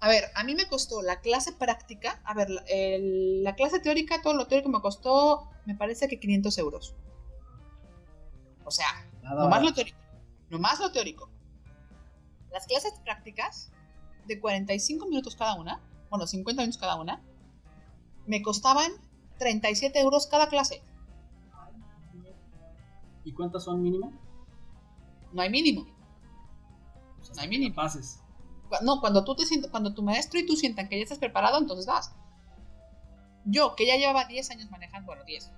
a 0.00 0.08
ver, 0.08 0.24
a 0.34 0.44
mí 0.44 0.54
me 0.54 0.68
costó 0.68 1.00
la 1.00 1.20
clase 1.20 1.52
práctica, 1.54 2.20
a 2.24 2.34
ver, 2.34 2.50
la, 2.50 2.60
el- 2.68 3.42
la 3.42 3.54
clase 3.54 3.80
teórica, 3.80 4.20
todo 4.20 4.34
lo 4.34 4.46
teórico 4.46 4.68
me 4.68 4.82
costó, 4.82 5.48
me 5.64 5.74
parece 5.74 6.06
que 6.08 6.20
500 6.20 6.58
euros. 6.58 6.94
O 8.66 8.70
sea, 8.70 8.86
Nada. 9.22 9.44
Nomás 9.44 9.62
lo 9.62 9.72
teórico. 9.72 9.98
Nomás 10.50 10.78
lo 10.80 10.92
teórico. 10.92 11.30
Las 12.52 12.66
clases 12.66 12.92
prácticas, 13.02 13.72
de 14.26 14.38
45 14.38 15.06
minutos 15.06 15.34
cada 15.36 15.54
una, 15.54 15.80
bueno, 16.10 16.26
50 16.26 16.60
minutos 16.62 16.78
cada 16.80 16.96
una, 16.96 17.22
me 18.26 18.42
costaban 18.42 18.92
37 19.38 20.00
euros 20.00 20.26
cada 20.26 20.48
clase. 20.48 20.82
¿Y 23.24 23.32
cuántas 23.32 23.64
son 23.64 23.82
mínimo? 23.82 24.12
No 25.32 25.42
hay 25.42 25.50
mínimo. 25.50 25.86
O 27.20 27.24
sea, 27.24 27.34
No 27.36 27.42
hay 27.42 27.48
mínimo. 27.48 27.74
Pases. 27.74 28.20
No, 28.82 29.00
cuando 29.00 29.24
tú 29.24 29.34
te 29.34 29.44
sientas, 29.46 29.70
cuando 29.70 29.94
tu 29.94 30.02
maestro 30.02 30.38
y 30.38 30.46
tú 30.46 30.56
sientan 30.56 30.88
que 30.88 30.96
ya 30.96 31.02
estás 31.02 31.18
preparado, 31.18 31.58
entonces 31.58 31.86
vas. 31.86 32.12
Yo, 33.44 33.76
que 33.76 33.86
ya 33.86 33.96
llevaba 33.96 34.24
10 34.24 34.50
años 34.50 34.70
manejando, 34.70 35.06
bueno, 35.06 35.24
10, 35.24 35.50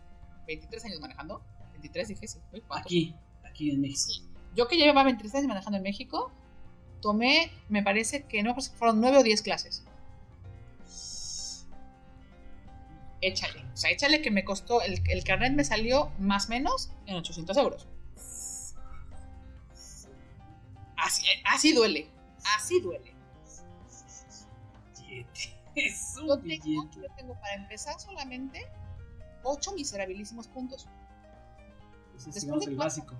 23 0.47 0.85
años 0.87 1.01
manejando, 1.01 1.43
23 1.73 2.09
dije, 2.09 2.29
sí. 2.29 2.39
Aquí, 2.71 3.15
aquí 3.45 3.71
en 3.71 3.81
México. 3.81 4.13
Sí. 4.13 4.23
Yo 4.57 4.67
que 4.69 4.79
ya 4.79 4.85
llevaba 4.85 5.05
23 5.05 5.35
años 5.37 5.49
manejando 5.49 5.77
en 5.77 5.83
México, 5.83 6.33
tomé, 7.01 7.53
me 7.69 7.83
parece 7.83 8.25
que 8.25 8.43
no, 8.43 8.55
fueron 8.55 9.01
9 9.01 9.19
o 9.19 9.23
10 9.23 9.43
clases. 9.43 9.85
Échale. 13.21 13.65
O 13.73 13.77
sea, 13.77 13.91
échale 13.91 14.21
que 14.23 14.31
me 14.31 14.45
costó, 14.45 14.83
el, 14.83 15.03
el 15.09 15.25
carnet 15.25 15.53
me 15.55 15.65
salió 15.65 16.11
más 16.19 16.47
o 16.47 16.51
menos 16.51 16.91
en 17.07 17.17
800 17.17 17.57
euros. 17.57 17.87
Así, 20.97 21.27
así 21.45 21.73
duele. 21.73 22.09
Así 22.57 22.81
duele. 22.81 23.15
Es 25.75 26.15
Yo 26.17 26.23
un 26.23 26.29
tengo, 26.29 26.37
billete. 26.43 27.01
yo 27.01 27.15
tengo 27.17 27.35
para 27.35 27.55
empezar 27.55 27.99
solamente 28.01 28.67
8 29.43 29.73
miserabilísimos 29.73 30.49
puntos. 30.49 30.87
Ese 32.17 32.31
es 32.31 32.35
después 32.37 32.65
de 32.65 32.71
el 32.71 32.77
cuatro- 32.77 33.03
básico. 33.03 33.15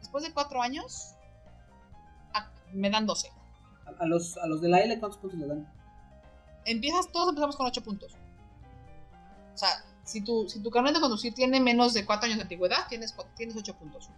Después 0.00 0.24
de 0.24 0.32
4 0.32 0.60
años, 0.62 1.14
ah, 2.34 2.50
me 2.72 2.90
dan 2.90 3.06
12. 3.06 3.30
A, 3.86 4.02
a 4.02 4.06
los, 4.06 4.36
a 4.38 4.46
los 4.46 4.60
de 4.60 4.68
la 4.68 4.80
L, 4.80 4.98
¿cuántos 4.98 5.20
puntos 5.20 5.38
le 5.38 5.46
dan? 5.46 5.72
empiezas, 6.66 7.10
todos 7.10 7.28
empezamos 7.30 7.56
con 7.56 7.66
8 7.66 7.82
puntos. 7.82 8.16
Sea, 9.60 9.84
si 10.04 10.22
tu, 10.22 10.48
si 10.48 10.62
tu 10.62 10.70
carnet 10.70 10.94
de 10.94 11.00
conducir 11.02 11.34
tiene 11.34 11.60
menos 11.60 11.92
de 11.92 12.06
4 12.06 12.24
años 12.24 12.38
de 12.38 12.44
antigüedad, 12.44 12.88
tienes, 12.88 13.14
tienes 13.36 13.54
8 13.56 13.76
puntos. 13.76 14.08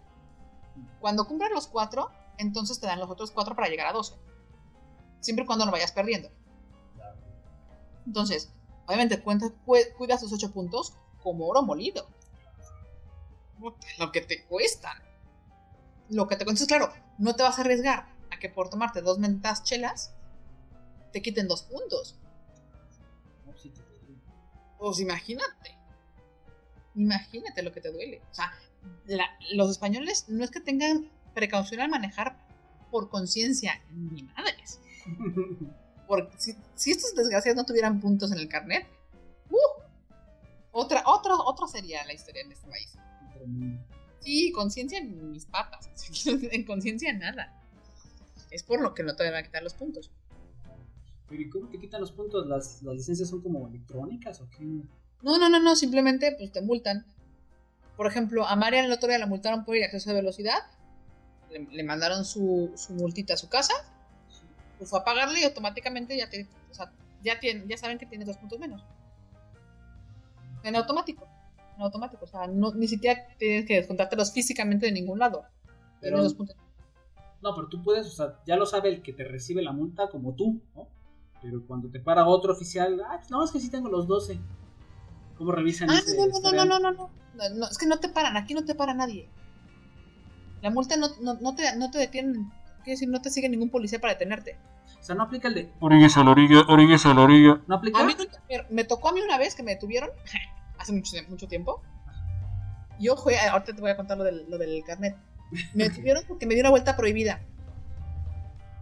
Cuando 1.00 1.26
cumples 1.26 1.50
los 1.50 1.66
4, 1.66 2.08
entonces 2.38 2.78
te 2.78 2.86
dan 2.86 3.00
los 3.00 3.10
otros 3.10 3.32
4 3.32 3.56
para 3.56 3.68
llegar 3.68 3.88
a 3.88 3.92
12. 3.92 4.14
Siempre 5.18 5.42
y 5.42 5.46
cuando 5.46 5.66
no 5.66 5.72
vayas 5.72 5.90
perdiendo. 5.90 6.30
Entonces, 8.06 8.50
obviamente 8.86 9.20
cuenta- 9.20 9.50
cu- 9.66 9.76
cuidas 9.98 10.20
tus 10.20 10.32
8 10.32 10.52
puntos 10.52 10.94
como 11.24 11.46
oro 11.48 11.62
molido. 11.62 12.06
Lo 13.98 14.12
que 14.12 14.20
te 14.20 14.44
cuestan. 14.44 14.96
Lo 16.08 16.28
que 16.28 16.36
te 16.36 16.44
cuesta 16.44 16.62
es 16.62 16.68
claro, 16.68 16.92
no 17.18 17.34
te 17.34 17.42
vas 17.42 17.58
a 17.58 17.62
arriesgar 17.62 18.06
a 18.30 18.38
que 18.38 18.48
por 18.48 18.70
tomarte 18.70 19.02
dos 19.02 19.18
mentas 19.18 19.64
chelas 19.64 20.12
te 21.12 21.20
quiten 21.20 21.48
dos 21.48 21.62
puntos. 21.64 22.16
Pues 24.82 24.98
imagínate. 24.98 25.78
Imagínate 26.96 27.62
lo 27.62 27.70
que 27.72 27.80
te 27.80 27.92
duele. 27.92 28.20
O 28.32 28.34
sea, 28.34 28.52
la- 29.06 29.30
los 29.52 29.70
españoles 29.70 30.24
no 30.28 30.42
es 30.42 30.50
que 30.50 30.58
tengan 30.60 31.08
precaución 31.34 31.80
al 31.80 31.88
manejar 31.88 32.36
por 32.90 33.08
conciencia, 33.08 33.80
ni 33.92 34.24
madres. 34.24 34.80
Porque 36.08 36.34
si, 36.38 36.56
si 36.74 36.90
estos 36.90 37.14
desgraciados 37.14 37.56
no 37.56 37.64
tuvieran 37.64 38.00
puntos 38.00 38.32
en 38.32 38.38
el 38.38 38.48
carnet, 38.48 38.86
¡uh! 39.50 39.56
otra, 40.72 41.04
otra, 41.06 41.36
otra 41.36 41.68
sería 41.68 42.04
la 42.04 42.12
historia 42.12 42.42
en 42.42 42.50
este 42.50 42.66
país. 42.68 42.98
Sí, 44.18 44.50
conciencia 44.50 44.98
en 44.98 45.30
mis 45.30 45.46
patas. 45.46 45.88
En 46.50 46.64
conciencia 46.64 47.12
nada. 47.12 47.56
Es 48.50 48.64
por 48.64 48.80
lo 48.80 48.94
que 48.94 49.04
no 49.04 49.14
te 49.14 49.24
van 49.24 49.36
a 49.36 49.42
quitar 49.44 49.62
los 49.62 49.74
puntos. 49.74 50.10
Pero 51.32 51.44
¿y 51.44 51.48
cómo 51.48 51.68
te 51.68 51.78
quitan 51.78 52.02
los 52.02 52.12
puntos? 52.12 52.46
¿Las, 52.46 52.82
las 52.82 52.94
licencias 52.94 53.30
son 53.30 53.40
como 53.40 53.66
electrónicas 53.66 54.38
o 54.42 54.50
qué? 54.50 54.64
No, 55.22 55.38
no, 55.38 55.48
no, 55.48 55.58
no, 55.60 55.74
simplemente 55.76 56.34
pues 56.38 56.52
te 56.52 56.60
multan. 56.60 57.06
Por 57.96 58.06
ejemplo, 58.06 58.46
a 58.46 58.54
Marian 58.54 58.84
el 58.84 58.92
otro 58.92 59.08
día 59.08 59.18
la 59.18 59.24
multaron 59.24 59.64
por 59.64 59.74
ir 59.74 59.82
a 59.82 59.86
exceso 59.86 60.10
de 60.10 60.16
velocidad. 60.16 60.58
Le, 61.50 61.60
le 61.70 61.84
mandaron 61.84 62.26
su, 62.26 62.70
su 62.76 62.92
multita 62.92 63.32
a 63.32 63.36
su 63.38 63.48
casa. 63.48 63.72
Pues 64.76 64.90
fue 64.90 64.98
a 65.00 65.04
pagarle 65.04 65.40
y 65.40 65.44
automáticamente 65.44 66.18
ya, 66.18 66.28
te, 66.28 66.46
o 66.70 66.74
sea, 66.74 66.92
ya, 67.22 67.40
tiene, 67.40 67.64
ya 67.66 67.78
saben 67.78 67.96
que 67.96 68.04
tiene 68.04 68.26
dos 68.26 68.36
puntos 68.36 68.58
menos. 68.58 68.84
En 70.64 70.76
automático. 70.76 71.26
En 71.76 71.82
automático. 71.82 72.26
O 72.26 72.28
sea, 72.28 72.46
no, 72.46 72.74
ni 72.74 72.88
siquiera 72.88 73.26
tienes 73.38 73.64
que 73.64 73.76
descontártelos 73.76 74.32
físicamente 74.34 74.84
de 74.84 74.92
ningún 74.92 75.18
lado. 75.18 75.44
Pero- 75.98 76.16
Tienes 76.16 76.24
dos 76.24 76.34
puntos. 76.34 76.56
No, 77.40 77.54
pero 77.56 77.68
tú 77.68 77.82
puedes, 77.82 78.06
o 78.06 78.10
sea, 78.10 78.38
ya 78.46 78.54
lo 78.56 78.66
sabe 78.66 78.90
el 78.90 79.02
que 79.02 79.14
te 79.14 79.24
recibe 79.24 79.62
la 79.62 79.72
multa 79.72 80.08
como 80.10 80.34
tú, 80.34 80.60
¿no? 80.76 80.86
Pero 81.42 81.62
cuando 81.66 81.88
te 81.88 81.98
para 82.00 82.26
otro 82.26 82.52
oficial, 82.52 83.02
ah, 83.08 83.16
pues 83.18 83.30
no, 83.30 83.44
es 83.44 83.50
que 83.50 83.60
sí 83.60 83.68
tengo 83.70 83.88
los 83.88 84.06
12. 84.06 84.38
¿Cómo 85.36 85.50
revisan 85.52 85.90
Ah, 85.90 85.98
ese 85.98 86.16
no, 86.16 86.26
no, 86.26 86.40
no, 86.40 86.64
no, 86.64 86.78
no, 86.78 86.90
no, 86.92 87.10
no, 87.34 87.48
no, 87.56 87.66
es 87.68 87.78
que 87.78 87.86
no 87.86 87.98
te 87.98 88.08
paran, 88.08 88.36
aquí 88.36 88.54
no 88.54 88.64
te 88.64 88.74
para 88.74 88.94
nadie. 88.94 89.28
La 90.60 90.70
multa 90.70 90.96
no, 90.96 91.08
no, 91.20 91.34
no 91.34 91.54
te, 91.56 91.74
no 91.76 91.90
te 91.90 91.98
detienen, 91.98 92.50
quiere 92.84 92.92
decir, 92.92 93.08
no 93.08 93.20
te 93.20 93.30
sigue 93.30 93.48
ningún 93.48 93.70
policía 93.70 94.00
para 94.00 94.12
detenerte. 94.12 94.56
O 95.00 95.04
sea, 95.04 95.16
no 95.16 95.24
aplica 95.24 95.48
el 95.48 95.54
de... 95.54 95.72
Oríguese 95.80 96.20
a 96.20 96.24
la 96.24 96.30
orilla, 96.30 96.60
oríguese 96.68 97.08
a 97.08 97.14
la 97.14 97.22
orilla. 97.22 97.60
¿No 97.66 97.74
aplica? 97.74 97.98
A 97.98 98.04
mí 98.04 98.14
nunca- 98.16 98.38
me- 98.70 98.84
tocó 98.84 99.08
a 99.08 99.12
mí 99.12 99.20
una 99.20 99.36
vez 99.38 99.56
que 99.56 99.64
me 99.64 99.72
detuvieron, 99.72 100.10
hace 100.78 100.92
mucho, 100.92 101.16
mucho 101.28 101.48
tiempo. 101.48 101.82
Yo 103.00 103.16
fui, 103.16 103.34
ahorita 103.34 103.74
te 103.74 103.80
voy 103.80 103.90
a 103.90 103.96
contar 103.96 104.16
lo 104.18 104.22
del, 104.22 104.48
lo 104.48 104.58
del 104.58 104.84
carnet. 104.84 105.16
Me 105.74 105.84
detuvieron 105.88 106.22
porque 106.28 106.46
me 106.46 106.54
dio 106.54 106.62
una 106.62 106.70
vuelta 106.70 106.96
prohibida. 106.96 107.40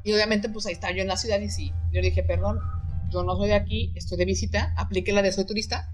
Y 0.05 0.13
obviamente, 0.13 0.49
pues 0.49 0.67
ahí 0.67 0.73
estaba 0.73 0.95
yo 0.95 1.03
en 1.03 1.09
la 1.09 1.17
ciudad 1.17 1.41
y 1.41 1.51
sí, 1.51 1.71
yo 1.93 2.01
le 2.01 2.09
dije, 2.09 2.23
perdón, 2.23 2.59
yo 3.11 3.23
no 3.23 3.37
soy 3.37 3.49
de 3.49 3.55
aquí, 3.55 3.93
estoy 3.95 4.17
de 4.19 4.25
visita, 4.25 4.73
aplique 4.77 5.13
la 5.13 5.23
de 5.23 5.33
soy 5.33 5.45
turista. 5.47 5.93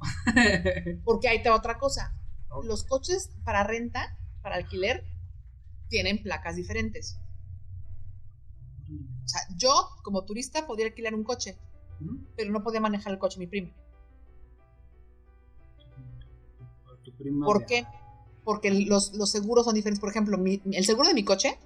Porque 1.04 1.28
ahí 1.28 1.42
te 1.42 1.48
va 1.48 1.56
otra 1.56 1.78
cosa. 1.78 2.14
Los 2.64 2.84
coches 2.84 3.30
para 3.44 3.64
renta, 3.64 4.18
para 4.42 4.56
alquiler, 4.56 5.04
tienen 5.88 6.22
placas 6.22 6.56
diferentes. 6.56 7.18
O 9.24 9.28
sea, 9.28 9.40
yo 9.56 9.72
como 10.02 10.24
turista 10.24 10.66
podía 10.66 10.86
alquilar 10.86 11.14
un 11.14 11.24
coche, 11.24 11.56
pero 12.36 12.50
no 12.50 12.62
podía 12.62 12.80
manejar 12.80 13.12
el 13.12 13.18
coche 13.18 13.38
mi 13.38 13.46
prima. 13.46 13.70
¿Por 17.46 17.64
qué? 17.66 17.86
Porque 18.44 18.70
los, 18.72 19.14
los 19.14 19.30
seguros 19.30 19.64
son 19.64 19.74
diferentes. 19.74 20.00
Por 20.00 20.10
ejemplo, 20.10 20.36
mi- 20.36 20.60
el 20.72 20.84
seguro 20.84 21.08
de 21.08 21.14
mi 21.14 21.24
coche. 21.24 21.58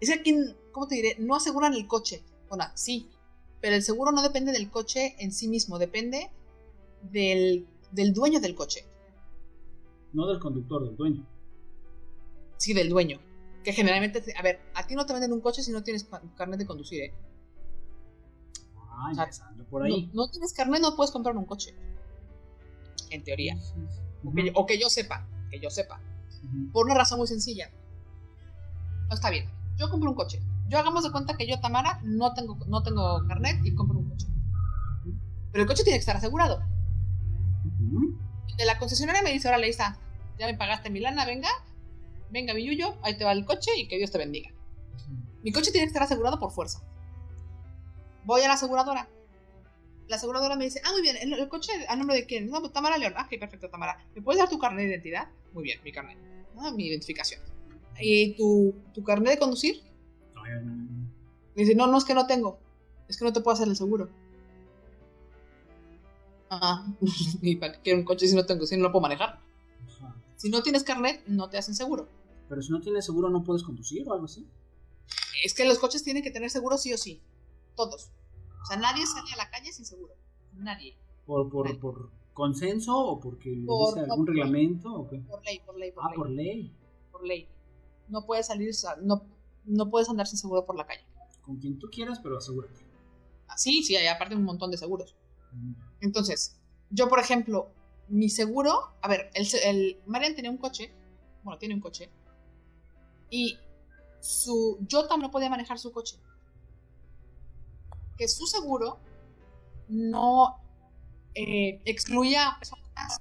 Es 0.00 0.08
que 0.10 0.14
aquí, 0.20 0.34
¿cómo 0.72 0.86
te 0.88 0.96
diré? 0.96 1.16
No 1.18 1.36
aseguran 1.36 1.74
el 1.74 1.86
coche. 1.86 2.22
Bueno, 2.48 2.64
sí, 2.74 3.08
pero 3.60 3.76
el 3.76 3.82
seguro 3.82 4.12
no 4.12 4.22
depende 4.22 4.52
del 4.52 4.70
coche 4.70 5.14
en 5.18 5.32
sí 5.32 5.48
mismo, 5.48 5.78
depende 5.78 6.30
del, 7.02 7.66
del 7.92 8.12
dueño 8.12 8.40
del 8.40 8.54
coche. 8.54 8.84
No 10.12 10.26
del 10.26 10.38
conductor, 10.38 10.84
del 10.86 10.96
dueño. 10.96 11.26
Sí, 12.58 12.72
del 12.74 12.88
dueño. 12.88 13.20
Que 13.64 13.72
generalmente, 13.72 14.22
a 14.36 14.42
ver, 14.42 14.60
a 14.74 14.86
ti 14.86 14.94
no 14.94 15.06
te 15.06 15.12
venden 15.14 15.32
un 15.32 15.40
coche 15.40 15.62
si 15.62 15.72
no 15.72 15.82
tienes 15.82 16.04
ca- 16.04 16.22
carnet 16.36 16.58
de 16.58 16.66
conducir, 16.66 17.02
¿eh? 17.02 17.14
Ah, 18.90 19.10
O 19.10 19.14
sea, 19.32 19.50
por 19.70 19.82
ahí. 19.82 20.10
No, 20.12 20.24
no 20.24 20.30
tienes 20.30 20.52
carnet, 20.52 20.80
no 20.80 20.94
puedes 20.94 21.10
comprar 21.10 21.36
un 21.36 21.46
coche. 21.46 21.74
En 23.10 23.24
teoría. 23.24 23.56
O 24.24 24.32
que, 24.32 24.46
yo- 24.46 24.52
o 24.54 24.66
que 24.66 24.78
yo 24.78 24.88
sepa, 24.90 25.26
que 25.50 25.58
yo 25.58 25.70
sepa. 25.70 26.00
Por 26.72 26.84
una 26.86 26.94
razón 26.94 27.18
muy 27.18 27.26
sencilla. 27.26 27.70
No 29.08 29.14
está 29.14 29.30
bien. 29.30 29.48
Yo 29.76 29.90
compro 29.90 30.10
un 30.10 30.16
coche. 30.16 30.40
Yo 30.68 30.78
hagamos 30.78 31.04
de 31.04 31.12
cuenta 31.12 31.36
que 31.36 31.46
yo, 31.46 31.60
Tamara, 31.60 32.00
no 32.02 32.32
tengo, 32.34 32.58
no 32.66 32.82
tengo 32.82 33.26
carnet 33.26 33.64
y 33.64 33.74
compro 33.74 33.98
un 33.98 34.10
coche. 34.10 34.26
Pero 35.52 35.62
el 35.62 35.68
coche 35.68 35.84
tiene 35.84 35.98
que 35.98 36.00
estar 36.00 36.16
asegurado. 36.16 36.62
De 38.56 38.64
la 38.64 38.78
concesionaria 38.78 39.22
me 39.22 39.32
dice, 39.32 39.48
órale, 39.48 39.68
está. 39.68 39.98
Ya 40.38 40.46
me 40.46 40.54
pagaste 40.56 40.90
mi 40.90 41.00
lana, 41.00 41.24
venga. 41.26 41.48
Venga, 42.30 42.54
mi 42.54 42.64
yuyo, 42.64 42.96
ahí 43.02 43.16
te 43.16 43.24
va 43.24 43.32
el 43.32 43.44
coche 43.44 43.70
y 43.76 43.86
que 43.88 43.96
Dios 43.96 44.10
te 44.10 44.18
bendiga. 44.18 44.50
Mi 45.42 45.52
coche 45.52 45.70
tiene 45.70 45.86
que 45.86 45.88
estar 45.88 46.02
asegurado 46.02 46.38
por 46.38 46.50
fuerza. 46.50 46.82
Voy 48.24 48.42
a 48.42 48.48
la 48.48 48.54
aseguradora. 48.54 49.08
La 50.08 50.16
aseguradora 50.16 50.56
me 50.56 50.64
dice, 50.64 50.80
ah, 50.84 50.92
muy 50.92 51.02
bien, 51.02 51.16
¿el, 51.20 51.32
el 51.32 51.48
coche 51.48 51.72
a 51.88 51.96
nombre 51.96 52.16
de 52.16 52.26
quién? 52.26 52.50
No, 52.50 52.60
pues, 52.60 52.72
Tamara 52.72 52.98
León. 52.98 53.14
Ah, 53.16 53.28
ok, 53.30 53.38
perfecto, 53.38 53.70
Tamara. 53.70 53.98
¿Me 54.14 54.22
puedes 54.22 54.40
dar 54.40 54.48
tu 54.48 54.58
carnet 54.58 54.86
de 54.86 54.92
identidad? 54.92 55.28
Muy 55.52 55.64
bien, 55.64 55.80
mi 55.84 55.92
carnet. 55.92 56.18
Ah, 56.58 56.70
mi 56.72 56.86
identificación. 56.86 57.40
¿Y 58.00 58.34
tu, 58.36 58.74
tu 58.92 59.02
carnet 59.04 59.32
de 59.34 59.38
conducir? 59.38 59.82
Me 61.54 61.62
dice, 61.62 61.74
no, 61.74 61.86
no 61.86 61.98
es 61.98 62.04
que 62.04 62.14
no 62.14 62.26
tengo. 62.26 62.58
Es 63.08 63.16
que 63.18 63.24
no 63.24 63.32
te 63.32 63.40
puedo 63.40 63.54
hacer 63.54 63.68
el 63.68 63.76
seguro. 63.76 64.08
Ah, 66.50 66.86
¿y 67.42 67.56
para 67.56 67.72
qué 67.74 67.80
quiero 67.82 67.98
un 68.00 68.04
coche 68.04 68.26
si 68.28 68.34
no 68.36 68.44
tengo, 68.46 68.66
si 68.66 68.76
no 68.76 68.84
lo 68.84 68.92
puedo 68.92 69.02
manejar? 69.02 69.40
Ajá. 69.88 70.16
Si 70.36 70.50
no 70.50 70.62
tienes 70.62 70.84
carnet, 70.84 71.22
no 71.26 71.48
te 71.48 71.58
hacen 71.58 71.74
seguro. 71.74 72.08
Pero 72.48 72.62
si 72.62 72.70
no 72.70 72.80
tienes 72.80 73.04
seguro, 73.04 73.30
no 73.30 73.42
puedes 73.42 73.62
conducir 73.62 74.06
o 74.08 74.12
algo 74.12 74.26
así. 74.26 74.46
Es 75.44 75.54
que 75.54 75.64
los 75.64 75.78
coches 75.78 76.02
tienen 76.02 76.22
que 76.22 76.30
tener 76.30 76.50
seguro 76.50 76.76
sí 76.78 76.92
o 76.92 76.98
sí. 76.98 77.20
Todos. 77.76 78.10
O 78.62 78.66
sea, 78.66 78.76
nadie 78.76 79.06
sale 79.06 79.32
a 79.32 79.36
la 79.36 79.50
calle 79.50 79.72
sin 79.72 79.84
seguro. 79.84 80.14
Nadie. 80.54 80.96
¿Por, 81.26 81.48
por, 81.50 81.78
por 81.78 82.10
consenso 82.32 82.96
o 82.96 83.20
porque 83.20 83.62
Por- 83.66 83.94
dice 83.94 84.10
algún 84.10 84.26
reglamento 84.26 84.92
o 84.94 85.08
qué? 85.08 85.18
Por 85.20 85.42
ley, 85.44 85.60
por 85.64 85.76
ley, 85.78 85.92
por 85.92 86.04
Ah, 86.04 86.08
ley. 86.10 86.16
por 86.18 86.30
ley. 86.30 86.72
por 87.10 87.26
ley. 87.26 87.48
No 88.08 88.24
puedes 88.26 88.46
salir, 88.46 88.74
sa- 88.74 88.96
no, 89.00 89.22
no 89.64 89.90
puedes 89.90 90.08
andar 90.08 90.26
sin 90.26 90.38
seguro 90.38 90.64
por 90.66 90.76
la 90.76 90.86
calle. 90.86 91.04
Con 91.42 91.56
quien 91.56 91.78
tú 91.78 91.88
quieras, 91.90 92.20
pero 92.22 92.38
asegúrate. 92.38 92.80
Ah, 93.48 93.56
Sí, 93.56 93.82
sí, 93.82 93.96
hay 93.96 94.06
aparte 94.06 94.34
un 94.34 94.44
montón 94.44 94.70
de 94.70 94.76
seguros. 94.76 95.14
Mm. 95.52 95.72
Entonces, 96.00 96.56
yo, 96.90 97.08
por 97.08 97.18
ejemplo, 97.20 97.70
mi 98.08 98.28
seguro, 98.28 98.92
a 99.02 99.08
ver, 99.08 99.30
el, 99.34 99.46
el 99.64 100.00
Marian 100.06 100.34
tenía 100.34 100.50
un 100.50 100.58
coche, 100.58 100.92
bueno, 101.42 101.58
tiene 101.58 101.74
un 101.74 101.80
coche, 101.80 102.10
y 103.30 103.58
su, 104.20 104.78
yo 104.88 105.06
también 105.06 105.28
no 105.28 105.30
podía 105.30 105.48
manejar 105.50 105.78
su 105.78 105.92
coche. 105.92 106.18
Que 108.16 108.28
su 108.28 108.46
seguro 108.46 108.98
no 109.88 110.56
eh, 111.34 111.80
excluía 111.84 112.48
a 112.48 112.58
personas 112.58 113.20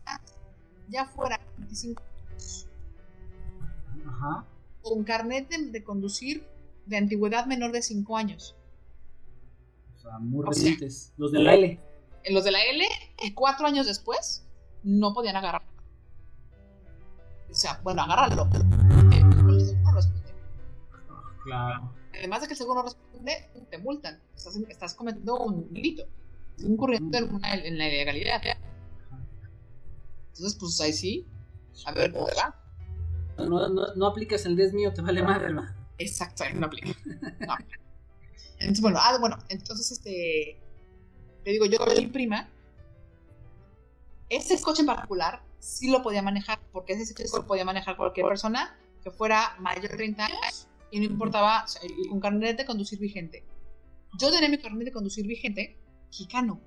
ya 0.89 1.05
fuera 1.05 1.39
25 1.57 2.01
años, 2.29 2.67
Ajá. 4.07 4.45
Con 4.83 5.03
carnet 5.03 5.49
de, 5.49 5.71
de 5.71 5.83
conducir 5.83 6.45
de 6.85 6.97
antigüedad 6.97 7.45
menor 7.47 7.71
de 7.71 7.81
5 7.81 8.15
años. 8.17 8.55
O 9.95 9.99
sea, 9.99 10.19
muy 10.19 10.45
O 10.45 10.51
sea- 10.53 10.63
recientes. 10.63 11.13
Los 11.17 11.31
de 11.31 11.39
la 11.39 11.53
L. 11.55 11.79
En 12.25 12.33
los 12.35 12.43
de 12.43 12.51
la 12.51 12.61
L, 12.63 12.85
cuatro 13.35 13.65
años 13.67 13.85
después, 13.87 14.45
no 14.83 15.13
podían 15.13 15.35
agarrar. 15.35 15.61
O 17.49 17.53
sea, 17.55 17.79
bueno, 17.83 18.01
agárralo. 18.03 18.43
Eh, 19.11 19.21
con 19.35 19.49
el 19.49 19.61
seguro 19.65 19.81
no 19.83 19.91
responde. 19.95 20.31
Claro. 21.43 21.91
Además 22.17 22.41
de 22.41 22.47
que 22.47 22.53
el 22.53 22.57
seguro 22.57 22.79
no 22.81 22.83
responde, 22.83 23.49
te 23.69 23.77
multan. 23.77 24.21
Estás, 24.35 24.55
estás 24.55 24.93
cometiendo 24.93 25.37
un 25.39 25.73
delito. 25.73 26.03
Estás 26.51 26.69
incurriendo 26.69 27.17
en, 27.17 27.33
una- 27.35 27.53
en 27.55 27.77
la 27.77 27.87
ilegalidad. 27.87 28.41
Entonces, 30.29 30.57
pues 30.59 30.79
ahí 30.81 30.93
sí. 30.93 31.27
A 31.85 31.91
ver, 31.91 32.11
¿dónde 32.13 32.31
va? 32.35 32.55
No, 33.37 33.69
no, 33.69 33.95
no 33.95 34.07
aplicas 34.07 34.45
el 34.45 34.55
des 34.55 34.73
mío, 34.73 34.93
te 34.93 35.01
vale 35.01 35.23
madre, 35.23 35.53
¿verdad? 35.53 35.75
Exacto, 35.97 36.43
no 36.55 36.67
aplica. 36.67 36.89
No. 37.45 37.55
Entonces, 38.59 38.81
bueno, 38.81 38.99
ah, 39.01 39.17
bueno, 39.19 39.37
entonces 39.49 39.91
este. 39.91 40.59
Te 41.43 41.51
digo, 41.51 41.65
yo 41.65 41.77
con 41.79 41.95
mi 41.95 42.07
prima. 42.07 42.49
Ese 44.29 44.59
coche 44.61 44.81
en 44.81 44.87
particular 44.87 45.41
sí 45.59 45.91
lo 45.91 46.01
podía 46.01 46.21
manejar, 46.21 46.59
porque 46.71 46.93
ese 46.93 47.13
coche 47.13 47.29
lo 47.33 47.45
podía 47.45 47.65
manejar 47.65 47.97
cualquier 47.97 48.27
persona 48.27 48.77
que 49.03 49.11
fuera 49.11 49.55
mayor 49.59 49.83
de 49.83 49.89
30 49.89 50.25
años 50.25 50.67
y 50.91 50.99
no 50.99 51.05
importaba, 51.05 51.63
o 51.63 51.67
sea, 51.67 51.81
carnet 52.21 52.57
de 52.57 52.65
conducir 52.65 52.99
vigente. 52.99 53.43
Yo 54.17 54.31
tenía 54.31 54.47
mi 54.47 54.59
carnet 54.59 54.85
de 54.85 54.91
conducir 54.91 55.25
vigente, 55.27 55.77
mexicano. 56.07 56.61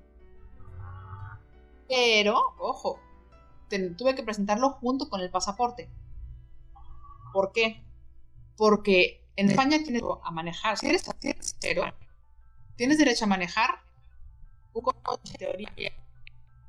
Pero, 1.87 2.53
ojo, 2.59 2.99
tuve 3.69 4.15
que 4.15 4.23
presentarlo 4.23 4.71
junto 4.71 5.09
con 5.09 5.21
el 5.21 5.29
pasaporte. 5.29 5.89
¿Por 7.37 7.51
qué? 7.51 7.83
Porque 8.55 9.23
en 9.35 9.51
España 9.51 9.77
tienes 9.77 10.01
derecho 10.01 10.25
a 10.25 10.31
manejar, 10.31 10.75
si 10.75 10.87
eres 10.87 11.03
cero, 11.59 11.83
tienes 12.75 12.97
derecho 12.97 13.25
a 13.25 13.27
manejar 13.27 13.69
un 14.73 14.81
coche 14.81 15.33
en 15.33 15.37
teoría 15.37 15.69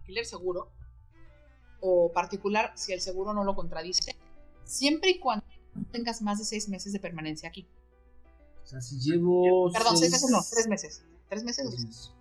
alquiler 0.01 0.27
seguro 0.27 0.71
o 1.81 2.13
particular 2.13 2.75
si 2.77 2.93
el 2.93 3.01
seguro 3.01 3.33
no 3.33 3.45
lo 3.45 3.55
contradice, 3.55 4.15
siempre 4.65 5.09
y 5.13 5.19
cuando 5.21 5.47
tengas 5.91 6.21
más 6.21 6.39
de 6.39 6.45
seis 6.45 6.69
meses 6.69 6.93
de 6.93 7.01
permanencia 7.01 7.49
aquí. 7.49 7.67
O 8.63 8.67
sea, 8.67 8.83
si 8.83 9.01
llevo. 9.01 9.73
Perdón, 9.73 9.97
seis 9.97 10.13
meses 10.13 10.29
no, 10.29 10.45
tres 10.51 10.69
meses. 10.69 11.03
¿Tres 11.31 11.45
meses? 11.45 11.67
o 11.67 11.71
seis? 11.71 12.13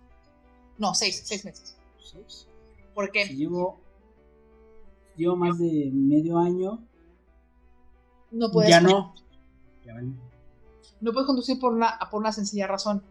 No, 0.78 0.94
seis, 0.94 1.20
seis 1.22 1.44
meses. 1.44 1.76
Seis. 2.02 2.46
Porque 2.94 3.26
Si 3.26 3.36
llevo. 3.36 3.78
Llevo 5.18 5.36
más 5.36 5.58
de 5.58 5.90
medio 5.92 6.38
año. 6.38 6.88
No 8.30 8.50
puedes, 8.50 8.70
Ya 8.70 8.80
no. 8.80 9.14
Ya 9.84 9.94
vale. 9.94 10.08
no 11.00 11.12
puedes 11.12 11.26
conducir 11.26 11.58
por 11.58 11.72
una, 11.72 11.98
por 12.10 12.20
una 12.20 12.32
sencilla 12.32 12.66
razón. 12.66 13.02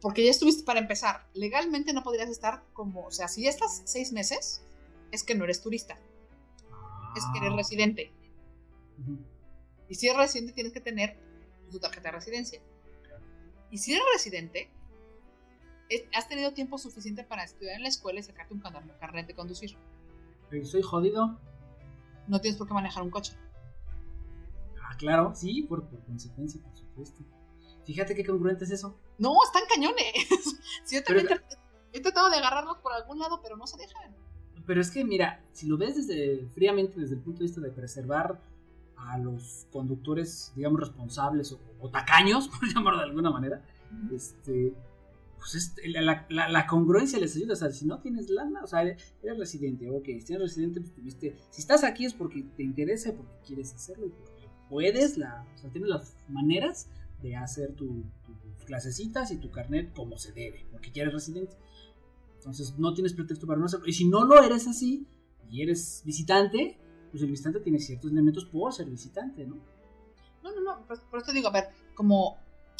Porque 0.00 0.24
ya 0.24 0.30
estuviste, 0.32 0.64
para 0.64 0.80
empezar, 0.80 1.28
legalmente 1.34 1.92
no 1.92 2.02
podrías 2.02 2.28
estar 2.28 2.64
como, 2.72 3.06
o 3.06 3.10
sea, 3.12 3.28
si 3.28 3.44
ya 3.44 3.50
estás 3.50 3.82
seis 3.84 4.12
meses, 4.12 4.64
es 5.12 5.22
que 5.22 5.34
no 5.36 5.44
eres 5.44 5.62
turista, 5.62 5.94
es 7.16 7.24
que 7.32 7.38
eres 7.38 7.52
Ah. 7.52 7.56
residente. 7.56 8.12
Y 9.88 9.94
si 9.94 10.06
eres 10.06 10.18
residente 10.18 10.52
tienes 10.54 10.72
que 10.72 10.80
tener 10.80 11.16
tu 11.70 11.78
tarjeta 11.78 12.08
de 12.08 12.12
residencia. 12.16 12.60
Y 13.70 13.78
si 13.78 13.92
eres 13.92 14.04
residente, 14.12 14.70
es- 15.88 16.04
has 16.14 16.28
tenido 16.28 16.52
tiempo 16.52 16.78
suficiente 16.78 17.22
para 17.24 17.44
estudiar 17.44 17.76
en 17.76 17.82
la 17.82 17.88
escuela 17.88 18.18
y 18.18 18.22
sacarte 18.22 18.54
un 18.54 18.60
car- 18.60 18.98
carnet 18.98 19.26
de 19.26 19.34
conducir. 19.34 19.76
Pero 20.50 20.64
soy 20.66 20.82
jodido. 20.82 21.38
No 22.26 22.40
tienes 22.40 22.58
por 22.58 22.66
qué 22.66 22.74
manejar 22.74 23.02
un 23.02 23.10
coche. 23.10 23.34
Ah, 24.92 24.96
claro, 24.98 25.32
sí, 25.34 25.62
por, 25.62 25.88
por 25.88 26.04
consecuencia, 26.04 26.60
por 26.62 26.76
supuesto. 26.76 27.24
Fíjate 27.84 28.14
qué 28.14 28.24
congruente 28.24 28.64
es 28.64 28.70
eso. 28.70 28.98
No, 29.18 29.34
están 29.44 29.62
cañones. 29.72 30.12
Si 30.84 30.96
yo 30.96 31.02
también 31.02 31.26
Pero- 31.28 31.40
he 31.92 32.00
tratado 32.00 32.30
de 32.30 32.36
agarrarlos 32.36 32.78
por 32.78 32.92
algún 32.92 33.18
lado, 33.18 33.40
pero 33.42 33.56
no 33.56 33.66
se 33.66 33.76
dejan. 33.78 34.14
Pero 34.66 34.80
es 34.80 34.90
que, 34.90 35.04
mira, 35.04 35.44
si 35.52 35.66
lo 35.66 35.76
ves 35.76 35.96
desde 35.96 36.46
fríamente 36.54 37.00
desde 37.00 37.14
el 37.16 37.20
punto 37.20 37.40
de 37.40 37.44
vista 37.46 37.60
de 37.60 37.70
preservar 37.70 38.40
a 38.96 39.18
los 39.18 39.66
conductores, 39.72 40.52
digamos, 40.54 40.78
responsables 40.80 41.52
o, 41.52 41.60
o 41.80 41.90
tacaños, 41.90 42.48
por 42.60 42.68
llamarlo 42.72 43.00
de 43.00 43.06
alguna 43.06 43.30
manera, 43.30 43.64
este, 44.12 44.74
pues 45.38 45.54
es- 45.56 45.74
la, 45.86 46.24
la- 46.28 46.48
la 46.48 46.66
congruencia 46.66 47.18
les 47.18 47.34
ayuda. 47.36 47.54
O 47.54 47.56
sea, 47.56 47.70
si 47.70 47.84
no 47.86 48.00
tienes 48.00 48.30
lana, 48.30 48.62
o 48.62 48.66
sea, 48.66 48.82
eres 48.82 49.38
residente, 49.38 49.90
ok, 49.90 50.04
si 50.24 50.32
eres 50.34 50.40
residente, 50.50 50.80
pues 50.80 50.94
tuviste, 50.94 51.36
si 51.50 51.60
estás 51.60 51.82
aquí 51.84 52.04
es 52.04 52.14
porque 52.14 52.44
te 52.56 52.62
interesa 52.62 53.08
y 53.08 53.12
porque 53.12 53.32
quieres 53.44 53.74
hacerlo 53.74 54.06
y 54.06 54.10
porque 54.10 54.31
puedes, 54.72 55.18
la, 55.18 55.46
o 55.54 55.58
sea, 55.58 55.70
tienes 55.70 55.90
las 55.90 56.16
maneras 56.28 56.88
de 57.20 57.36
hacer 57.36 57.74
tu, 57.74 58.04
tu 58.24 58.32
tus 58.54 58.64
clasecitas 58.64 59.30
y 59.30 59.36
tu 59.36 59.50
carnet 59.50 59.92
como 59.92 60.16
se 60.16 60.32
debe, 60.32 60.66
porque 60.72 60.90
ya 60.90 61.02
eres 61.02 61.12
residente. 61.12 61.54
Entonces 62.36 62.78
no 62.78 62.94
tienes 62.94 63.12
pretexto 63.12 63.46
para 63.46 63.60
no 63.60 63.66
hacerlo. 63.66 63.86
Y 63.86 63.92
si 63.92 64.08
no 64.08 64.24
lo 64.24 64.42
eres 64.42 64.66
así 64.66 65.06
y 65.50 65.60
eres 65.60 66.02
visitante, 66.06 66.78
pues 67.10 67.22
el 67.22 67.28
visitante 67.28 67.60
tiene 67.60 67.78
ciertos 67.78 68.10
elementos 68.10 68.46
por 68.46 68.72
ser 68.72 68.88
visitante, 68.88 69.44
¿no? 69.44 69.56
No, 70.42 70.54
no, 70.54 70.60
no, 70.62 70.86
por, 70.86 70.98
por 71.02 71.20
eso 71.20 71.26
te 71.26 71.34
digo, 71.34 71.48
a 71.48 71.52
ver, 71.52 71.64
como 71.94 72.38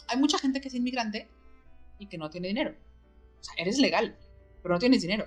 hay 0.09 0.18
mucha 0.18 0.38
gente 0.38 0.62
que 0.62 0.68
es 0.68 0.74
inmigrante 0.74 1.28
y 1.99 2.07
que 2.07 2.16
no 2.16 2.30
tiene 2.30 2.49
dinero. 2.49 2.74
O 3.38 3.45
sea, 3.45 3.55
eres 3.59 3.78
legal, 3.78 4.16
pero 4.62 4.74
no 4.74 4.80
tienes 4.80 5.03
dinero. 5.03 5.26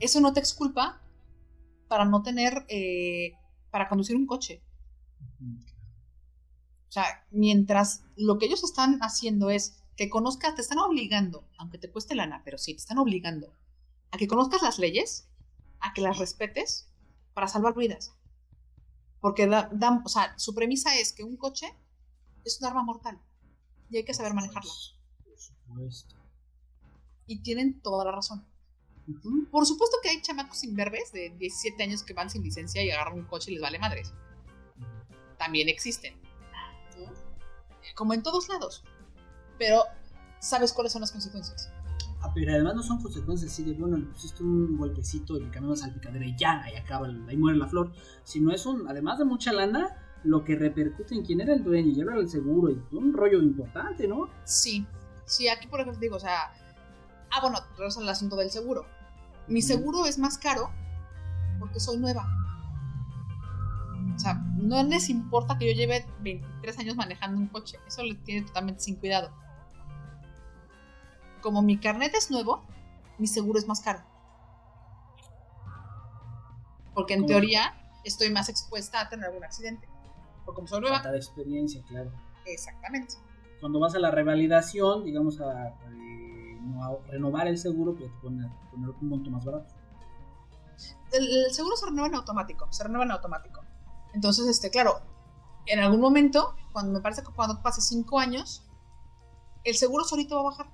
Eso 0.00 0.20
no 0.22 0.32
te 0.32 0.40
exculpa 0.40 1.02
para 1.86 2.06
no 2.06 2.22
tener, 2.22 2.64
eh, 2.68 3.34
para 3.70 3.88
conducir 3.88 4.16
un 4.16 4.26
coche. 4.26 4.62
O 6.88 6.92
sea, 6.94 7.26
mientras 7.30 8.02
lo 8.16 8.38
que 8.38 8.46
ellos 8.46 8.62
están 8.64 8.98
haciendo 9.00 9.50
es 9.50 9.76
que 9.96 10.08
conozcas, 10.10 10.54
te 10.54 10.60
están 10.62 10.78
obligando, 10.78 11.44
aunque 11.58 11.78
te 11.78 11.90
cueste 11.90 12.14
lana, 12.14 12.42
pero 12.44 12.58
sí, 12.58 12.72
te 12.74 12.78
están 12.80 12.98
obligando 12.98 13.52
a 14.12 14.16
que 14.18 14.28
conozcas 14.28 14.62
las 14.62 14.78
leyes, 14.78 15.28
a 15.80 15.92
que 15.92 16.00
las 16.02 16.18
respetes 16.18 16.88
para 17.34 17.48
salvar 17.48 17.74
vidas. 17.74 18.12
Porque 19.20 19.46
da, 19.46 19.68
da- 19.72 20.02
o 20.04 20.08
sea, 20.08 20.38
su 20.38 20.54
premisa 20.54 20.96
es 20.96 21.12
que 21.12 21.24
un 21.24 21.36
coche 21.36 21.66
es 22.44 22.60
un 22.60 22.66
arma 22.68 22.82
mortal 22.84 23.18
y 23.90 23.96
hay 23.96 24.04
que 24.04 24.14
saber 24.14 24.34
manejarla. 24.34 24.70
Por 25.24 25.38
supuesto. 25.40 26.14
Y 27.26 27.40
tienen 27.42 27.80
toda 27.80 28.04
la 28.04 28.12
razón. 28.12 28.46
Por 29.50 29.66
supuesto 29.66 29.96
que 30.02 30.10
hay 30.10 30.22
chamacos 30.22 30.62
imberbes 30.64 31.12
de 31.12 31.30
17 31.38 31.82
años 31.82 32.02
que 32.02 32.14
van 32.14 32.30
sin 32.30 32.42
licencia 32.42 32.82
y 32.84 32.90
agarran 32.90 33.18
un 33.18 33.24
coche 33.26 33.50
y 33.50 33.54
les 33.54 33.62
vale 33.62 33.78
madres. 33.78 34.12
También 35.38 35.68
existen. 35.68 36.14
¿no? 36.98 37.12
Como 37.94 38.14
en 38.14 38.22
todos 38.22 38.48
lados. 38.48 38.84
Pero 39.58 39.84
sabes 40.40 40.72
cuáles 40.72 40.92
son 40.92 41.00
las 41.00 41.12
consecuencias. 41.12 41.70
Ah, 42.20 42.32
pero 42.34 42.52
además 42.52 42.74
no 42.74 42.82
son 42.82 43.02
consecuencias 43.02 43.52
así 43.52 43.64
de, 43.64 43.74
bueno, 43.74 43.98
le 43.98 44.06
pusiste 44.06 44.42
un 44.42 44.78
golpecito 44.78 45.36
y 45.36 45.40
le 45.40 45.50
cambiamos 45.50 45.80
salpicadera 45.80 46.24
y 46.24 46.34
ya, 46.36 46.62
ahí 46.62 46.74
acaba, 46.74 47.06
ahí 47.06 47.36
muere 47.36 47.58
la 47.58 47.66
flor. 47.66 47.92
Sino 48.24 48.50
es 48.50 48.64
un, 48.64 48.88
además 48.88 49.18
de 49.18 49.26
mucha 49.26 49.52
lana, 49.52 49.94
lo 50.24 50.42
que 50.42 50.56
repercute 50.56 51.14
en 51.14 51.22
quién 51.22 51.40
era 51.40 51.52
el 51.52 51.62
dueño 51.62 51.92
y 51.94 52.00
era 52.00 52.16
el 52.16 52.28
seguro 52.28 52.72
y 52.72 52.96
un 52.96 53.12
rollo 53.12 53.42
importante, 53.42 54.08
¿no? 54.08 54.30
Sí. 54.44 54.86
Sí, 55.26 55.48
aquí 55.48 55.66
por 55.66 55.80
ejemplo 55.80 56.00
digo, 56.00 56.16
o 56.16 56.20
sea. 56.20 56.52
Ah, 57.30 57.40
bueno, 57.42 57.58
regresa 57.76 58.00
al 58.00 58.08
asunto 58.08 58.36
del 58.36 58.50
seguro. 58.50 58.86
Mi 59.48 59.60
seguro 59.60 60.06
es 60.06 60.18
más 60.18 60.38
caro 60.38 60.70
porque 61.58 61.80
soy 61.80 61.98
nueva. 61.98 62.26
O 64.14 64.18
sea, 64.18 64.34
no 64.34 64.82
les 64.84 65.08
importa 65.10 65.58
que 65.58 65.66
yo 65.66 65.72
lleve 65.76 66.06
23 66.20 66.78
años 66.78 66.96
manejando 66.96 67.38
un 67.38 67.48
coche. 67.48 67.78
Eso 67.86 68.02
le 68.02 68.14
tiene 68.14 68.46
totalmente 68.46 68.80
sin 68.80 68.96
cuidado. 68.96 69.32
Como 71.42 71.62
mi 71.62 71.78
carnet 71.78 72.14
es 72.14 72.30
nuevo, 72.30 72.62
mi 73.18 73.26
seguro 73.26 73.58
es 73.58 73.66
más 73.66 73.80
caro. 73.80 74.00
Porque 76.94 77.14
en 77.14 77.20
¿Cómo? 77.20 77.28
teoría 77.28 77.74
estoy 78.04 78.30
más 78.30 78.48
expuesta 78.48 79.00
a 79.00 79.08
tener 79.08 79.26
algún 79.26 79.44
accidente. 79.44 79.88
Porque 80.44 80.56
como 80.56 80.68
soy 80.68 80.80
nueva, 80.80 80.96
Falta 80.96 81.12
de 81.12 81.18
experiencia, 81.18 81.82
claro. 81.88 82.10
exactamente. 82.46 83.14
Cuando 83.60 83.80
vas 83.80 83.94
a 83.94 83.98
la 83.98 84.10
revalidación, 84.10 85.04
digamos, 85.04 85.40
a, 85.40 85.68
eh, 85.68 86.58
no, 86.62 86.84
a 86.84 86.96
renovar 87.08 87.48
el 87.48 87.58
seguro, 87.58 87.94
pues 87.96 88.10
te 88.12 88.18
ponen 88.20 88.48
poner 88.70 88.90
un 88.90 89.08
monto 89.08 89.30
más 89.30 89.44
barato. 89.44 89.74
el, 91.12 91.46
el 91.46 91.52
seguro 91.52 91.76
se 91.76 91.86
renueva 91.86 92.08
en 92.08 92.14
automático, 92.14 92.68
se 92.70 92.84
renueva 92.84 93.04
en 93.04 93.10
automático. 93.12 93.62
Entonces, 94.14 94.46
este, 94.46 94.70
claro, 94.70 95.00
en 95.66 95.80
algún 95.80 96.00
momento, 96.00 96.54
cuando 96.72 96.92
me 96.92 97.00
parece 97.00 97.22
que 97.22 97.32
cuando 97.32 97.60
pase 97.62 97.80
cinco 97.80 98.18
años, 98.18 98.64
el 99.64 99.74
seguro 99.74 100.04
solito 100.04 100.36
va 100.36 100.40
a 100.42 100.44
bajar. 100.44 100.66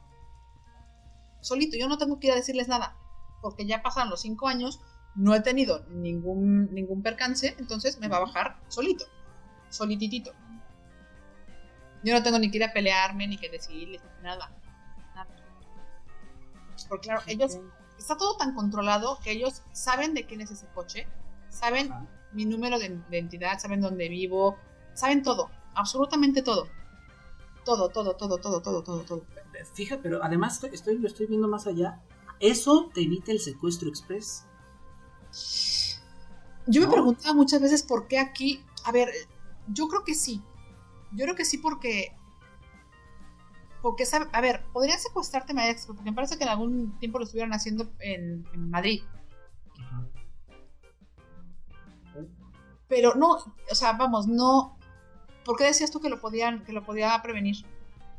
Solito, 1.41 1.77
yo 1.79 1.89
no 1.89 1.97
tengo 1.97 2.19
que 2.19 2.27
ir 2.27 2.33
a 2.35 2.37
decirles 2.37 2.69
nada, 2.69 2.97
porque 3.41 3.67
ya 3.67 3.83
pasaron 3.83 4.11
los 4.11 4.21
cinco 4.21 4.47
años, 4.47 4.81
no 5.15 5.35
he 5.35 5.41
tenido 5.41 5.87
ningún, 5.89 6.73
ningún 6.75 7.03
percance, 7.03 7.57
entonces 7.59 7.99
me 7.99 8.09
va 8.09 8.19
a 8.19 8.21
bajar 8.21 8.61
solito, 8.69 9.07
solititito. 9.71 10.33
Yo 12.05 12.15
no 12.15 12.23
tengo 12.23 12.39
ni 12.39 12.51
que 12.51 12.59
ir 12.59 12.65
a 12.65 12.73
pelearme, 12.73 13.27
ni 13.27 13.39
que 13.39 13.49
decirles, 13.49 14.03
nada. 14.23 14.51
nada. 15.15 15.29
Porque 16.89 17.09
claro, 17.09 17.23
ellos 17.27 17.59
está 17.99 18.17
todo 18.17 18.37
tan 18.37 18.55
controlado 18.55 19.19
que 19.23 19.33
ellos 19.33 19.63
saben 19.73 20.15
de 20.15 20.27
quién 20.27 20.41
es 20.41 20.51
ese 20.51 20.67
coche, 20.75 21.07
saben 21.51 21.93
mi 22.33 22.45
número 22.47 22.79
de 22.79 22.99
identidad, 23.11 23.59
saben 23.59 23.81
dónde 23.81 24.09
vivo, 24.09 24.57
saben 24.95 25.23
todo, 25.23 25.51
absolutamente 25.75 26.43
todo. 26.43 26.69
Todo, 27.65 27.91
todo, 27.91 28.17
todo, 28.17 28.39
todo, 28.39 28.63
todo, 28.63 28.83
todo, 28.83 29.03
todo. 29.03 29.25
Fíjate, 29.75 30.03
pero 30.03 30.25
además 30.25 30.55
estoy, 30.55 30.71
estoy- 30.73 30.99
lo 30.99 31.07
estoy 31.09 31.27
viendo 31.27 31.47
más 31.49 31.67
allá. 31.67 32.01
Eso 32.41 32.91
te 32.95 33.03
evita 33.03 33.33
el 33.33 33.41
secuestro 33.41 33.89
express. 33.89 34.47
Yo 36.67 36.81
me 36.81 36.89
preguntaba 36.89 37.35
muchas 37.35 37.61
veces 37.61 37.83
por 37.83 38.09
qué 38.09 38.19
aquí, 38.19 38.65
a 38.85 38.93
ver, 38.93 39.11
yo 39.69 39.89
creo 39.89 40.05
que 40.05 40.15
sí. 40.15 40.43
Yo 41.13 41.25
creo 41.25 41.35
que 41.37 41.45
sí 41.45 41.59
porque 41.59 42.15
porque 43.83 44.05
sabe, 44.05 44.27
a 44.33 44.41
ver, 44.41 44.63
podrían 44.73 44.99
secuestrarte 44.99 45.55
porque 45.87 46.03
me 46.03 46.13
parece 46.13 46.37
que 46.37 46.45
en 46.45 46.51
algún 46.51 46.99
tiempo 46.99 47.19
lo 47.19 47.25
estuvieron 47.25 47.53
haciendo 47.55 47.91
en, 48.01 48.47
en 48.53 48.71
Madrid. 48.71 49.03
Pero 52.91 53.15
no, 53.15 53.37
o 53.37 53.75
sea, 53.75 53.95
vamos, 53.95 54.27
no. 54.27 54.77
¿Por 55.47 55.57
qué 55.57 55.65
decías 55.65 55.91
tú 55.91 56.01
que 56.01 56.11
lo 56.11 56.21
podían, 56.21 56.65
que 56.65 56.73
lo 56.73 56.85
podía 56.85 57.19
prevenir? 57.23 57.57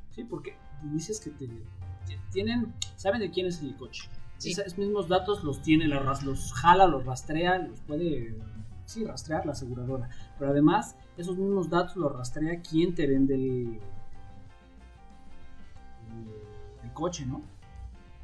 Sí, 0.09 0.23
porque 0.23 0.55
dices 0.81 1.19
que 1.19 1.29
te, 1.29 1.45
te- 1.47 2.19
tienen, 2.31 2.73
saben 2.95 3.19
de 3.21 3.29
quién 3.29 3.45
es 3.45 3.61
el 3.61 3.75
coche. 3.75 4.09
Sí. 4.39 4.51
Esos 4.51 4.75
mismos 4.79 5.07
datos 5.07 5.43
los 5.43 5.61
tiene, 5.61 5.85
los, 5.87 6.23
los 6.23 6.51
jala, 6.53 6.87
los 6.87 7.05
rastrea, 7.05 7.59
los 7.59 7.79
puede, 7.81 8.35
sí, 8.85 9.05
rastrear 9.05 9.45
la 9.45 9.51
aseguradora. 9.51 10.09
Pero 10.39 10.49
además, 10.49 10.95
esos 11.17 11.37
mismos 11.37 11.69
datos 11.69 11.95
los 11.97 12.11
rastrea 12.11 12.59
quién 12.61 12.95
te 12.95 13.05
vende 13.05 13.35
el, 13.35 13.79
el- 16.11 16.83
el 16.83 16.93
coche, 16.93 17.25
¿no? 17.25 17.41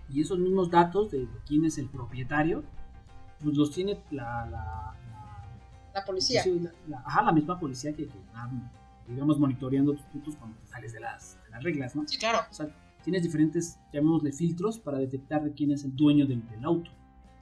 Y 0.09 0.21
esos 0.21 0.39
mismos 0.39 0.71
datos 0.71 1.11
de 1.11 1.27
quién 1.45 1.65
es 1.65 1.77
el 1.77 1.89
propietario, 1.89 2.63
pues 3.43 3.55
los 3.57 3.71
tiene 3.71 4.01
la, 4.11 4.45
la- 4.47 4.95
la- 5.99 6.05
policía. 6.05 6.43
Sí, 6.43 6.59
la, 6.59 6.71
la- 6.87 7.03
ajá, 7.05 7.23
la 7.23 7.31
misma 7.31 7.59
policía 7.59 7.93
que, 7.93 8.07
que 8.07 8.17
digamos, 9.07 9.39
monitoreando 9.39 9.93
tus 9.93 10.03
puntos 10.07 10.35
cuando 10.35 10.57
te 10.59 10.67
sales 10.67 10.93
de 10.93 10.99
las, 10.99 11.37
de 11.45 11.49
las 11.51 11.63
reglas, 11.63 11.95
¿no? 11.95 12.07
Sí, 12.07 12.17
claro. 12.17 12.39
O 12.49 12.53
sea, 12.53 12.67
tienes 13.03 13.23
diferentes, 13.23 13.77
llamémosle 13.93 14.31
filtros, 14.33 14.79
para 14.79 14.97
detectar 14.97 15.43
de 15.43 15.53
quién 15.53 15.71
es 15.71 15.83
el 15.85 15.95
dueño 15.95 16.25
del, 16.27 16.47
del 16.49 16.63
auto. 16.65 16.91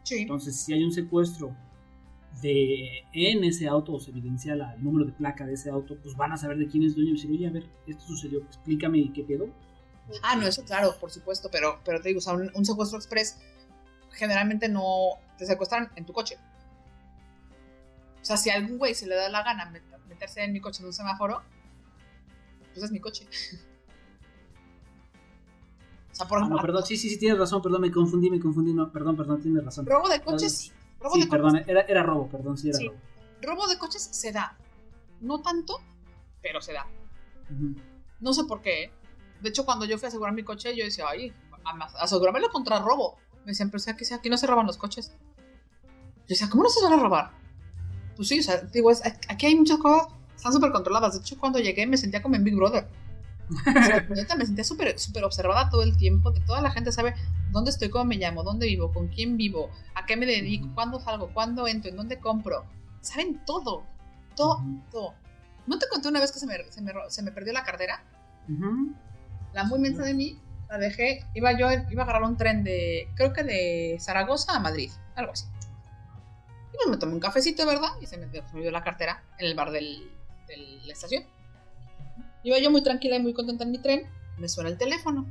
Sí. 0.04 0.20
Entonces, 0.22 0.56
si 0.56 0.74
hay 0.74 0.84
un 0.84 0.92
secuestro 0.92 1.56
de 2.42 3.04
en 3.14 3.44
ese 3.46 3.68
auto 3.68 3.94
o 3.94 4.00
se 4.00 4.12
evidencia 4.12 4.56
la- 4.56 4.74
el 4.76 4.84
número 4.84 5.06
de 5.06 5.14
placa 5.14 5.46
de 5.46 5.54
ese 5.54 5.70
auto, 5.70 5.98
pues 6.04 6.16
van 6.16 6.32
a 6.34 6.38
saber 6.38 6.58
de 6.58 6.68
quién 6.68 6.84
es 6.84 6.94
dueño 6.96 7.12
y 7.12 7.14
decir, 7.14 7.32
oye, 7.32 7.48
a 7.48 7.52
ver, 7.52 7.66
esto 7.88 8.04
sucedió, 8.06 8.40
explícame 8.40 9.12
qué 9.14 9.24
pedo. 9.24 9.48
Ah, 10.22 10.36
no, 10.36 10.46
eso 10.46 10.64
claro, 10.64 10.94
por 11.00 11.10
supuesto, 11.12 11.50
pero, 11.52 11.80
pero 11.84 12.00
te 12.02 12.10
digo, 12.10 12.20
o 12.20 12.22
sea, 12.22 12.34
un, 12.34 12.52
un 12.54 12.66
secuestro 12.66 12.98
express 13.00 13.40
generalmente 14.12 14.70
no 14.70 14.84
te 15.38 15.46
secuestran 15.46 15.90
en 15.96 16.06
tu 16.06 16.14
coche. 16.14 16.38
O 18.26 18.28
sea, 18.28 18.38
si 18.38 18.50
a 18.50 18.56
algún 18.56 18.80
güey 18.80 18.96
se 18.96 19.06
le 19.06 19.14
da 19.14 19.30
la 19.30 19.44
gana 19.44 19.72
met- 19.72 19.84
meterse 20.10 20.44
en 20.44 20.52
mi 20.52 20.60
coche 20.60 20.82
en 20.82 20.88
un 20.88 20.94
semáforo, 20.94 21.44
pues 22.74 22.84
es 22.84 22.92
mi 22.92 23.00
coche. 23.00 23.28
O 26.12 26.16
sea, 26.16 26.28
por 26.28 26.38
Ah, 26.38 26.42
ejemplo, 26.42 26.58
no, 26.58 26.62
perdón, 26.62 26.86
sí, 26.86 26.98
sí, 26.98 27.08
sí, 27.10 27.20
tienes 27.20 27.38
razón, 27.38 27.62
perdón, 27.62 27.82
me 27.82 27.92
confundí, 27.92 28.32
me 28.32 28.40
confundí, 28.40 28.74
no, 28.74 28.92
perdón, 28.92 29.16
perdón, 29.16 29.42
tienes 29.42 29.64
razón. 29.64 29.86
robo 29.86 30.10
de 30.10 30.22
coches, 30.22 30.58
sí. 30.58 30.72
Robo 31.00 31.14
Sí, 31.16 31.22
de 31.22 31.28
perdón, 31.28 31.52
coches, 31.52 31.68
era, 31.68 31.82
era 31.82 32.02
robo, 32.04 32.28
perdón, 32.28 32.58
sí 32.58 32.70
era 32.70 32.78
Sí. 32.80 32.88
robo. 32.88 32.98
robo 33.44 33.68
de 33.68 33.78
coches 33.78 34.02
se 34.12 34.32
da. 34.32 34.58
No 35.22 35.42
tanto, 35.44 35.80
pero 36.42 36.62
se 36.62 36.74
da. 36.74 36.88
Ujú. 37.52 37.76
No 38.22 38.34
sé 38.34 38.46
por 38.46 38.62
qué. 38.64 38.86
¿eh? 38.86 38.92
De 39.42 39.50
hecho, 39.50 39.66
cuando 39.66 39.86
yo 39.86 40.00
fui 40.00 40.06
a 40.06 40.10
asegurar 40.10 40.34
mi 40.34 40.42
coche, 40.44 40.76
yo 40.76 40.84
decía, 40.84 41.06
ay, 41.08 41.32
asegúramelo 42.00 42.50
contra 42.50 42.80
robo. 42.80 43.18
Me 43.44 43.52
decían, 43.52 43.70
pero 43.70 43.78
o 43.78 43.84
sea, 43.84 43.96
que 43.96 44.04
sea, 44.04 44.18
aquí 44.18 44.30
no 44.32 44.38
se 44.38 44.48
roban 44.48 44.66
los 44.66 44.78
coches. 44.78 45.12
Yo 45.84 46.24
decía, 46.30 46.50
¿cómo 46.50 46.64
no 46.64 46.70
se 46.70 46.84
van 46.84 46.94
a 46.94 46.98
robar? 47.04 47.32
Pues 48.16 48.28
sí, 48.28 48.40
o 48.40 48.44
sea, 48.44 48.62
digo, 48.62 48.92
es- 48.92 49.02
aquí 49.28 49.46
hay 49.46 49.56
muchas 49.56 49.78
cosas, 49.78 50.08
están 50.36 50.54
súper 50.54 50.72
controladas. 50.72 51.14
De 51.14 51.20
hecho, 51.20 51.38
cuando 51.38 51.60
llegué 51.60 51.86
me 51.88 51.98
sentía 51.98 52.22
como 52.22 52.36
en 52.36 52.44
Big 52.44 52.56
Brother. 52.56 52.88
O 53.50 53.54
sea, 53.86 54.06
me 54.38 54.46
sentía 54.46 54.64
súper 54.64 54.98
súper 54.98 55.24
observada 55.24 55.70
todo 55.70 55.84
el 55.84 55.96
tiempo. 55.98 56.32
De 56.32 56.40
toda 56.42 56.62
la 56.62 56.72
gente 56.72 56.92
sabe 56.92 57.14
dónde 57.52 57.70
estoy, 57.72 57.90
cómo 57.90 58.06
me 58.06 58.16
llamo, 58.18 58.44
dónde 58.44 58.66
vivo, 58.68 58.92
con 58.92 59.08
quién 59.10 59.38
vivo, 59.38 59.70
a 59.94 60.06
qué 60.06 60.16
me 60.18 60.26
dedico, 60.26 60.68
cuándo 60.74 61.00
salgo, 61.00 61.30
cuándo 61.34 61.68
entro, 61.68 61.90
en 61.92 61.98
dónde 61.98 62.20
compro. 62.20 62.66
Saben 63.02 63.40
todo, 63.46 63.84
todo. 64.36 65.14
¿No 65.68 65.78
te 65.80 65.88
conté 65.90 66.08
una 66.10 66.20
vez 66.20 66.32
que 66.32 66.40
se 66.40 66.48
me, 66.48 66.56
se 66.70 66.82
me, 66.82 66.92
se 67.10 67.22
me 67.24 67.32
perdió 67.32 67.54
la 67.54 67.64
cartera? 67.64 68.04
Ujú. 68.50 68.94
la 69.54 69.64
muy 69.64 69.80
mensa 69.80 70.04
de 70.04 70.14
mí, 70.14 70.38
la 70.70 70.78
dejé, 70.78 71.24
iba 71.34 71.52
yo, 71.58 71.68
iba 71.90 72.02
a 72.02 72.06
agarrar 72.06 72.24
un 72.24 72.36
tren 72.38 72.64
de, 72.64 73.08
creo 73.16 73.32
que 73.34 73.44
de 73.44 73.98
Zaragoza 74.00 74.56
a 74.56 74.60
Madrid, 74.60 74.92
algo 75.16 75.32
así. 75.32 75.46
Y 76.76 76.78
pues 76.78 76.90
me 76.90 76.98
tomé 76.98 77.14
un 77.14 77.22
cafecito, 77.22 77.66
¿verdad? 77.66 77.90
Y 78.02 78.06
se 78.06 78.18
me, 78.18 78.30
se 78.30 78.42
me 78.42 78.50
olvidó 78.52 78.72
la 78.72 78.84
cartera 78.84 79.24
en 79.38 79.46
el 79.46 79.56
bar 79.56 79.72
del, 79.72 80.12
de 80.46 80.58
la 80.58 80.92
estación. 80.92 81.24
Iba 82.44 82.60
yo 82.60 82.70
muy 82.70 82.84
tranquila 82.84 83.16
y 83.16 83.22
muy 83.22 83.34
contenta 83.34 83.64
en 83.64 83.72
mi 83.72 83.78
tren, 83.78 84.10
Me 84.38 84.50
suena 84.50 84.70
el 84.70 84.78
teléfono. 84.78 85.26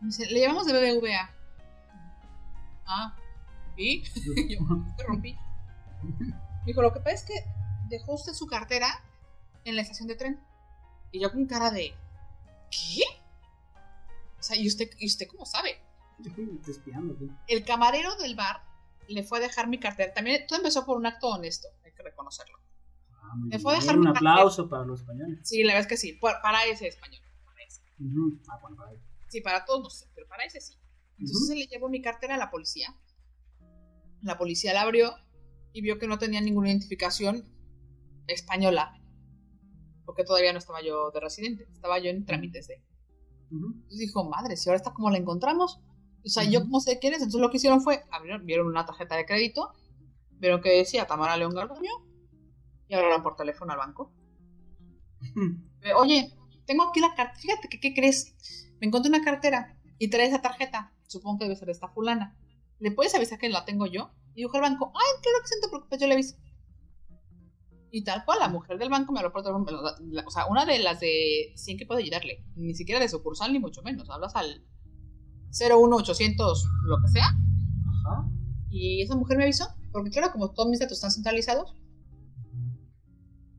Me 0.00 0.08
dice, 0.08 0.26
le 0.26 0.40
llamamos 0.40 0.66
de 0.66 0.72
BBVA. 0.72 1.30
Ah, 2.84 3.14
¿y? 3.76 4.02
Yo, 4.48 4.60
me 4.62 5.04
rompí. 5.04 5.36
Dijo, 6.66 6.82
lo 6.82 6.92
que 6.92 6.98
pasa 6.98 7.14
es 7.14 7.22
que 7.22 7.34
dejó 7.88 8.14
usted 8.14 8.32
su 8.32 8.46
cartera 8.46 8.88
en 9.64 9.76
la 9.76 9.82
estación 9.82 10.08
de 10.08 10.16
tren. 10.16 10.40
Y 11.12 11.20
yo 11.20 11.30
con 11.30 11.46
cara 11.46 11.70
de, 11.70 11.94
¿qué? 12.70 13.04
O 14.38 14.42
sea, 14.42 14.56
¿y 14.56 14.66
usted, 14.66 14.90
¿y 14.98 15.06
usted 15.06 15.28
cómo 15.28 15.46
sabe? 15.46 15.80
Te 16.64 16.70
espiando, 16.70 17.16
¿qué? 17.16 17.28
El 17.46 17.64
camarero 17.64 18.16
del 18.16 18.34
bar 18.34 18.62
le 19.14 19.22
fue 19.22 19.38
a 19.38 19.42
dejar 19.42 19.68
mi 19.68 19.78
cartera. 19.78 20.12
También 20.12 20.46
todo 20.46 20.58
empezó 20.58 20.84
por 20.84 20.96
un 20.96 21.06
acto 21.06 21.28
honesto, 21.28 21.68
hay 21.84 21.92
que 21.92 22.02
reconocerlo. 22.02 22.58
Ah, 23.12 23.32
bien. 23.36 23.60
fue 23.60 23.74
a 23.74 23.80
dejar 23.80 23.98
Un 23.98 24.04
mi 24.04 24.10
aplauso 24.10 24.68
para 24.68 24.84
los 24.84 25.00
españoles. 25.00 25.40
Sí, 25.42 25.62
la 25.62 25.74
verdad 25.74 25.82
es 25.82 25.86
que 25.88 25.96
sí, 25.96 26.12
para 26.14 26.64
ese 26.64 26.88
español. 26.88 27.22
para 27.44 27.62
ese. 27.64 27.82
Ujú. 27.98 28.40
Ah, 28.48 28.58
bueno, 28.62 28.76
para. 28.76 28.92
Sí, 29.28 29.40
para 29.40 29.64
todos 29.64 29.82
no 29.82 29.90
sé, 29.90 30.06
pero 30.14 30.26
para 30.26 30.44
ese 30.44 30.60
sí. 30.60 30.74
Entonces 31.18 31.48
se 31.48 31.54
le 31.54 31.66
llevó 31.66 31.88
mi 31.88 32.00
cartera 32.00 32.34
a 32.34 32.38
la 32.38 32.50
policía. 32.50 32.94
La 34.22 34.38
policía 34.38 34.72
la 34.72 34.82
abrió 34.82 35.14
y 35.72 35.82
vio 35.82 35.98
que 35.98 36.06
no 36.06 36.18
tenía 36.18 36.40
ninguna 36.40 36.68
identificación 36.68 37.48
española. 38.26 39.00
Porque 40.04 40.24
todavía 40.24 40.52
no 40.52 40.58
estaba 40.58 40.82
yo 40.82 41.10
de 41.10 41.20
residente, 41.20 41.68
estaba 41.70 41.98
yo 41.98 42.10
en 42.10 42.24
trámites 42.24 42.66
de. 42.68 42.82
Entonces 43.50 43.98
dijo, 43.98 44.28
madre, 44.28 44.56
si 44.56 44.68
ahora 44.68 44.78
está 44.78 44.92
como 44.92 45.10
la 45.10 45.18
encontramos. 45.18 45.80
O 46.24 46.28
sea, 46.28 46.44
yo 46.44 46.60
como 46.60 46.80
sé 46.80 46.98
quién 46.98 47.14
es, 47.14 47.20
entonces 47.20 47.40
lo 47.40 47.50
que 47.50 47.56
hicieron 47.56 47.80
fue, 47.80 48.04
abrieron, 48.10 48.44
vieron 48.44 48.66
una 48.66 48.84
tarjeta 48.84 49.16
de 49.16 49.26
crédito, 49.26 49.72
vieron 50.32 50.60
que 50.60 50.70
decía 50.70 51.06
Tamara 51.06 51.36
León 51.36 51.54
Garduño 51.54 51.90
y 52.88 52.94
hablaron 52.94 53.22
por 53.22 53.36
teléfono 53.36 53.72
al 53.72 53.78
banco. 53.78 54.12
Eh, 55.82 55.94
Oye, 55.94 56.30
tengo 56.66 56.84
aquí 56.84 57.00
la 57.00 57.14
cartera, 57.14 57.40
fíjate 57.40 57.68
que, 57.70 57.80
¿qué 57.80 57.94
crees? 57.94 58.34
Me 58.80 58.86
encontré 58.86 59.08
una 59.08 59.24
cartera 59.24 59.78
y 59.98 60.08
trae 60.08 60.26
esa 60.26 60.42
tarjeta, 60.42 60.92
supongo 61.06 61.38
que 61.38 61.44
debe 61.44 61.56
ser 61.56 61.70
esta 61.70 61.88
fulana. 61.88 62.36
¿Le 62.78 62.90
puedes 62.90 63.14
avisar 63.14 63.38
que 63.38 63.48
la 63.48 63.64
tengo 63.64 63.86
yo? 63.86 64.10
Y 64.34 64.42
dijo 64.42 64.56
el 64.56 64.62
banco, 64.62 64.92
ay, 64.94 65.22
claro 65.22 65.38
que 65.40 65.48
sí, 65.48 65.54
no 65.56 65.62
te 65.62 65.68
preocupes, 65.70 66.00
yo 66.00 66.06
le 66.06 66.14
aviso. 66.14 66.36
Y 67.90 68.04
tal 68.04 68.24
cual, 68.24 68.38
la 68.38 68.48
mujer 68.48 68.78
del 68.78 68.88
banco 68.88 69.12
me 69.12 69.18
habló 69.20 69.32
por 69.32 69.42
teléfono, 69.42 69.80
o 70.26 70.30
sea, 70.30 70.46
una 70.46 70.64
de 70.64 70.78
las 70.78 71.00
de 71.00 71.52
100 71.56 71.78
que 71.78 71.86
puede 71.86 72.02
ayudarle, 72.02 72.44
ni 72.54 72.74
siquiera 72.74 73.00
de 73.00 73.08
sucursal, 73.08 73.52
ni 73.52 73.58
mucho 73.58 73.82
menos, 73.82 74.08
hablas 74.10 74.36
al 74.36 74.64
01800, 75.50 76.68
lo 76.84 76.96
que 77.02 77.08
sea, 77.08 77.26
Ajá. 77.26 78.30
y 78.70 79.02
esa 79.02 79.16
mujer 79.16 79.36
me 79.36 79.44
avisó, 79.44 79.68
porque 79.92 80.10
claro, 80.10 80.32
como 80.32 80.50
todos 80.52 80.68
mis 80.68 80.80
datos 80.80 80.98
están 80.98 81.10
centralizados, 81.10 81.74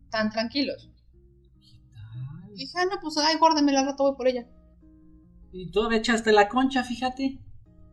tan 0.10 0.30
tranquilos. 0.30 0.90
Y 2.54 2.66
dije, 2.66 2.74
ah, 2.78 2.86
no, 2.86 3.00
pues 3.02 3.18
ay, 3.18 3.38
guárdamela, 3.38 3.80
al 3.80 3.86
rato 3.88 4.04
voy 4.04 4.16
por 4.16 4.28
ella. 4.28 4.48
Y 5.54 5.72
todavía 5.72 6.00
echaste 6.00 6.32
la 6.32 6.48
concha, 6.50 6.84
fíjate. 6.84 7.40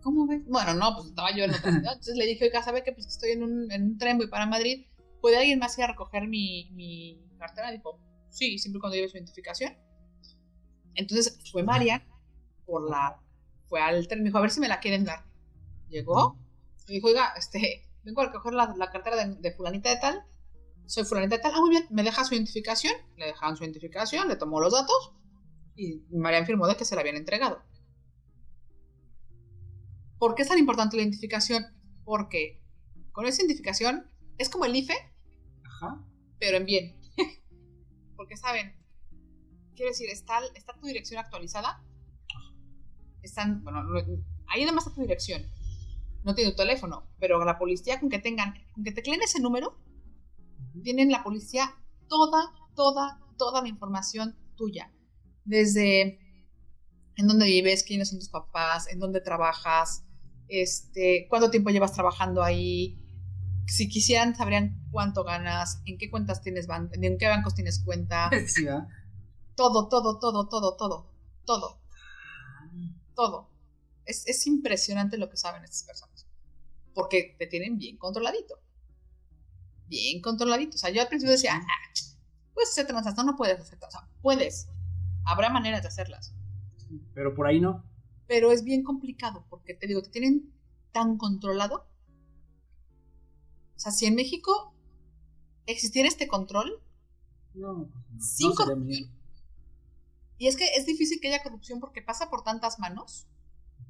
¿Cómo 0.03 0.27
ves? 0.27 0.43
Bueno, 0.47 0.75
no, 0.75 0.95
pues 0.95 1.09
estaba 1.09 1.35
yo 1.35 1.45
en 1.45 1.51
otra 1.51 1.73
ciudad. 1.73 1.93
Entonces 1.93 2.17
le 2.17 2.27
dije, 2.27 2.45
oiga, 2.45 2.63
¿sabe 2.63 2.83
qué? 2.83 2.93
Pues 2.93 3.07
que 3.07 3.13
estoy 3.13 3.31
en 3.31 3.43
un, 3.43 3.71
en 3.71 3.83
un 3.83 3.99
tren, 3.99 4.19
voy 4.19 4.29
para 4.29 4.47
Madrid. 4.47 4.87
¿Puede 5.21 5.39
alguien 5.39 5.59
más 5.59 5.77
ir 5.79 5.85
a 5.85 5.89
recoger 5.89 6.29
mi, 6.29 6.71
mi 6.73 7.21
cartera? 7.39 7.71
Dijo, 7.73 8.01
sí, 8.31 8.59
siempre 8.59 8.81
cuando 8.81 8.95
lleve 8.97 9.09
su 9.09 9.17
identificación. 9.17 9.73
Entonces 10.95 11.39
fue 11.51 11.63
María 11.63 12.07
por 12.67 12.89
la. 12.89 13.21
Fue 13.69 13.81
al 13.81 14.07
tren, 14.09 14.21
me 14.21 14.27
dijo, 14.27 14.39
a 14.39 14.43
ver 14.43 14.51
si 14.51 14.61
me 14.61 14.69
la 14.69 14.81
quieren 14.81 15.05
dar. 15.05 15.25
Llegó 15.89 16.39
y 16.87 16.95
dijo, 16.95 17.09
oiga, 17.09 17.33
este, 17.37 17.89
vengo 18.05 18.21
a 18.23 18.27
recoger 18.27 18.55
la, 18.55 18.75
la 18.77 18.91
cartera 18.91 19.17
de, 19.17 19.35
de 19.37 19.53
Fulanita 19.53 19.91
de 19.91 19.97
Tal. 19.97 20.25
Soy 20.87 21.05
Fulanita 21.05 21.37
de 21.37 21.43
Tal. 21.43 21.53
Ah, 21.55 21.61
muy 21.61 21.71
bien, 21.71 21.87
me 21.91 22.03
deja 22.03 22.25
su 22.25 22.35
identificación. 22.35 22.95
Le 23.17 23.27
dejaron 23.27 23.57
su 23.57 23.65
identificación, 23.65 24.29
le 24.29 24.37
tomó 24.37 24.61
los 24.61 24.73
datos 24.73 25.13
y 25.79 26.03
María 26.11 26.45
firmó 26.45 26.67
de 26.67 26.77
que 26.77 26.85
se 26.85 26.95
la 26.97 27.03
habían 27.03 27.17
entregado. 27.17 27.63
¿Por 30.19 30.35
qué 30.35 30.43
es 30.43 30.49
tan 30.49 30.59
importante 30.59 30.97
la 30.97 31.03
identificación? 31.03 31.65
Porque 32.05 32.61
con 33.13 33.27
esa 33.27 33.43
identificación 33.43 34.11
es 34.39 34.49
como 34.49 34.65
el 34.65 34.75
IFE, 34.75 34.95
Ajá. 35.65 36.05
pero 36.41 36.57
en 36.57 36.67
bien. 36.67 37.01
Porque 38.17 38.37
saben, 38.37 38.75
quiero 39.77 39.91
decir, 39.93 40.11
está, 40.11 40.41
está 40.55 40.75
tu 40.75 40.87
dirección 40.87 41.21
actualizada. 41.21 41.85
Están, 43.39 43.63
bueno, 43.63 43.85
no- 43.85 44.01
ahí 44.49 44.65
además 44.65 44.85
está 44.87 44.97
tu 44.97 45.03
dirección. 45.03 45.43
No 46.25 46.35
tiene 46.35 46.51
tu 46.51 46.57
teléfono, 46.57 47.07
pero 47.21 47.45
la 47.45 47.57
policía 47.59 48.01
con 48.01 48.09
que 48.09 48.19
tengan, 48.19 48.53
con 48.73 48.83
que 48.83 48.91
tecleen 48.91 49.23
ese 49.23 49.41
número, 49.41 49.79
tienen 50.83 51.11
la 51.13 51.23
policía 51.23 51.73
toda, 52.09 52.53
toda, 52.75 53.21
toda 53.37 53.63
la 53.63 53.69
información 53.69 54.37
tuya. 54.57 54.93
Desde 55.45 56.19
en 57.17 57.27
dónde 57.29 57.47
vives, 57.47 57.85
quiénes 57.85 58.11
son 58.11 58.19
tus 58.19 58.29
papás, 58.29 58.89
en 58.89 58.99
dónde 58.99 59.21
trabajas, 59.21 60.05
este, 60.49 61.27
cuánto 61.29 61.51
tiempo 61.51 61.71
llevas 61.71 61.93
trabajando 61.93 62.43
ahí. 62.43 62.97
Si 63.67 63.89
quisieran, 63.89 64.35
sabrían 64.35 64.83
cuánto 64.91 65.23
ganas, 65.25 65.81
en 65.85 65.97
qué 65.99 66.11
cuentas 66.11 66.43
tienes 66.43 66.67
ban- 66.67 66.91
en 66.93 67.19
qué 67.19 67.29
bancos 67.29 67.55
tienes 67.55 67.83
cuenta. 67.85 68.31
Todo, 69.55 69.89
todo, 69.89 70.19
todo, 70.19 70.49
todo, 70.49 70.77
todo, 70.77 71.13
todo, 71.45 71.78
todo. 73.19 73.51
Es, 74.05 74.29
es 74.29 74.47
impresionante 74.47 75.19
lo 75.19 75.29
que 75.29 75.37
saben 75.37 75.65
estas 75.65 75.83
personas. 75.83 76.25
Porque 76.95 77.35
te 77.37 77.49
tienen 77.49 77.77
bien 77.77 77.99
controladito. 77.99 78.61
Bien 79.89 80.23
controladito. 80.23 80.77
O 80.77 80.79
sea, 80.79 80.91
yo 80.91 81.03
al 81.03 81.09
principio 81.09 81.33
decía, 81.33 81.57
ah, 81.57 81.93
puedes 82.55 82.71
hacer 82.71 82.87
transacciones, 82.87 83.27
no, 83.27 83.33
no 83.33 83.37
puedes 83.37 83.59
hacer. 83.59 83.77
O 83.85 83.91
sea, 83.91 84.09
puedes. 84.23 84.69
Habrá 85.25 85.51
maneras 85.51 85.83
de 85.83 85.89
hacerlas. 85.89 86.33
Pero 87.13 87.35
por 87.35 87.49
ahí 87.49 87.61
no. 87.61 87.85
Pero 88.29 88.53
es 88.53 88.63
bien 88.63 88.85
complicado 88.85 89.45
porque 89.51 89.75
te 89.75 89.89
digo, 89.89 90.01
te 90.01 90.11
tienen 90.11 90.55
tan 90.93 91.19
controlado. 91.19 91.89
O 93.75 93.81
sea, 93.81 93.91
si 93.91 94.07
en 94.07 94.15
México 94.15 94.75
existiera 95.67 96.09
este 96.09 96.29
control, 96.29 96.81
No, 97.55 97.89
pues 97.93 98.05
no. 98.13 98.21
Sin 98.21 98.53
no 98.55 98.77
mío. 98.77 99.09
Y 100.39 100.47
es 100.47 100.57
que 100.57 100.65
es 100.77 100.87
difícil 100.87 101.21
que 101.21 101.29
haya 101.29 101.43
corrupción 101.43 101.81
porque 101.81 102.01
pasa 102.03 102.31
por 102.31 102.43
tantas 102.43 102.79
manos, 102.79 103.27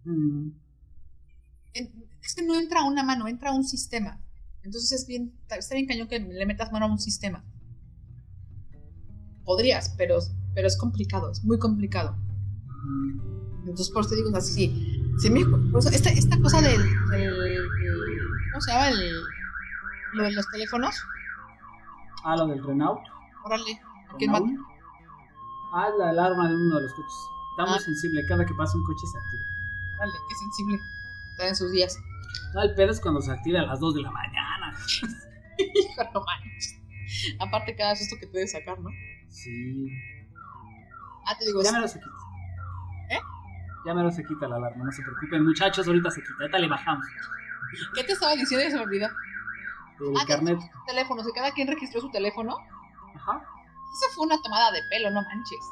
Mm. 0.04 0.50
es 1.74 2.34
que 2.34 2.42
no 2.42 2.54
entra 2.58 2.82
una 2.84 3.02
mano, 3.02 3.28
entra 3.28 3.52
un 3.52 3.64
sistema. 3.64 4.20
Entonces 4.62 4.92
es 4.92 5.06
bien, 5.06 5.32
está 5.50 5.74
bien 5.74 5.86
cañón 5.86 6.08
que 6.08 6.18
le 6.18 6.46
metas 6.46 6.72
mano 6.72 6.86
a 6.86 6.90
un 6.90 6.98
sistema. 6.98 7.44
Podrías, 9.44 9.94
pero, 9.96 10.18
pero 10.54 10.66
es 10.66 10.76
complicado, 10.76 11.30
es 11.30 11.42
muy 11.44 11.58
complicado. 11.58 12.16
Entonces 13.60 13.90
por 13.90 14.00
eso 14.02 14.10
te 14.10 14.16
digo, 14.16 14.36
así, 14.36 15.02
eso 15.18 15.88
esta, 15.90 16.10
esta 16.10 16.38
cosa 16.40 16.60
del, 16.60 16.80
del- 17.10 17.66
¿cómo 18.52 18.60
se 18.60 18.70
llama? 18.70 18.88
El, 18.88 19.12
lo 20.14 20.22
de 20.24 20.32
los 20.32 20.46
teléfonos, 20.50 20.94
Ah, 22.24 22.36
lo 22.36 22.46
del 22.46 22.62
Renault. 22.64 23.00
órale, 23.44 23.80
¿quién 24.18 24.30
mata? 24.32 24.46
Renault. 25.72 25.72
Ah, 25.72 25.90
la 25.98 26.10
alarma 26.10 26.48
de 26.48 26.54
uno 26.54 26.76
de 26.76 26.82
los 26.82 26.92
coches. 26.94 27.14
Está 27.52 27.66
muy 27.66 27.78
Ah. 27.78 27.80
sensible. 27.80 28.24
Cada 28.26 28.44
que 28.46 28.54
pasa 28.54 28.76
un 28.76 28.84
coche 28.84 29.06
se 29.06 29.18
activa. 29.18 29.44
Órale, 29.98 30.12
qué 30.28 30.34
sensible, 30.36 30.78
está 31.32 31.48
en 31.48 31.56
sus 31.56 31.72
días. 31.72 31.98
No, 32.54 32.62
el 32.62 32.74
pedo 32.74 32.92
es 32.92 33.00
cuando 33.00 33.20
se 33.20 33.32
activa 33.32 33.60
a 33.60 33.66
las 33.66 33.80
2 33.80 33.94
de 33.96 34.02
la 34.02 34.10
mañana. 34.10 34.72
Hijo, 35.58 36.02
no 36.14 36.20
manches. 36.24 36.78
Aparte 37.40 37.74
cada 37.74 37.96
susto 37.96 38.16
que 38.20 38.26
puedes 38.28 38.52
sacar, 38.52 38.78
¿no? 38.80 38.90
Sí. 39.28 39.88
Ah, 41.26 41.34
te 41.38 41.46
digo, 41.46 41.62
Ya 41.62 41.72
me 41.72 41.80
lo 41.80 41.88
se 41.88 41.98
quita. 41.98 42.10
¿Eh? 43.10 43.18
Ya 43.86 43.94
me 43.94 44.02
lo 44.04 44.10
se 44.10 44.24
quita 44.24 44.46
la 44.48 44.56
alarma, 44.56 44.84
no 44.84 44.92
se 44.92 45.02
preocupen. 45.02 45.44
Muchachos, 45.44 45.86
ahorita 45.86 46.10
se 46.10 46.20
quita. 46.22 46.34
Ahorita 46.40 46.58
le 46.58 46.68
bajamos. 46.68 47.04
¿qué 47.94 48.02
te 48.04 48.12
estaba 48.12 48.32
diciendo 48.34 48.66
y 48.66 48.70
se 48.70 48.76
me 48.76 48.82
olvidó? 48.84 49.08
El 50.00 50.16
Ah, 50.16 50.24
carnet. 50.26 50.58
Teléfono, 50.86 51.22
si 51.24 51.32
cada 51.32 51.50
quien 51.50 51.68
registró 51.68 52.00
su 52.00 52.10
teléfono, 52.10 52.56
Ajá. 53.16 53.42
Esa 53.92 54.06
fue 54.14 54.26
una 54.26 54.40
tomada 54.40 54.70
de 54.72 54.82
pelo, 54.84 55.10
no 55.10 55.22
manches. 55.22 55.64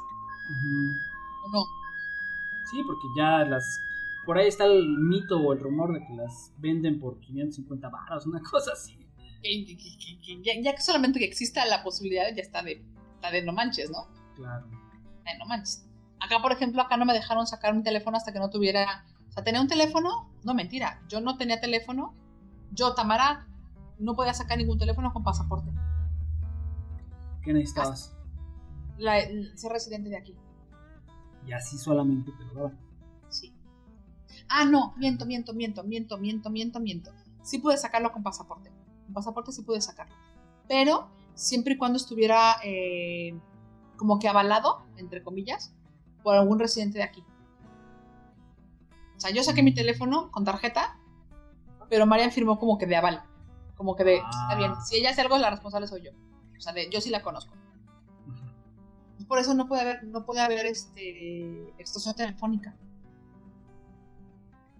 ¿O 1.43 1.49
no? 1.49 1.65
Sí, 2.69 2.83
porque 2.83 3.07
ya 3.15 3.45
las. 3.45 3.81
Por 4.25 4.37
ahí 4.37 4.47
está 4.47 4.65
el 4.65 4.85
mito 4.99 5.39
o 5.39 5.53
el 5.53 5.59
rumor 5.59 5.93
de 5.93 6.05
que 6.05 6.13
las 6.13 6.51
venden 6.57 6.99
por 6.99 7.19
550 7.19 7.89
baros, 7.89 8.25
una 8.25 8.41
cosa 8.41 8.71
así. 8.73 8.97
Ya, 10.43 10.53
ya 10.61 10.75
que 10.75 10.81
solamente 10.81 11.19
que 11.19 11.25
exista 11.25 11.65
la 11.65 11.83
posibilidad 11.83 12.25
ya 12.35 12.41
está 12.41 12.61
de, 12.61 12.83
está 13.15 13.31
de 13.31 13.43
no 13.43 13.53
manches, 13.53 13.89
¿no? 13.89 14.07
Claro. 14.35 14.67
De 14.67 15.37
no 15.39 15.45
manches. 15.45 15.85
Acá, 16.19 16.41
por 16.41 16.51
ejemplo, 16.51 16.81
acá 16.81 16.97
no 16.97 17.05
me 17.05 17.13
dejaron 17.13 17.47
sacar 17.47 17.73
mi 17.73 17.83
teléfono 17.83 18.17
hasta 18.17 18.33
que 18.33 18.39
no 18.39 18.49
tuviera... 18.49 19.05
O 19.29 19.31
sea, 19.31 19.43
tenía 19.43 19.61
un 19.61 19.67
teléfono, 19.67 20.29
no 20.43 20.53
mentira, 20.53 20.99
yo 21.07 21.21
no 21.21 21.37
tenía 21.37 21.61
teléfono, 21.61 22.15
yo, 22.71 22.95
Tamara, 22.95 23.47
no 23.99 24.15
podía 24.15 24.33
sacar 24.33 24.57
ningún 24.57 24.79
teléfono 24.79 25.13
con 25.13 25.23
pasaporte. 25.23 25.71
¿Qué 27.47 27.53
necesitabas? 27.53 28.13
La, 28.97 29.21
ser 29.55 29.71
residente 29.71 30.09
de 30.09 30.17
aquí. 30.17 30.35
Y 31.45 31.53
así 31.53 31.77
solamente 31.77 32.29
te 32.37 32.43
lo 32.43 32.53
daban. 32.55 32.77
Sí. 33.29 33.55
Ah, 34.49 34.65
no, 34.65 34.93
miento, 34.97 35.25
miento, 35.25 35.53
miento, 35.53 35.81
miento, 35.85 36.17
miento, 36.17 36.49
miento, 36.49 36.79
miento. 36.81 37.13
Sí 37.43 37.59
pude 37.59 37.77
sacarlo 37.77 38.11
con 38.11 38.21
pasaporte. 38.21 38.69
Con 39.05 39.13
pasaporte 39.13 39.53
sí 39.53 39.61
pude 39.61 39.79
sacarlo. 39.79 40.13
Pero 40.67 41.07
siempre 41.35 41.75
y 41.75 41.77
cuando 41.77 41.95
estuviera 41.95 42.57
eh, 42.65 43.39
como 43.95 44.19
que 44.19 44.27
avalado, 44.27 44.85
entre 44.97 45.23
comillas, 45.23 45.73
por 46.23 46.35
algún 46.35 46.59
residente 46.59 46.97
de 46.97 47.05
aquí. 47.05 47.23
O 49.15 49.19
sea, 49.21 49.31
yo 49.31 49.41
saqué 49.41 49.63
mi 49.63 49.73
teléfono 49.73 50.31
con 50.31 50.43
tarjeta, 50.43 50.99
pero 51.89 52.05
Marian 52.05 52.33
firmó 52.33 52.59
como 52.59 52.77
que 52.77 52.87
de 52.87 52.97
aval. 52.97 53.23
Como 53.77 53.95
que 53.95 54.03
de, 54.03 54.15
está 54.17 54.55
bien, 54.57 54.71
Ah. 54.75 54.81
si 54.81 54.97
ella 54.97 55.11
hace 55.11 55.21
algo, 55.21 55.37
la 55.37 55.49
responsable 55.49 55.87
soy 55.87 56.01
yo. 56.03 56.11
O 56.57 56.61
sea, 56.61 56.73
de, 56.73 56.89
yo 56.89 57.01
sí 57.01 57.09
la 57.09 57.21
conozco. 57.21 57.53
Por 59.27 59.39
eso 59.39 59.53
no 59.53 59.67
puede 59.67 59.81
haber, 59.81 60.03
no 60.05 60.25
puede 60.25 60.39
haber 60.41 60.65
este, 60.67 61.69
extorsión 61.77 62.15
telefónica. 62.15 62.75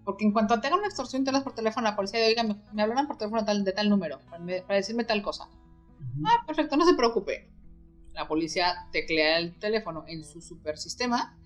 Porque 0.04 0.24
en 0.24 0.32
cuanto 0.32 0.58
te 0.58 0.66
hagan 0.68 0.78
una 0.78 0.88
extorsión, 0.88 1.22
te 1.22 1.30
hablas 1.30 1.42
por 1.42 1.54
teléfono 1.54 1.86
a 1.86 1.90
la 1.90 1.96
policía 1.96 2.20
y 2.26 2.30
oiga, 2.30 2.42
me, 2.42 2.56
me 2.72 2.82
hablaron 2.82 3.06
por 3.06 3.18
teléfono 3.18 3.42
de 3.42 3.46
tal, 3.46 3.62
de 3.64 3.72
tal 3.72 3.90
número 3.90 4.20
para, 4.20 4.38
me- 4.38 4.62
para 4.62 4.76
decirme 4.76 5.04
tal 5.04 5.22
cosa. 5.22 5.48
Ah, 6.24 6.44
perfecto, 6.46 6.76
no 6.78 6.86
se 6.86 6.94
preocupe. 6.94 7.50
La 8.14 8.26
policía 8.26 8.88
teclea 8.90 9.38
el 9.38 9.58
teléfono 9.58 10.04
en 10.06 10.24
su 10.24 10.40
super 10.40 10.78
sistema. 10.78 11.36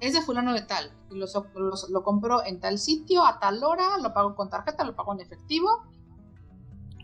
Es 0.00 0.12
de 0.12 0.20
fulano 0.20 0.52
de 0.52 0.62
tal. 0.62 0.92
Y 1.10 1.16
lo, 1.16 1.26
so- 1.26 1.46
lo, 1.88 2.02
compró 2.02 2.44
en 2.44 2.60
tal 2.60 2.78
sitio, 2.78 3.24
a 3.24 3.38
tal 3.40 3.64
hora, 3.64 3.96
lo 4.02 4.12
pago 4.12 4.34
con 4.34 4.50
tarjeta, 4.50 4.84
lo 4.84 4.94
pago 4.94 5.14
en 5.14 5.20
efectivo. 5.20 5.68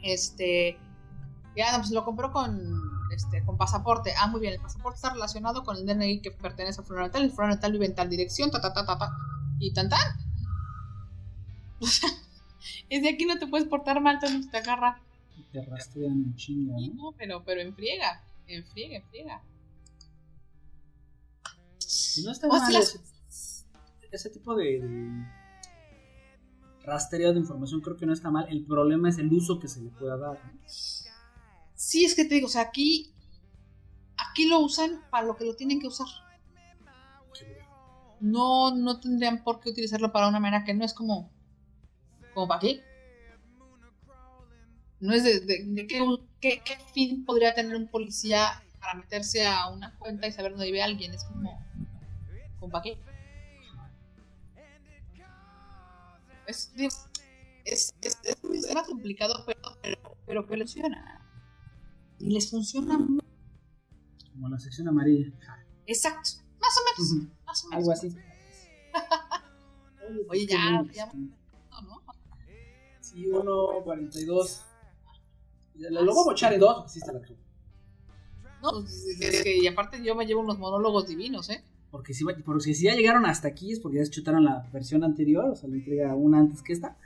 Este. 0.03 0.79
Ya, 1.59 1.77
pues 1.77 1.91
lo 1.91 2.05
compró 2.05 2.31
con, 2.31 2.89
este, 3.13 3.45
con 3.45 3.57
pasaporte. 3.57 4.15
Ah, 4.17 4.29
muy 4.29 4.41
bien, 4.41 4.53
el 4.53 4.61
pasaporte 4.61 4.95
está 4.95 5.11
relacionado 5.11 5.65
con 5.65 5.77
el 5.77 5.85
DNI 5.85 6.21
que 6.21 6.31
pertenece 6.31 6.81
a 6.81 6.85
fulano 6.85 7.11
tal. 7.11 7.25
El 7.25 7.33
fulano 7.33 7.59
tal 7.59 7.73
vive 7.73 7.87
en 7.87 7.97
tal 7.97 8.09
dirección, 8.09 8.53
ta, 8.53 8.61
ta, 8.61 8.73
ta, 8.73 8.87
ta, 8.87 8.97
ta. 8.97 9.11
Y 9.59 9.73
tan, 9.73 9.89
tan. 9.89 9.99
O 11.81 11.87
sea, 11.87 12.09
es 12.89 13.03
de 13.03 13.09
aquí 13.09 13.25
no 13.25 13.39
te 13.41 13.49
puedes 13.49 13.67
portar 13.67 14.01
mal, 14.01 14.21
todo 14.21 14.31
te 14.53 14.57
agarra. 14.57 15.01
Te 15.53 15.65
rastrean 15.65 16.13
un 16.13 16.37
chingo, 16.37 16.79
Sí, 16.79 16.93
¿no? 16.95 17.13
pero, 17.19 17.43
pero 17.45 17.61
en 17.61 17.75
friega, 17.75 18.23
en 18.47 18.65
friega, 18.67 18.97
en 18.97 19.05
friega. 19.09 19.43
Y 22.17 22.23
no 22.23 22.31
está 22.31 22.47
O 22.47 22.53
sea, 22.53 22.61
mal 22.61 22.77
ese, 22.77 23.01
ese 24.13 24.31
tipo 24.31 24.55
de, 24.55 24.81
de 24.81 25.27
rastreo 26.85 27.33
de 27.33 27.41
información, 27.41 27.81
creo 27.81 27.97
que 27.97 28.07
no 28.07 28.13
está 28.13 28.31
mal. 28.31 28.47
El 28.49 28.65
problema 28.65 29.09
es 29.09 29.19
el 29.19 29.33
uso 29.33 29.59
que 29.59 29.67
se 29.69 29.81
le 29.81 29.91
pueda 29.91 30.17
dar. 30.17 30.39
¿no? 30.45 30.61
Sí, 31.85 32.05
es 32.05 32.15
que 32.15 32.27
te 32.27 32.35
digo, 32.35 32.47
o 32.49 32.51
sea, 32.51 32.61
aquí, 32.63 33.15
aquí 34.19 34.47
lo 34.47 34.61
usan 34.61 35.07
para 35.09 35.27
lo 35.27 35.35
que 35.37 35.47
lo 35.47 35.57
tienen 35.57 35.81
que 35.81 35.87
usar. 35.87 36.07
No, 38.21 38.71
no 38.77 39.01
tendrían 39.01 39.43
por 39.43 39.59
qué 39.59 39.71
utilizarlo 39.71 40.13
para 40.13 40.29
una 40.29 40.39
manera 40.39 40.63
que 40.65 40.73
no 40.75 40.85
es 40.85 40.95
como, 40.95 41.33
como 42.33 42.49
para 42.49 42.61
qué. 42.61 42.87
No 45.01 45.13
es 45.13 45.25
de, 45.25 45.41
de- 45.41 45.65
de 45.67 45.87
qué, 45.89 46.01
qué- 46.41 46.63
qué 46.65 46.77
fin 46.93 47.25
podría 47.25 47.55
tener 47.55 47.75
un 47.77 47.89
policía 47.89 48.63
para 48.81 48.95
meterse 48.95 49.45
a 49.47 49.69
una 49.69 49.97
cuenta 49.99 50.27
y 50.29 50.33
saber 50.33 50.53
dónde 50.53 50.67
vive 50.67 50.83
alguien. 50.83 51.15
Es 51.15 51.25
como, 51.25 51.67
como 52.59 52.73
para 52.73 52.83
qué. 52.85 53.03
Es, 56.47 56.73
es, 56.77 57.11
es, 57.65 57.95
es 58.23 58.37
un 58.43 58.55
sistema 58.55 58.85
complicado, 58.85 59.45
pero, 59.47 59.61
pero, 59.83 59.99
pero 60.27 60.47
que 60.47 60.57
funciona. 60.57 61.18
Y 62.19 62.31
les 62.31 62.51
funciona 62.51 62.99
muy 62.99 63.21
Como 64.33 64.49
la 64.49 64.59
sección 64.59 64.89
amarilla. 64.89 65.33
exacto. 65.87 66.31
Más 66.61 66.77
o 66.77 66.81
menos. 66.85 67.13
Ujú. 67.13 67.31
Más 67.47 67.65
o 67.65 67.69
menos. 67.69 67.81
Algo 67.81 67.93
así. 67.93 68.17
Oye, 70.29 70.47
ya, 70.47 70.85
ya. 70.93 71.13
¿no? 71.15 72.03
Sí, 73.01 73.25
1.42. 73.27 74.63
Lo 75.75 76.15
voy 76.15 76.23
a 76.23 76.31
mochar 76.31 76.53
en 76.53 76.61
dos, 76.61 76.75
porque 76.77 76.91
sí 76.91 76.99
está 76.99 77.13
la 77.13 77.21
cruz. 77.21 77.39
No, 78.63 78.71
pues, 78.73 79.07
es 79.21 79.43
que, 79.43 79.57
y 79.57 79.67
aparte 79.69 80.03
yo 80.03 80.15
me 80.17 80.27
llevo 80.27 80.41
unos 80.41 80.59
monólogos 80.59 81.07
divinos, 81.07 81.49
¿eh? 81.51 81.63
Porque 81.91 82.13
si, 82.13 82.25
porque 82.25 82.75
si 82.75 82.85
ya 82.85 82.95
llegaron 82.95 83.25
hasta 83.25 83.49
aquí 83.49 83.73
es 83.73 83.81
porque 83.81 83.99
ya 83.99 84.11
chutaron 84.11 84.45
la 84.45 84.69
versión 84.73 85.05
anterior, 85.05 85.49
o 85.51 85.57
sea, 85.57 85.69
la 85.69 85.77
entrega 85.77 86.15
una 86.15 86.41
antes 86.41 86.63
que 86.63 86.73
esta. 86.73 86.97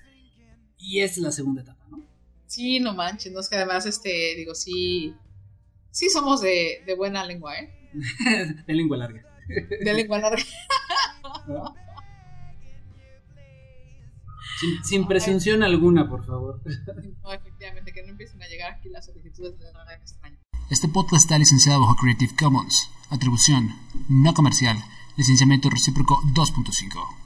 Y 0.79 1.01
esta 1.01 1.21
es 1.21 1.23
la 1.23 1.33
segunda 1.33 1.63
etapa, 1.63 1.85
¿no? 1.91 2.03
Sí, 2.53 2.81
no 2.81 2.93
manches, 2.93 3.33
no 3.33 3.41
es 3.41 3.49
que 3.49 3.57
además, 3.57 3.87
este, 3.87 4.35
digo, 4.37 4.55
sí, 4.55 5.15
sí 5.91 6.11
somos 6.11 6.43
de, 6.43 6.83
de 6.85 6.95
buena 6.95 7.25
lengua, 7.25 7.57
¿eh? 7.57 7.73
de 8.67 8.75
lengua 8.75 8.99
larga. 8.99 9.25
De 9.83 9.95
lengua 9.95 10.19
larga. 10.19 10.43
¿no? 11.49 11.75
Sin, 14.61 14.85
sin 14.85 15.09
presunción 15.09 15.63
alguna, 15.63 16.09
por 16.09 16.27
favor. 16.27 16.61
No, 17.23 17.33
efectivamente, 17.33 17.91
que 17.91 18.03
no 18.03 18.11
empiecen 18.11 18.41
a 18.43 18.47
llegar 18.47 18.75
aquí 18.75 18.91
las 18.91 19.07
solicitudes 19.07 19.59
de 19.59 19.73
la 19.73 19.95
extraña. 19.95 20.39
Este 20.71 20.89
podcast 20.89 21.25
está 21.25 21.39
licenciado 21.39 21.81
bajo 21.81 21.97
Creative 21.97 22.35
Commons. 22.39 22.91
Atribución 23.09 23.75
no 24.09 24.35
comercial. 24.35 24.77
Licenciamiento 25.17 25.69
recíproco 25.69 26.21
2.5. 26.35 27.22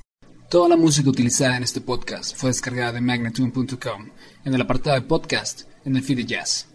Toda 0.49 0.69
la 0.69 0.77
música 0.77 1.11
utilizada 1.11 1.57
en 1.57 1.65
este 1.65 1.81
podcast 1.81 2.37
fue 2.37 2.51
descargada 2.51 2.93
de 2.93 3.01
magnatune.com 3.01 4.11
en 4.45 4.55
el 4.55 4.61
apartado 4.61 4.95
de 4.95 5.03
podcast 5.03 5.63
en 5.85 5.97
el 5.97 6.05
feed 6.05 6.25
jazz. 6.25 6.69